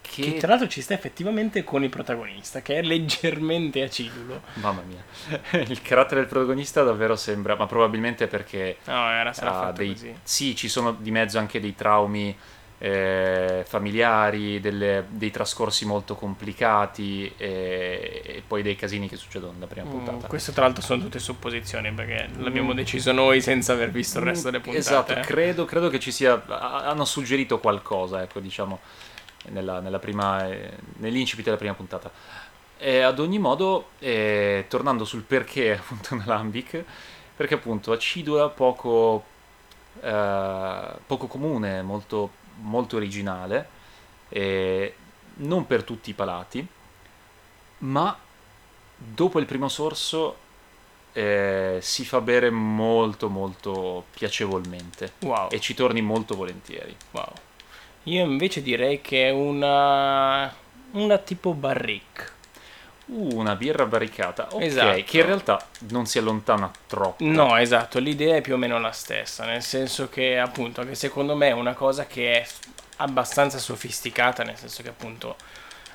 che... 0.02 0.22
Che 0.22 0.36
tra 0.36 0.48
l'altro 0.48 0.68
ci 0.68 0.82
sta 0.82 0.92
effettivamente 0.94 1.64
con 1.64 1.82
il 1.82 1.88
protagonista, 1.88 2.60
che 2.60 2.76
è 2.78 2.82
leggermente 2.82 3.82
acidulo. 3.82 4.42
Mamma 4.54 4.82
mia, 4.82 5.02
il 5.62 5.80
carattere 5.80 6.20
del 6.20 6.28
protagonista 6.28 6.82
davvero 6.82 7.16
sembra, 7.16 7.56
ma 7.56 7.66
probabilmente 7.66 8.26
perché 8.26 8.76
No, 8.84 9.08
era 9.10 9.32
sarà 9.32 9.52
fatto 9.52 9.78
dei, 9.78 9.92
così. 9.92 10.14
sì, 10.22 10.54
ci 10.54 10.68
sono 10.68 10.92
di 10.92 11.10
mezzo 11.10 11.38
anche 11.38 11.60
dei 11.60 11.74
traumi 11.74 12.36
eh, 12.84 13.64
familiari, 13.66 14.58
delle- 14.58 15.04
dei 15.08 15.30
trascorsi 15.30 15.86
molto 15.86 16.16
complicati 16.16 17.32
e, 17.36 18.22
e 18.24 18.42
poi 18.44 18.62
dei 18.62 18.74
casini 18.74 19.08
che 19.08 19.14
succedono 19.14 19.52
nella 19.52 19.66
prima 19.68 19.86
Mm, 19.86 19.90
puntata. 19.90 20.26
questo 20.26 20.50
tra 20.50 20.64
l'altro 20.64 20.82
sono 20.82 21.00
tutte 21.00 21.20
supposizioni 21.20 21.92
perché 21.92 22.28
l'abbiamo 22.38 22.72
deciso 22.74 23.12
noi 23.12 23.40
senza 23.40 23.72
aver 23.72 23.92
visto 23.92 24.18
il 24.18 24.24
resto 24.24 24.50
delle 24.50 24.60
puntate. 24.60 24.78
Esatto, 24.84 25.12
eh. 25.12 25.20
credo, 25.20 25.64
credo 25.64 25.88
che 25.90 26.00
ci 26.00 26.10
sia. 26.10 26.42
ha- 26.44 26.88
Hanno 26.88 27.04
suggerito 27.04 27.60
qualcosa, 27.60 28.20
ecco, 28.22 28.40
diciamo, 28.40 28.80
nella, 29.50 29.80
nella 29.80 29.98
prima, 29.98 30.48
eh, 30.48 30.72
nell'incipit 30.98 31.44
della 31.44 31.56
prima 31.56 31.74
puntata. 31.74 32.10
E 32.78 33.00
ad 33.00 33.18
ogni 33.18 33.38
modo, 33.38 33.90
eh, 33.98 34.66
tornando 34.68 35.04
sul 35.04 35.22
perché 35.22 35.72
appunto 35.78 36.14
una 36.14 36.24
lambic, 36.26 36.84
perché 37.36 37.54
appunto 37.54 37.92
acidula, 37.92 38.48
poco, 38.48 39.24
eh, 40.00 40.92
poco 41.06 41.26
comune, 41.26 41.82
molto, 41.82 42.30
molto 42.60 42.96
originale, 42.96 43.68
e 44.28 44.94
non 45.34 45.66
per 45.66 45.82
tutti 45.84 46.10
i 46.10 46.14
palati, 46.14 46.66
ma 47.78 48.16
dopo 48.96 49.38
il 49.38 49.46
primo 49.46 49.68
sorso 49.68 50.36
eh, 51.12 51.78
si 51.82 52.04
fa 52.04 52.20
bere 52.20 52.50
molto 52.50 53.28
molto 53.28 54.06
piacevolmente 54.10 55.12
Wow, 55.20 55.48
e 55.50 55.60
ci 55.60 55.74
torni 55.74 56.00
molto 56.00 56.34
volentieri. 56.34 56.96
wow. 57.10 57.32
Io 58.04 58.24
invece 58.24 58.62
direi 58.62 59.00
che 59.00 59.28
è 59.28 59.30
una 59.30 60.52
una 60.92 61.18
tipo 61.18 61.54
barrique. 61.54 62.30
Uh, 63.06 63.36
una 63.36 63.56
birra 63.56 63.84
barricata, 63.86 64.48
ok, 64.52 64.62
Esatto. 64.62 65.02
che 65.04 65.18
in 65.20 65.26
realtà 65.26 65.66
non 65.90 66.06
si 66.06 66.18
allontana 66.18 66.70
troppo. 66.86 67.24
No, 67.24 67.56
esatto, 67.56 67.98
l'idea 67.98 68.36
è 68.36 68.40
più 68.40 68.54
o 68.54 68.56
meno 68.56 68.78
la 68.78 68.92
stessa, 68.92 69.44
nel 69.44 69.62
senso 69.62 70.08
che 70.08 70.38
appunto 70.38 70.84
che 70.84 70.94
secondo 70.94 71.34
me 71.34 71.48
è 71.48 71.52
una 71.52 71.74
cosa 71.74 72.06
che 72.06 72.40
è 72.40 72.46
abbastanza 72.98 73.58
sofisticata, 73.58 74.44
nel 74.44 74.56
senso 74.56 74.82
che 74.82 74.88
appunto 74.90 75.36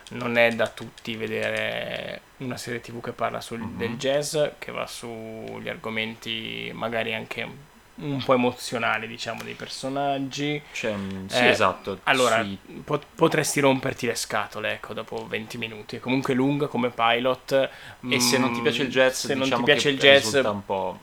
non 0.10 0.38
è 0.38 0.52
da 0.52 0.68
tutti 0.68 1.16
vedere 1.16 2.22
una 2.38 2.58
serie 2.58 2.82
TV 2.82 3.02
che 3.02 3.12
parla 3.14 3.42
sul, 3.42 3.60
Mhm. 3.60 3.78
del 3.78 3.98
jazz, 3.98 4.38
che 4.60 4.72
va 4.72 4.86
sugli 4.86 5.70
argomenti 5.70 6.70
magari 6.74 7.14
anche 7.14 7.48
un 8.00 8.24
po' 8.24 8.34
emozionali, 8.34 9.08
diciamo, 9.08 9.44
dei 9.44 9.54
personaggi. 9.56 10.62
Cioè, 10.72 10.94
mm, 10.94 11.28
sì, 11.28 11.38
Eh, 11.38 11.48
esatto. 11.50 12.00
Allora, 12.04 12.44
sì. 12.44 12.58
po- 12.84 13.02
potresti 13.16 13.60
romperti 13.60 14.06
le 14.06 14.16
scatole, 14.16 14.74
ecco, 14.74 14.94
dopo 14.94 15.26
20 15.28 15.58
minuti. 15.58 15.96
È 15.98 16.00
comunque 16.00 16.34
lunga 16.34 16.68
come 16.68 16.90
pilot. 16.90 17.70
E 18.10 18.20
se 18.20 18.38
non 18.38 18.54
ti 18.54 18.62
piace 18.62 18.84
il 18.84 18.90
jazz, 18.90 19.26
se 19.26 19.34
non 19.34 19.44
diciamo 19.44 19.64
ti 19.64 19.72
piace 19.72 19.90
che 19.90 19.96
il 19.96 20.00
jazz, 20.00 20.34
un 20.36 20.66
po'... 20.66 21.00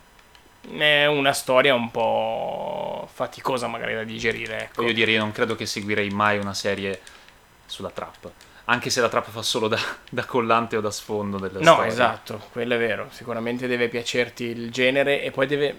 è 0.79 1.07
una 1.07 1.33
storia 1.33 1.75
un 1.75 1.91
po' 1.91 3.09
faticosa 3.13 3.67
magari 3.67 3.95
da 3.95 4.05
digerire, 4.05 4.63
ecco. 4.65 4.83
Voglio 4.83 4.95
dire, 4.95 5.11
io 5.13 5.19
non 5.21 5.33
credo 5.33 5.57
che 5.57 5.67
seguirei 5.67 6.09
mai 6.11 6.39
una 6.39 6.55
serie 6.55 7.01
sulla 7.67 7.91
trap. 7.91 8.31
Anche 8.67 8.89
se 8.89 9.03
la 9.03 9.11
trap 9.11 9.29
fa 9.29 9.43
solo 9.43 9.69
da, 9.69 9.79
da 10.09 10.25
collante 10.25 10.77
o 10.77 10.81
da 10.81 10.91
sfondo 10.91 11.39
della 11.39 11.59
No, 11.59 11.73
storia. 11.73 11.87
esatto, 11.87 12.41
quello 12.51 12.75
è 12.75 12.79
vero. 12.79 13.09
Sicuramente 13.11 13.67
deve 13.67 13.89
piacerti 13.89 14.45
il 14.45 14.71
genere 14.71 15.23
e 15.23 15.31
poi 15.31 15.47
deve... 15.47 15.77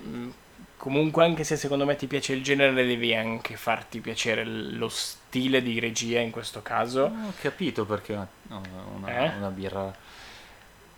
Comunque, 0.86 1.24
anche 1.24 1.44
se 1.44 1.58
secondo 1.58 1.84
me 1.84 1.96
ti 1.96 2.06
piace 2.06 2.34
il 2.34 2.44
genere, 2.44 2.72
devi 2.86 3.16
anche 3.16 3.56
farti 3.56 4.02
piacere 4.02 4.46
lo 4.46 4.88
stile 4.88 5.64
di 5.64 5.80
regia 5.80 6.20
in 6.20 6.30
questo 6.30 6.62
caso. 6.62 7.06
Ho 7.06 7.34
capito 7.42 7.86
perché 7.86 8.14
una, 8.14 8.28
una- 8.96 9.08
Eh? 9.08 9.32
una 9.36 9.50
birra... 9.50 9.92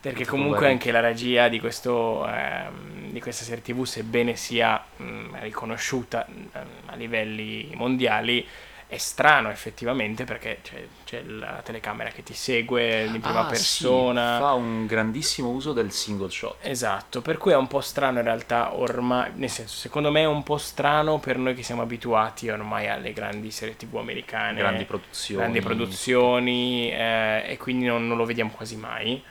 Perché 0.02 0.26
comunque 0.26 0.68
anche 0.68 0.92
la 0.92 1.00
regia 1.00 1.48
di, 1.48 1.62
questo, 1.62 2.28
ehm, 2.28 3.12
di 3.12 3.22
questa 3.22 3.46
serie 3.46 3.62
TV, 3.64 3.86
sebbene 3.86 4.36
sia 4.36 4.84
mh, 4.98 5.40
riconosciuta 5.40 6.26
mh, 6.28 6.58
a 6.88 6.96
livelli 6.96 7.72
mondiali, 7.76 8.46
è 8.90 8.98
strano 8.98 9.50
effettivamente 9.50 10.24
perché 10.24 10.60
c'è, 10.64 10.88
c'è 11.04 11.22
la 11.24 11.62
telecamera 11.62 12.10
che 12.10 12.24
ti 12.24 12.34
segue 12.34 13.04
in 13.04 13.20
prima 13.20 13.42
Ah, 13.42 13.44
sì, 13.44 13.50
persona. 13.50 14.38
fa 14.40 14.54
un 14.54 14.86
grandissimo 14.86 15.50
uso 15.50 15.74
del 15.74 15.92
single 15.92 16.30
shot. 16.30 16.56
Esatto, 16.62 17.22
per 17.22 17.38
cui 17.38 17.52
è 17.52 17.58
un 17.58 17.68
po' 17.68 17.82
strano 17.82 18.20
in 18.20 18.24
realtà 18.24 18.74
ormai, 18.76 19.32
nel 19.36 19.50
senso, 19.50 19.76
secondo 19.76 20.10
me 20.10 20.22
è 20.22 20.26
un 20.26 20.42
po' 20.44 20.58
strano 20.58 21.20
per 21.20 21.38
noi 21.38 21.54
che 21.54 21.64
siamo 21.64 21.82
abituati 21.82 22.48
ormai 22.50 22.88
alle 22.88 23.12
grandi 23.12 23.52
serie 23.52 23.76
TV 23.76 23.98
americane, 23.98 24.58
grandi 24.60 24.86
produzioni. 24.86 25.42
grandi 25.42 25.60
produzioni 25.62 26.90
eh, 26.92 27.44
e 27.46 27.58
quindi 27.58 27.86
non, 27.88 28.08
non 28.08 28.16
lo 28.16 28.24
vediamo 28.26 28.52
quasi 28.52 28.78
mai. 28.78 29.22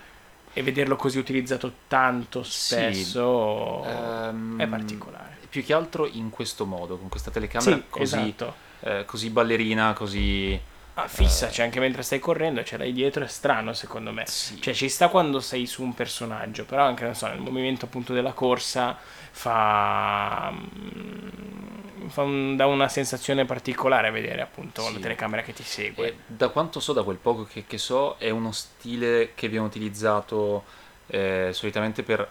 E 0.52 0.62
vederlo 0.62 0.96
così 0.96 1.18
utilizzato 1.18 1.70
tanto 1.86 2.42
spesso 2.42 3.82
Ehm, 3.86 4.58
è 4.60 4.66
particolare. 4.66 5.36
Più 5.48 5.64
che 5.64 5.72
altro 5.72 6.06
in 6.06 6.30
questo 6.30 6.66
modo, 6.66 6.96
con 6.98 7.08
questa 7.08 7.30
telecamera 7.30 7.76
Sì, 7.76 7.82
così, 7.88 8.02
esatto. 8.02 8.64
Eh, 8.80 9.04
così 9.04 9.30
ballerina, 9.30 9.92
così... 9.92 10.58
Ah, 10.98 11.08
fissa, 11.08 11.50
cioè 11.50 11.66
anche 11.66 11.78
mentre 11.78 12.02
stai 12.02 12.18
correndo, 12.18 12.64
ce 12.64 12.78
l'hai 12.78 12.92
dietro, 12.92 13.22
è 13.22 13.28
strano 13.28 13.74
secondo 13.74 14.12
me. 14.12 14.24
Sì. 14.26 14.60
Cioè 14.62 14.72
ci 14.72 14.88
sta 14.88 15.08
quando 15.08 15.40
sei 15.40 15.66
su 15.66 15.82
un 15.82 15.92
personaggio, 15.94 16.64
però 16.64 16.84
anche, 16.84 17.04
non 17.04 17.14
so, 17.14 17.26
nel 17.26 17.38
movimento 17.38 17.84
appunto 17.84 18.14
della 18.14 18.32
corsa 18.32 18.96
fa... 19.30 20.50
mm, 20.52 22.08
fa 22.08 22.22
un- 22.22 22.56
dà 22.56 22.66
una 22.66 22.88
sensazione 22.88 23.44
particolare 23.44 24.10
vedere 24.10 24.40
appunto 24.40 24.82
Sì. 24.82 24.92
la 24.94 24.98
telecamera 25.00 25.42
che 25.42 25.52
ti 25.52 25.62
segue. 25.62 26.08
E 26.08 26.16
da 26.26 26.48
quanto 26.48 26.80
so, 26.80 26.92
da 26.94 27.02
quel 27.02 27.16
poco 27.18 27.44
che, 27.44 27.64
che 27.66 27.78
so, 27.78 28.16
è 28.18 28.30
uno 28.30 28.52
stile 28.52 29.32
che 29.34 29.48
viene 29.48 29.66
utilizzato 29.66 30.64
eh, 31.08 31.50
solitamente 31.52 32.02
per 32.02 32.26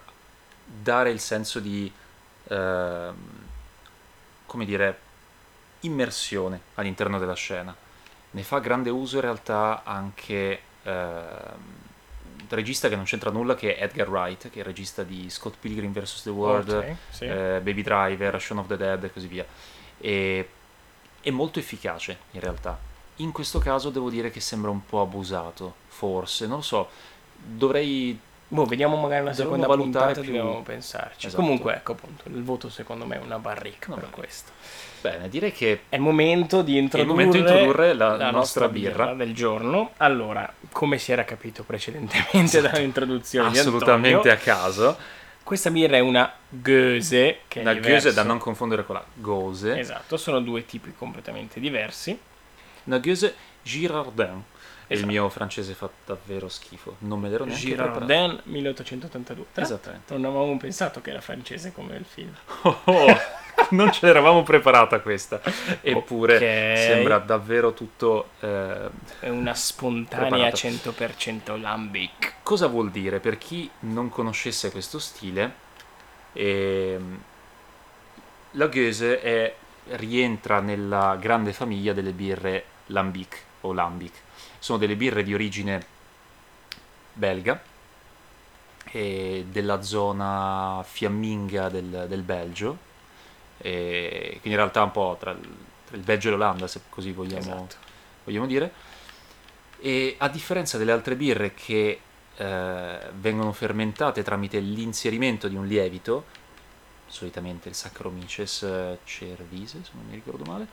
dare 0.65 1.09
il 1.11 1.19
senso 1.19 1.59
di, 1.59 1.91
ehm, 2.47 3.15
come 4.45 4.65
dire, 4.65 4.99
immersione 5.86 6.59
all'interno 6.75 7.17
della 7.19 7.33
scena. 7.36 7.75
Ne 8.31 8.43
fa 8.43 8.59
grande 8.59 8.89
uso 8.89 9.15
in 9.15 9.21
realtà 9.21 9.83
anche 9.83 10.59
il 10.83 12.47
regista 12.49 12.89
che 12.89 12.95
non 12.95 13.05
c'entra 13.05 13.31
nulla, 13.31 13.55
che 13.55 13.75
è 13.75 13.83
Edgar 13.83 14.09
Wright, 14.09 14.49
che 14.49 14.57
è 14.57 14.59
il 14.59 14.65
regista 14.65 15.03
di 15.03 15.29
Scott 15.29 15.55
Pilgrim 15.59 15.91
vs. 15.91 16.23
The 16.23 16.29
World, 16.29 16.69
Ok, 16.69 16.95
sì. 17.09 17.25
eh, 17.25 17.59
Baby 17.63 17.81
Driver, 17.81 18.39
Shaun 18.41 18.59
of 18.59 18.67
the 18.67 18.77
Dead 18.77 19.03
e 19.03 19.11
così 19.11 19.27
via. 19.27 19.45
E 19.97 20.49
è 21.21 21.29
molto 21.31 21.59
efficace 21.59 22.19
in 22.31 22.39
realtà. 22.41 22.77
In 23.17 23.31
questo 23.31 23.59
caso 23.59 23.89
devo 23.89 24.09
dire 24.09 24.29
che 24.29 24.41
sembra 24.41 24.69
un 24.69 24.86
po' 24.86 25.01
abusato, 25.01 25.75
forse, 25.88 26.45
non 26.47 26.57
lo 26.57 26.61
so. 26.63 26.89
Dovrei 27.38 28.19
Boh, 28.47 28.65
vediamo 28.65 28.95
magari 28.97 29.21
una 29.21 29.31
Dovremmo 29.31 29.55
seconda 29.55 29.67
valutare 29.67 30.05
puntata, 30.13 30.21
più- 30.21 30.37
dobbiamo 30.39 30.61
pensarci. 30.61 31.27
Esatto. 31.27 31.41
Comunque, 31.41 31.73
ecco 31.73 31.91
appunto, 31.93 32.23
il 32.29 32.43
voto 32.43 32.69
secondo 32.69 33.05
me 33.05 33.15
è 33.19 33.19
una 33.23 33.39
barrica 33.39 33.91
Una 33.91 34.01
per 34.01 34.09
questo. 34.11 34.51
Bene, 35.01 35.29
direi 35.29 35.51
che 35.51 35.81
È 35.89 35.95
il 35.95 36.01
momento 36.01 36.61
di 36.61 36.77
introdurre, 36.77 37.11
momento 37.11 37.37
di 37.37 37.39
introdurre 37.43 37.93
la 37.93 38.31
nostra 38.31 38.67
birra. 38.67 39.13
del 39.13 39.33
giorno. 39.33 39.91
Allora, 39.97 40.51
come 40.71 40.97
si 40.97 41.11
era 41.11 41.23
capito 41.23 41.63
precedentemente 41.63 42.61
dall'introduzione 42.61 43.51
di 43.51 43.57
assolutamente 43.59 44.15
Antonio, 44.15 44.31
a 44.33 44.37
caso, 44.37 44.97
questa 45.43 45.69
birra 45.69 45.97
è 45.97 45.99
una 45.99 46.31
Goese, 46.49 47.39
che 47.47 47.61
la 47.63 47.71
è 47.71 47.75
Goese 47.75 47.87
diverso. 47.97 48.11
da 48.13 48.23
non 48.23 48.37
confondere 48.39 48.83
con 48.85 48.95
la 48.95 49.05
Gose, 49.13 49.77
Esatto, 49.77 50.17
sono 50.17 50.39
due 50.39 50.65
tipi 50.65 50.93
completamente 50.97 51.59
diversi. 51.59 52.17
una 52.85 52.97
Goese 52.99 53.35
Girardin. 53.63 54.43
E 54.88 54.93
il 54.93 54.97
Esatto. 54.99 55.11
mio 55.11 55.29
francese 55.29 55.73
fa 55.73 55.89
davvero 56.05 56.47
schifo, 56.47 56.95
non 56.99 57.19
me 57.19 57.29
l'ero 57.29 57.43
neanche 57.45 57.67
preparato. 57.73 58.05
Girardin 58.05 58.39
1882. 58.43 59.45
Tra- 59.51 59.63
Esattamente. 59.63 60.13
Non 60.13 60.25
avevamo 60.25 60.57
pensato 60.57 61.01
che 61.01 61.09
era 61.09 61.21
francese 61.21 61.71
come 61.71 61.95
il 61.95 62.05
film. 62.05 62.33
Oh, 62.63 62.81
oh, 62.83 63.17
non 63.71 63.91
ce 63.91 64.05
l'eravamo 64.05 64.43
preparata 64.43 64.99
questa. 64.99 65.41
Eppure 65.81 66.36
Ok. 66.36 66.77
sembra 66.77 67.17
davvero 67.19 67.73
tutto... 67.73 68.29
eh, 68.41 68.89
È 69.21 69.29
una 69.29 69.53
spontanea 69.55 70.49
Preparato. 70.51 70.57
100% 70.67 71.59
lambic. 71.59 72.33
Cosa 72.43 72.67
vuol 72.67 72.91
dire? 72.91 73.19
Per 73.19 73.38
chi 73.39 73.69
non 73.81 74.09
conoscesse 74.09 74.69
questo 74.71 74.99
stile, 74.99 75.53
ehm, 76.33 77.21
la 78.51 78.67
Goese 78.67 79.21
è- 79.21 79.55
rientra 79.89 80.59
nella 80.59 81.15
grande 81.19 81.53
famiglia 81.53 81.93
delle 81.93 82.11
birre 82.11 82.63
Lambic 82.88 83.41
o 83.61 83.73
Lambic. 83.73 84.13
Sono 84.66 84.80
delle 84.80 84.95
birre 84.95 85.22
di 85.22 85.32
origine 85.32 85.86
belga 87.13 87.61
e 88.86 89.45
della 89.47 89.84
zona 89.84 90.84
fiamminga 90.84 91.70
del, 91.70 92.07
del 92.09 92.24
Belgio, 92.24 92.76
e 93.59 94.28
quindi 94.41 94.49
in 94.49 94.55
realtà 94.55 94.82
un 94.82 94.89
po' 94.89 95.18
tra 95.20 95.30
il, 95.30 95.55
tra 95.86 95.95
il 95.95 96.01
Belgio 96.01 96.30
e 96.30 96.32
l'Olanda, 96.32 96.66
se 96.66 96.82
così 96.89 97.11
vogliamo, 97.11 97.41
Esatto. 97.41 97.76
vogliamo 98.24 98.47
dire. 98.47 98.74
E 99.82 100.16
a 100.18 100.28
differenza 100.30 100.80
delle 100.80 100.93
altre 100.93 101.16
birre 101.16 101.53
che 101.53 101.99
eh, 102.36 102.99
vengono 103.20 103.51
fermentate 103.51 104.24
tramite 104.24 104.57
l'inserimento 104.57 105.47
di 105.47 105.55
un 105.55 105.68
lievito, 105.68 106.26
solitamente 107.05 107.70
il 107.70 107.76
Saccharomyces 107.76 108.97
cerevisiae, 109.03 109.84
se 109.84 109.91
non 109.93 110.05
mi 110.07 110.16
ricordo 110.16 110.43
male, 110.43 110.66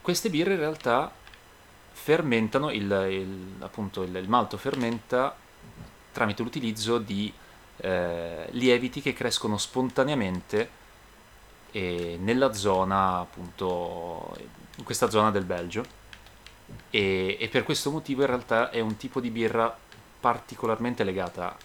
queste 0.00 0.30
birre 0.30 0.54
in 0.54 0.58
realtà 0.58 1.12
fermentano, 1.92 2.70
il, 2.70 2.90
il- 3.10 3.56
appunto 3.60 4.02
il, 4.02 4.14
il 4.14 4.28
malto 4.28 4.56
fermenta 4.56 5.36
tramite 6.12 6.42
l'utilizzo 6.42 6.98
di 6.98 7.32
eh, 7.78 8.46
lieviti 8.50 9.00
che 9.00 9.12
crescono 9.12 9.58
spontaneamente 9.58 10.70
nella 11.72 12.52
zona, 12.52 13.18
appunto, 13.20 14.36
in 14.76 14.84
questa 14.84 15.08
zona 15.10 15.30
del 15.30 15.44
Belgio. 15.44 15.84
E, 16.90 17.36
e 17.40 17.48
per 17.48 17.64
questo 17.64 17.90
motivo 17.90 18.22
in 18.22 18.28
realtà 18.28 18.70
è 18.70 18.80
un 18.80 18.96
tipo 18.96 19.20
di 19.20 19.30
birra 19.30 19.76
particolarmente 20.20 21.04
legata 21.04 21.56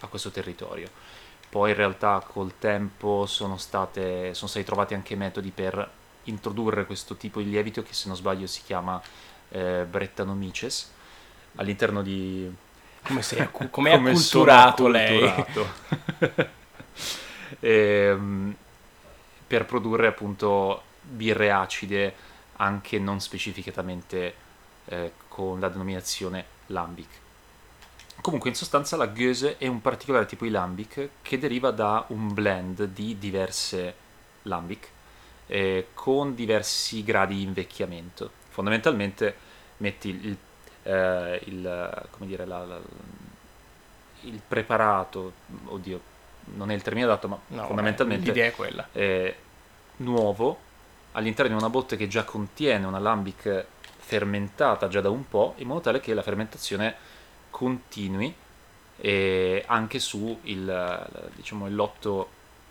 a 0.00 0.06
questo 0.08 0.30
territorio. 0.30 0.90
Poi 1.48 1.70
in 1.70 1.76
realtà 1.76 2.20
col 2.26 2.58
tempo 2.58 3.26
sono, 3.26 3.56
state, 3.56 4.34
sono 4.34 4.48
stati 4.48 4.64
trovati 4.64 4.94
anche 4.94 5.16
metodi 5.16 5.50
per 5.50 5.90
introdurre 6.24 6.86
questo 6.86 7.16
tipo 7.16 7.40
di 7.40 7.50
lievito 7.50 7.82
che 7.82 7.94
se 7.94 8.08
non 8.08 8.16
sbaglio 8.16 8.46
si 8.46 8.62
chiama 8.64 9.00
eh, 9.50 9.86
Brettanomyces 9.88 10.92
all'interno 11.56 12.02
di... 12.02 12.50
Come 13.02 13.22
sei 13.22 13.40
accu- 13.40 13.70
come 13.70 13.92
è 13.92 13.96
Come 13.96 14.10
acculturato 14.10 14.88
lei? 14.88 15.26
acculturato. 15.26 16.54
Ehm, 17.60 18.54
per 19.46 19.64
produrre 19.66 20.08
appunto 20.08 20.82
birre 21.00 21.50
acide 21.52 22.14
anche 22.56 22.98
non 22.98 23.20
specificatamente 23.20 24.34
eh, 24.86 25.12
con 25.28 25.60
la 25.60 25.68
denominazione 25.68 26.44
lambic. 26.66 27.08
Comunque 28.20 28.50
in 28.50 28.56
sostanza 28.56 28.96
la 28.96 29.06
Goese 29.06 29.56
è 29.58 29.66
un 29.68 29.80
particolare 29.80 30.26
tipo 30.26 30.44
di 30.44 30.50
lambic 30.50 31.10
che 31.22 31.38
deriva 31.38 31.70
da 31.70 32.04
un 32.08 32.32
blend 32.32 32.84
di 32.86 33.18
diverse 33.18 33.94
lambic 34.42 34.88
eh, 35.48 35.88
con 35.94 36.34
diversi 36.34 37.02
gradi 37.04 37.36
di 37.36 37.42
invecchiamento. 37.42 38.30
Fondamentalmente 38.48 39.34
metti 39.78 40.08
il, 40.08 40.36
eh, 40.84 41.40
il- 41.44 42.06
come 42.10 42.26
dire, 42.26 42.46
la- 42.46 42.64
la- 42.64 42.80
il 44.22 44.40
preparato, 44.46 45.32
oddio, 45.66 46.00
non 46.54 46.70
è 46.70 46.74
il 46.74 46.82
termine 46.82 47.04
adatto, 47.06 47.28
ma 47.28 47.38
No, 47.48 47.66
fondamentalmente 47.66 48.26
l'idea 48.26 48.46
è 48.46 48.52
quella. 48.52 48.88
eh, 48.92 49.36
nuovo 49.98 50.58
all'interno 51.12 51.52
di 51.52 51.58
una 51.58 51.70
botte 51.70 51.96
che 51.96 52.08
già 52.08 52.24
contiene 52.24 52.86
una 52.86 52.98
lambic 52.98 53.64
fermentata 53.98 54.88
già 54.88 55.00
da 55.00 55.10
un 55.10 55.26
po', 55.28 55.54
in 55.58 55.66
modo 55.68 55.80
tale 55.80 56.00
che 56.00 56.14
la 56.14 56.22
fermentazione 56.22 56.94
continui 57.50 58.34
eh, 58.98 59.64
anche 59.66 59.98
su 59.98 60.38
il, 60.44 61.30
diciamo, 61.34 61.66
il 61.66 61.74
lotto 61.74 62.28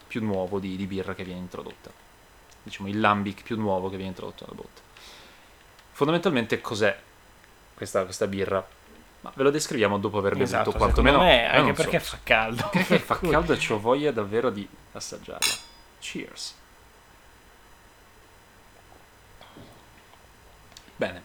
più 0.08 0.24
nuovo 0.24 0.60
di, 0.60 0.76
di 0.76 0.86
birra 0.88 1.14
che 1.16 1.24
viene 1.24 1.40
introdotta. 1.40 1.92
Diciamo 2.66 2.90
il 2.90 3.00
lambic 3.00 3.44
più 3.44 3.58
nuovo 3.58 3.90
che 3.90 3.96
viene 3.96 4.10
introdotto 4.12 4.44
nella 4.46 4.56
botte. 4.62 4.82
Fondamentalmente 5.92 6.60
cos'è 6.62 6.98
questa, 7.76 8.04
questa 8.04 8.28
birra? 8.28 8.66
Ma 9.22 9.32
ve 9.36 9.44
lo 9.44 9.50
descriviamo 9.52 9.98
dopo 9.98 10.18
aver 10.18 10.34
bevuto 10.34 10.44
Esatto, 10.56 10.72
quantomeno. 10.74 11.20
me, 11.20 11.46
anche 11.48 11.62
non 11.62 11.76
so. 11.76 11.82
perché 11.84 12.00
fa 12.00 12.18
caldo. 12.24 12.70
Perché 12.72 13.00
fa 13.00 13.20
caldo 13.20 13.54
e 13.54 13.60
ho 13.74 13.80
voglia 13.80 14.12
davvero 14.12 14.50
di 14.50 14.68
assaggiarla. 14.94 15.54
Cheers. 16.00 16.56
Bene, 20.98 21.24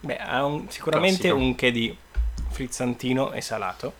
Beh, 0.00 0.18
ha 0.18 0.44
un- 0.44 0.70
sicuramente 0.70 1.28
Classico. 1.28 1.36
un 1.44 1.54
che 1.54 1.70
di 1.70 1.96
frizzantino 2.48 3.32
e 3.32 3.40
salato, 3.40 3.92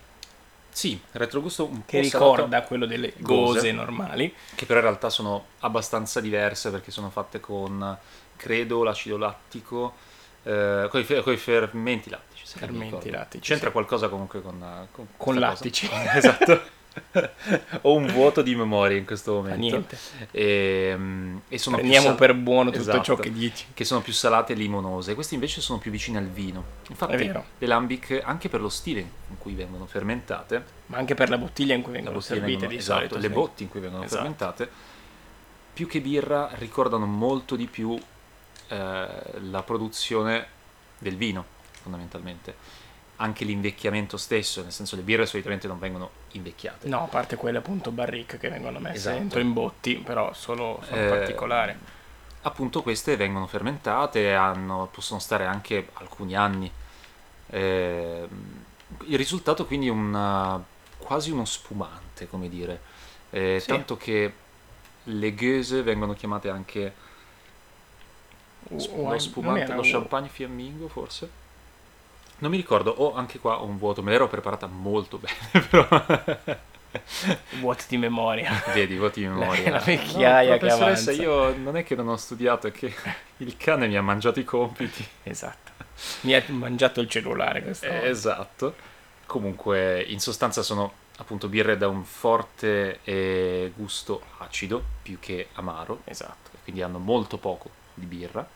sì, 0.76 1.00
retrogusto 1.12 1.64
un 1.64 1.86
che 1.86 1.96
po' 1.96 2.02
ricorda 2.02 2.42
salato, 2.42 2.66
quello 2.66 2.84
delle 2.84 3.14
Gose. 3.16 3.72
normali. 3.72 4.34
che 4.54 4.66
però 4.66 4.80
in 4.80 4.84
realtà 4.84 5.08
sono 5.08 5.46
abbastanza 5.60 6.20
diverse 6.20 6.70
perché 6.70 6.90
sono 6.90 7.08
fatte 7.08 7.40
con, 7.40 7.96
credo, 8.36 8.82
l'acido 8.82 9.16
lattico, 9.16 9.94
eh, 10.42 10.86
con, 10.90 11.00
i, 11.00 11.36
fermenti 11.38 12.10
lattici. 12.10 12.42
Fermenti 12.44 13.08
lattici, 13.08 13.48
C'entra 13.48 13.68
sì. 13.68 13.72
qualcosa 13.72 14.08
comunque 14.08 14.42
con, 14.42 14.86
con, 14.92 15.06
Con 15.16 15.38
lattici. 15.38 15.88
esatto. 16.12 16.60
Ho 17.82 17.94
un 17.94 18.06
vuoto 18.06 18.42
di 18.42 18.54
memoria 18.54 18.96
in 18.96 19.04
questo 19.04 19.34
Fa 19.42 19.48
momento. 19.48 19.60
niente. 19.60 19.98
E, 20.30 20.94
mm, 20.96 21.36
e 21.48 21.58
sono 21.58 21.76
Prendiamo 21.76 22.06
sal- 22.08 22.16
per 22.16 22.34
buono 22.34 22.70
tutto 22.70 22.82
Esatto. 22.82 23.02
ciò 23.02 23.16
che 23.16 23.32
dici. 23.32 23.66
che 23.74 23.84
sono 23.84 24.00
più 24.00 24.12
salate 24.12 24.52
e 24.52 24.56
limonose. 24.56 25.14
Queste 25.14 25.34
invece 25.34 25.60
sono 25.60 25.78
più 25.78 25.90
vicine 25.90 26.18
al 26.18 26.26
vino. 26.28 26.64
Infatti, 26.88 27.16
le 27.26 27.66
lambic, 27.66 28.20
anche 28.24 28.48
per 28.48 28.60
lo 28.60 28.68
stile 28.68 29.00
in 29.00 29.38
cui 29.38 29.54
vengono 29.54 29.86
fermentate, 29.86 30.64
Ma 30.86 30.96
anche 30.98 31.14
per 31.14 31.28
la 31.28 31.38
bottiglia 31.38 31.74
in 31.74 31.82
cui 31.82 31.92
vengono 31.92 32.20
servite 32.20 32.46
vengono- 32.50 32.70
di 32.70 32.76
esatto, 32.76 32.98
solito. 32.98 33.16
le 33.18 33.28
sì. 33.28 33.32
botti 33.32 33.62
in 33.62 33.68
cui 33.68 33.80
vengono 33.80 34.04
Esatto. 34.04 34.20
fermentate, 34.22 34.70
più 35.72 35.86
che 35.86 36.00
birra 36.00 36.50
ricordano 36.54 37.06
molto 37.06 37.56
di 37.56 37.66
più 37.66 37.98
eh, 38.68 39.06
la 39.50 39.62
produzione 39.62 40.46
del 40.98 41.16
vino, 41.16 41.44
fondamentalmente. 41.82 42.54
Anche 43.18 43.44
l'invecchiamento 43.46 44.18
stesso, 44.18 44.62
nel 44.62 44.72
senso 44.72 44.94
le 44.94 45.00
birre 45.02 45.24
solitamente 45.24 45.66
non 45.66 45.78
vengono 45.78 46.10
invecchiate. 46.32 46.86
No, 46.88 47.04
a 47.04 47.06
parte 47.06 47.36
quelle 47.36 47.58
appunto 47.58 47.90
barrique 47.90 48.36
che 48.36 48.50
vengono 48.50 48.78
messe 48.78 48.96
Esatto. 48.96 49.16
dentro 49.18 49.40
in 49.40 49.52
botti, 49.54 49.94
però 49.96 50.34
solo 50.34 50.82
sono 50.86 51.00
Eh, 51.00 51.08
particolari. 51.08 51.74
appunto 52.42 52.82
queste 52.82 53.16
vengono 53.16 53.46
fermentate, 53.46 54.34
hanno- 54.34 54.88
possono 54.92 55.18
stare 55.18 55.46
anche 55.46 55.88
alcuni 55.94 56.36
anni. 56.36 56.70
Eh, 57.48 58.28
il 59.06 59.16
risultato 59.16 59.64
quindi 59.64 59.86
è 59.86 59.90
un, 59.90 60.60
quasi 60.98 61.30
uno 61.30 61.46
spumante, 61.46 62.28
come 62.28 62.50
dire. 62.50 62.80
Eh, 63.30 63.58
Sì. 63.60 63.68
Tanto 63.68 63.96
che 63.96 64.32
le 65.04 65.34
Goese 65.34 65.82
vengono 65.82 66.12
chiamate 66.12 66.50
anche 66.50 66.94
sp- 68.76 68.94
lo 68.96 69.18
spumante, 69.18 69.72
lo 69.72 69.82
champagne 69.82 70.28
fiammingo 70.28 70.88
forse. 70.88 71.44
Non 72.38 72.50
mi 72.50 72.56
ricordo, 72.56 72.90
ho 72.90 73.14
anche 73.14 73.38
qua 73.38 73.56
un 73.58 73.78
vuoto, 73.78 74.02
me 74.02 74.10
l'ero 74.10 74.28
preparata 74.28 74.66
molto 74.66 75.18
bene, 75.52 75.66
però 75.68 75.88
Vuoti 77.60 77.84
di 77.88 77.98
memoria. 77.98 78.62
vedi, 78.72 78.96
voti 78.96 79.20
di 79.20 79.26
memoria. 79.28 79.70
La 79.70 79.78
vecchiaia 79.78 80.52
No, 80.52 80.58
che 80.58 80.70
avanza. 80.70 81.12
io 81.12 81.54
non 81.56 81.76
è 81.76 81.84
che 81.84 81.94
non 81.94 82.08
ho 82.08 82.16
studiato, 82.16 82.66
è 82.68 82.72
che 82.72 82.94
il 83.38 83.56
cane 83.56 83.86
mi 83.86 83.96
ha 83.96 84.02
mangiato 84.02 84.40
i 84.40 84.44
compiti. 84.44 85.06
Esatto. 85.22 85.72
Mi 86.22 86.34
ha 86.34 86.42
mangiato 86.48 87.00
il 87.00 87.08
cellulare 87.08 87.62
questa 87.62 87.88
volta. 87.90 88.06
Esatto. 88.06 88.74
Comunque, 89.26 90.02
in 90.02 90.20
sostanza 90.20 90.62
sono 90.62 90.92
appunto 91.18 91.48
birre 91.48 91.76
da 91.78 91.88
un 91.88 92.04
forte 92.04 93.00
eh, 93.04 93.72
gusto 93.74 94.22
acido, 94.38 94.82
più 95.02 95.18
che 95.18 95.48
amaro, 95.54 96.02
Esatto. 96.04 96.50
quindi 96.62 96.82
hanno 96.82 96.98
molto 96.98 97.38
poco 97.38 97.70
di 97.94 98.04
birra, 98.06 98.46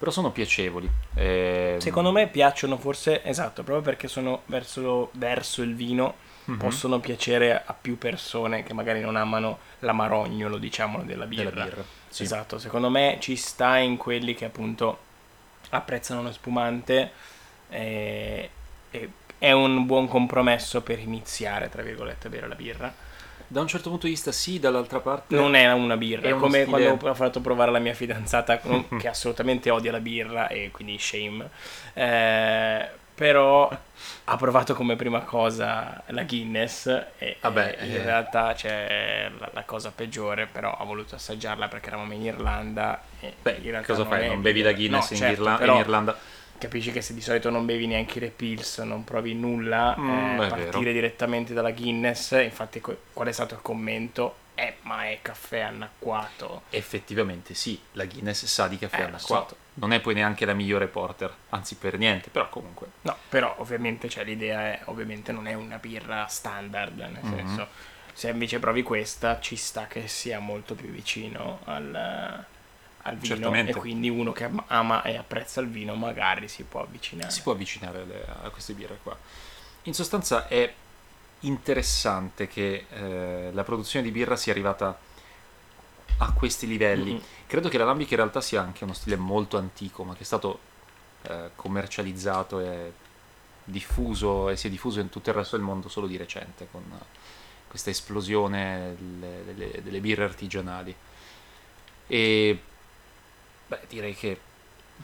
però 0.00 0.10
sono 0.10 0.30
piacevoli. 0.32 0.88
Ehm, 1.14 1.78
Secondo 1.78 2.10
me 2.10 2.26
piacciono 2.26 2.78
forse, 2.78 3.22
esatto, 3.22 3.62
proprio 3.62 3.84
perché 3.84 4.08
sono 4.08 4.40
verso, 4.46 5.10
verso 5.12 5.60
il 5.60 5.74
vino 5.74 6.14
Mhm. 6.46 6.56
possono 6.56 6.98
piacere 7.00 7.62
a 7.64 7.74
più 7.78 7.98
persone 7.98 8.62
che 8.62 8.72
magari 8.72 9.00
non 9.02 9.14
amano 9.14 9.58
l'amarognolo, 9.80 10.56
diciamo, 10.56 11.02
della 11.02 11.26
birra. 11.26 11.50
Della 11.50 11.64
birra. 11.64 11.84
Sì. 12.08 12.22
Esatto, 12.22 12.58
secondo 12.58 12.88
me 12.88 13.18
ci 13.20 13.36
sta 13.36 13.76
in 13.76 13.98
quelli 13.98 14.34
che 14.34 14.46
appunto 14.46 14.98
apprezzano 15.68 16.22
lo 16.22 16.32
spumante 16.32 17.12
e, 17.68 18.50
e 18.90 19.10
è 19.38 19.52
un 19.52 19.84
buon 19.86 20.08
compromesso 20.08 20.80
per 20.80 20.98
iniziare, 20.98 21.68
tra 21.68 21.82
virgolette, 21.82 22.26
a 22.26 22.30
bere 22.30 22.48
la 22.48 22.54
birra. 22.54 22.92
Da 23.52 23.60
un 23.60 23.66
certo 23.66 23.88
punto 23.90 24.06
di 24.06 24.12
vista 24.12 24.30
sì, 24.30 24.60
dall'altra 24.60 25.00
parte... 25.00 25.34
Non 25.34 25.56
è 25.56 25.72
una 25.72 25.96
birra, 25.96 26.28
È 26.28 26.36
come 26.36 26.62
stile- 26.62 26.84
quando 26.86 27.08
ho 27.08 27.14
fatto 27.14 27.40
provare 27.40 27.70
alla 27.70 27.80
mia 27.80 27.94
fidanzata 27.94 28.60
che 28.96 29.08
assolutamente 29.08 29.70
odia 29.70 29.90
la 29.90 29.98
birra 29.98 30.46
e 30.46 30.70
quindi 30.70 30.96
shame. 31.00 31.48
Eh, 31.92 32.88
però 33.12 33.68
ha 34.24 34.36
provato 34.36 34.74
come 34.74 34.94
prima 34.94 35.22
cosa 35.22 36.00
la 36.06 36.22
Guinness 36.22 36.86
e, 37.18 37.38
Vabbè, 37.40 37.78
in 37.80 37.90
eh. 37.96 38.02
realtà 38.04 38.52
c'è 38.54 39.28
la, 39.36 39.50
la 39.52 39.62
cosa 39.64 39.90
peggiore, 39.92 40.46
però 40.46 40.72
ha 40.78 40.84
voluto 40.84 41.16
assaggiarla 41.16 41.66
perché 41.66 41.88
eravamo 41.88 42.12
in 42.14 42.22
Irlanda 42.22 43.02
e 43.18 43.34
Beh, 43.42 43.58
in 43.62 43.70
realtà 43.72 43.92
cosa 43.94 44.06
fai? 44.06 44.28
Non 44.28 44.40
bevi 44.40 44.62
la. 44.62 44.72
Guinness 44.72 45.10
No, 45.10 45.16
in, 45.16 45.22
certo, 45.22 45.42
Irla- 45.42 45.56
però 45.56 45.74
in 45.74 45.80
Irlanda? 45.80 46.16
Capisci 46.60 46.92
che 46.92 47.00
se 47.00 47.14
di 47.14 47.22
solito 47.22 47.48
non 47.48 47.64
bevi 47.64 47.86
neanche 47.86 48.18
i 48.18 48.20
Repils, 48.20 48.78
non 48.78 49.02
provi 49.02 49.34
nulla, 49.34 49.96
Mm, 49.98 50.40
eh, 50.40 50.46
partire 50.48 50.64
vero. 50.70 50.92
direttamente 50.92 51.54
dalla 51.54 51.70
Guinness, 51.72 52.32
infatti 52.32 52.80
qual 52.80 53.26
è 53.28 53.32
stato 53.32 53.54
il 53.54 53.62
commento? 53.62 54.36
Eh, 54.54 54.76
ma 54.82 55.04
è 55.08 55.20
caffè 55.22 55.60
annacquato. 55.60 56.62
Effettivamente 56.68 57.54
sì, 57.54 57.80
la 57.92 58.04
Guinness 58.04 58.44
sa 58.44 58.68
di 58.68 58.76
caffè 58.76 59.00
Eh, 59.00 59.04
annacquato. 59.04 59.56
Non 59.74 59.94
è 59.94 60.00
poi 60.00 60.12
neanche 60.12 60.44
la 60.44 60.52
migliore 60.52 60.86
porter, 60.86 61.34
anzi 61.48 61.76
per 61.76 61.96
niente, 61.96 62.28
però 62.28 62.46
comunque. 62.50 62.88
No, 63.02 63.16
però 63.30 63.54
ovviamente 63.58 64.10
cioè, 64.10 64.24
l'idea 64.24 64.60
è, 64.60 64.80
ovviamente 64.84 65.32
non 65.32 65.46
è 65.46 65.54
una 65.54 65.78
birra 65.78 66.26
standard, 66.26 66.98
nel 66.98 67.18
Mhm. 67.22 67.36
senso, 67.36 67.68
se 68.12 68.28
invece 68.28 68.58
provi 68.58 68.82
questa 68.82 69.40
ci 69.40 69.56
sta 69.56 69.86
che 69.86 70.08
sia 70.08 70.38
molto 70.40 70.74
più 70.74 70.88
vicino 70.90 71.60
al, 71.64 72.44
al 73.02 73.16
vino 73.16 73.34
Certamente. 73.34 73.70
e 73.72 73.74
quindi 73.74 74.08
uno 74.08 74.32
che 74.32 74.44
am- 74.44 74.62
ama 74.68 75.02
e 75.02 75.16
apprezza 75.16 75.60
il 75.60 75.68
vino 75.68 75.94
magari 75.94 76.48
si 76.48 76.64
può 76.64 76.82
avvicinare. 76.82 77.30
Si 77.30 77.42
può 77.42 77.52
avvicinare 77.52 78.00
alle- 78.02 78.24
a 78.42 78.50
queste 78.50 78.74
birre 78.74 78.98
qua. 79.02 79.16
In 79.84 79.94
sostanza 79.94 80.46
è 80.48 80.72
interessante 81.40 82.46
che 82.46 82.86
eh, 82.90 83.50
la 83.52 83.64
produzione 83.64 84.04
di 84.04 84.10
birra 84.10 84.36
sia 84.36 84.52
arrivata 84.52 84.98
a 86.18 86.32
questi 86.32 86.66
livelli. 86.66 87.12
Mhm. 87.14 87.22
Credo 87.46 87.68
che 87.70 87.78
l'alambic 87.78 88.10
in 88.10 88.16
realtà 88.18 88.40
sia 88.42 88.60
anche 88.60 88.84
uno 88.84 88.92
stile 88.92 89.16
molto 89.16 89.56
antico, 89.56 90.04
ma 90.04 90.14
che 90.14 90.20
è 90.22 90.24
stato 90.26 90.68
eh, 91.22 91.50
commercializzato 91.56 92.60
e 92.60 92.92
diffuso 93.64 94.48
e 94.50 94.56
si 94.56 94.66
è 94.66 94.70
diffuso 94.70 95.00
in 95.00 95.08
tutto 95.08 95.30
il 95.30 95.36
resto 95.36 95.56
del 95.56 95.64
mondo 95.64 95.88
solo 95.88 96.06
di 96.06 96.16
recente 96.16 96.66
con 96.70 96.82
questa 97.68 97.90
esplosione 97.90 98.96
delle, 98.98 99.44
delle- 99.44 99.82
delle 99.82 100.00
birre 100.00 100.24
artigianali. 100.24 100.94
E 102.06 102.62
beh, 103.70 103.80
direi 103.88 104.14
che 104.14 104.38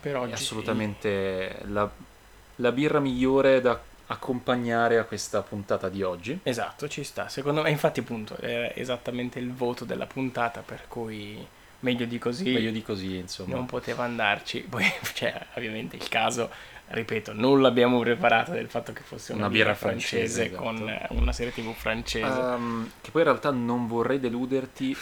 Per 0.01 0.13
è 0.13 0.19
oggi 0.19 0.33
assolutamente 0.33 1.59
la, 1.67 1.89
la 2.57 2.73
birra 2.73 2.99
migliore 3.01 3.61
da 3.61 3.81
accompagnare 4.09 4.99
a 4.99 5.05
questa 5.05 5.43
puntata 5.43 5.89
di 5.89 6.03
oggi. 6.03 6.39
Esatto, 6.43 6.89
ci 6.89 7.03
sta. 7.05 7.29
Secondo 7.29 7.63
me, 7.63 7.71
infatti, 7.71 8.01
appunto, 8.01 8.37
è 8.37 8.73
esattamente 8.77 9.39
il 9.39 9.53
voto 9.53 9.85
della 9.85 10.07
puntata, 10.07 10.61
per 10.63 10.87
cui 10.89 11.47
meglio 11.81 12.07
di 12.07 12.19
così 12.19 12.51
Meglio 12.51 12.71
di 12.71 12.83
così, 12.83 13.17
insomma. 13.17 13.55
non 13.55 13.67
poteva 13.67 14.05
andarci. 14.05 14.61
Poi 14.61 14.85
c'è 15.15 15.47
ovviamente 15.55 15.97
il 15.97 16.09
caso, 16.09 16.51
ripeto, 16.89 17.33
non 17.33 17.61
l'abbiamo 17.61 17.99
preparato 18.01 18.53
del 18.53 18.69
fatto 18.69 18.93
che 18.93 19.03
fosse 19.03 19.33
una, 19.33 19.47
Una 19.47 19.51
birra, 19.51 19.75
birra 19.75 19.75
francese, 19.75 20.49
francese, 20.49 20.55
con 20.55 20.89
esatto. 20.89 21.15
eh, 21.15 21.17
una 21.19 21.33
serie 21.33 21.53
tv 21.53 21.73
francese. 21.75 22.27
Ehm, 22.27 22.91
che 23.01 23.11
poi 23.11 23.23
in 23.23 23.29
realtà 23.29 23.51
non 23.51 23.87
vorrei 23.87 24.21
deluderti. 24.21 24.95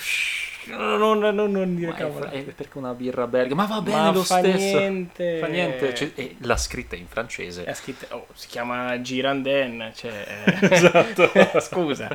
No, 0.71 0.97
no, 0.97 1.15
no, 1.15 1.31
no, 1.31 1.47
non 1.47 1.75
dire 1.75 1.91
ma 1.91 1.97
è, 1.97 1.99
cavolo. 1.99 2.27
è 2.27 2.43
perché 2.43 2.79
una 2.79 2.93
birra 2.95 3.27
belga. 3.27 3.55
Ma 3.55 3.67
va 3.67 3.81
bene 3.81 3.97
Ma 3.97 4.11
lo 4.13 4.23
fa 4.23 4.39
stesso. 4.39 4.79
niente. 4.79 5.39
Fa 5.39 5.47
niente. 5.47 5.95
Cioè, 5.95 6.11
e 6.15 6.37
la 6.41 6.57
scritta 6.57 6.97
è 6.97 6.99
in 6.99 7.07
francese. 7.07 7.65
È 7.65 7.75
scritta- 7.75 8.15
oh, 8.15 8.27
si 8.33 8.49
chiama 8.49 9.01
Giranden, 9.01 9.93
cioè... 9.95 10.25
Esatto. 10.71 11.31
Scusa, 11.61 12.09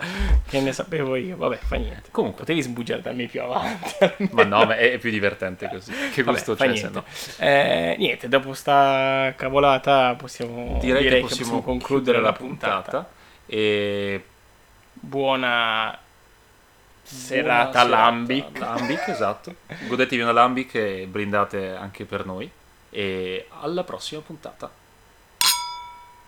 che 0.47 0.59
ne 0.61 0.71
sapevo 0.73 1.15
io. 1.15 1.37
Vabbè, 1.37 1.57
fa 1.57 1.75
niente. 1.75 2.09
Comunque. 2.11 2.39
Potevi 2.41 2.61
sbugiardarmi 2.61 3.27
più 3.27 3.41
avanti. 3.41 4.29
Ma 4.31 4.43
no, 4.43 4.65
ma 4.65 4.77
è 4.77 4.97
più 4.97 5.11
divertente 5.11 5.67
così. 5.69 5.91
Che 5.91 6.23
Vabbè, 6.23 6.37
gusto 6.37 6.55
c'è 6.55 6.65
se 6.65 6.71
niente. 6.71 6.89
no? 6.89 7.03
Eh, 7.37 7.95
niente, 7.97 8.27
dopo 8.27 8.53
sta 8.53 9.33
cavolata 9.35 10.15
possiamo 10.15 10.77
Direi, 10.79 11.03
direi 11.03 11.21
che 11.21 11.27
possiamo, 11.27 11.61
concludere 11.61 12.19
la 12.19 12.33
puntata. 12.33 13.09
E 13.45 14.23
Buona 14.93 15.47
serata 15.47 15.99
Buona 15.99 15.99
serata. 17.09 17.83
lambic. 17.83 18.57
Lambic, 18.57 19.07
esatto. 19.07 19.55
Godetevi 19.87 20.21
una 20.21 20.31
lambic 20.31 20.75
e 20.75 21.07
brindate 21.09 21.75
anche 21.75 22.05
per 22.05 22.25
noi. 22.25 22.49
E 22.89 23.47
alla 23.61 23.83
prossima 23.83 24.21
puntata. 24.21 24.69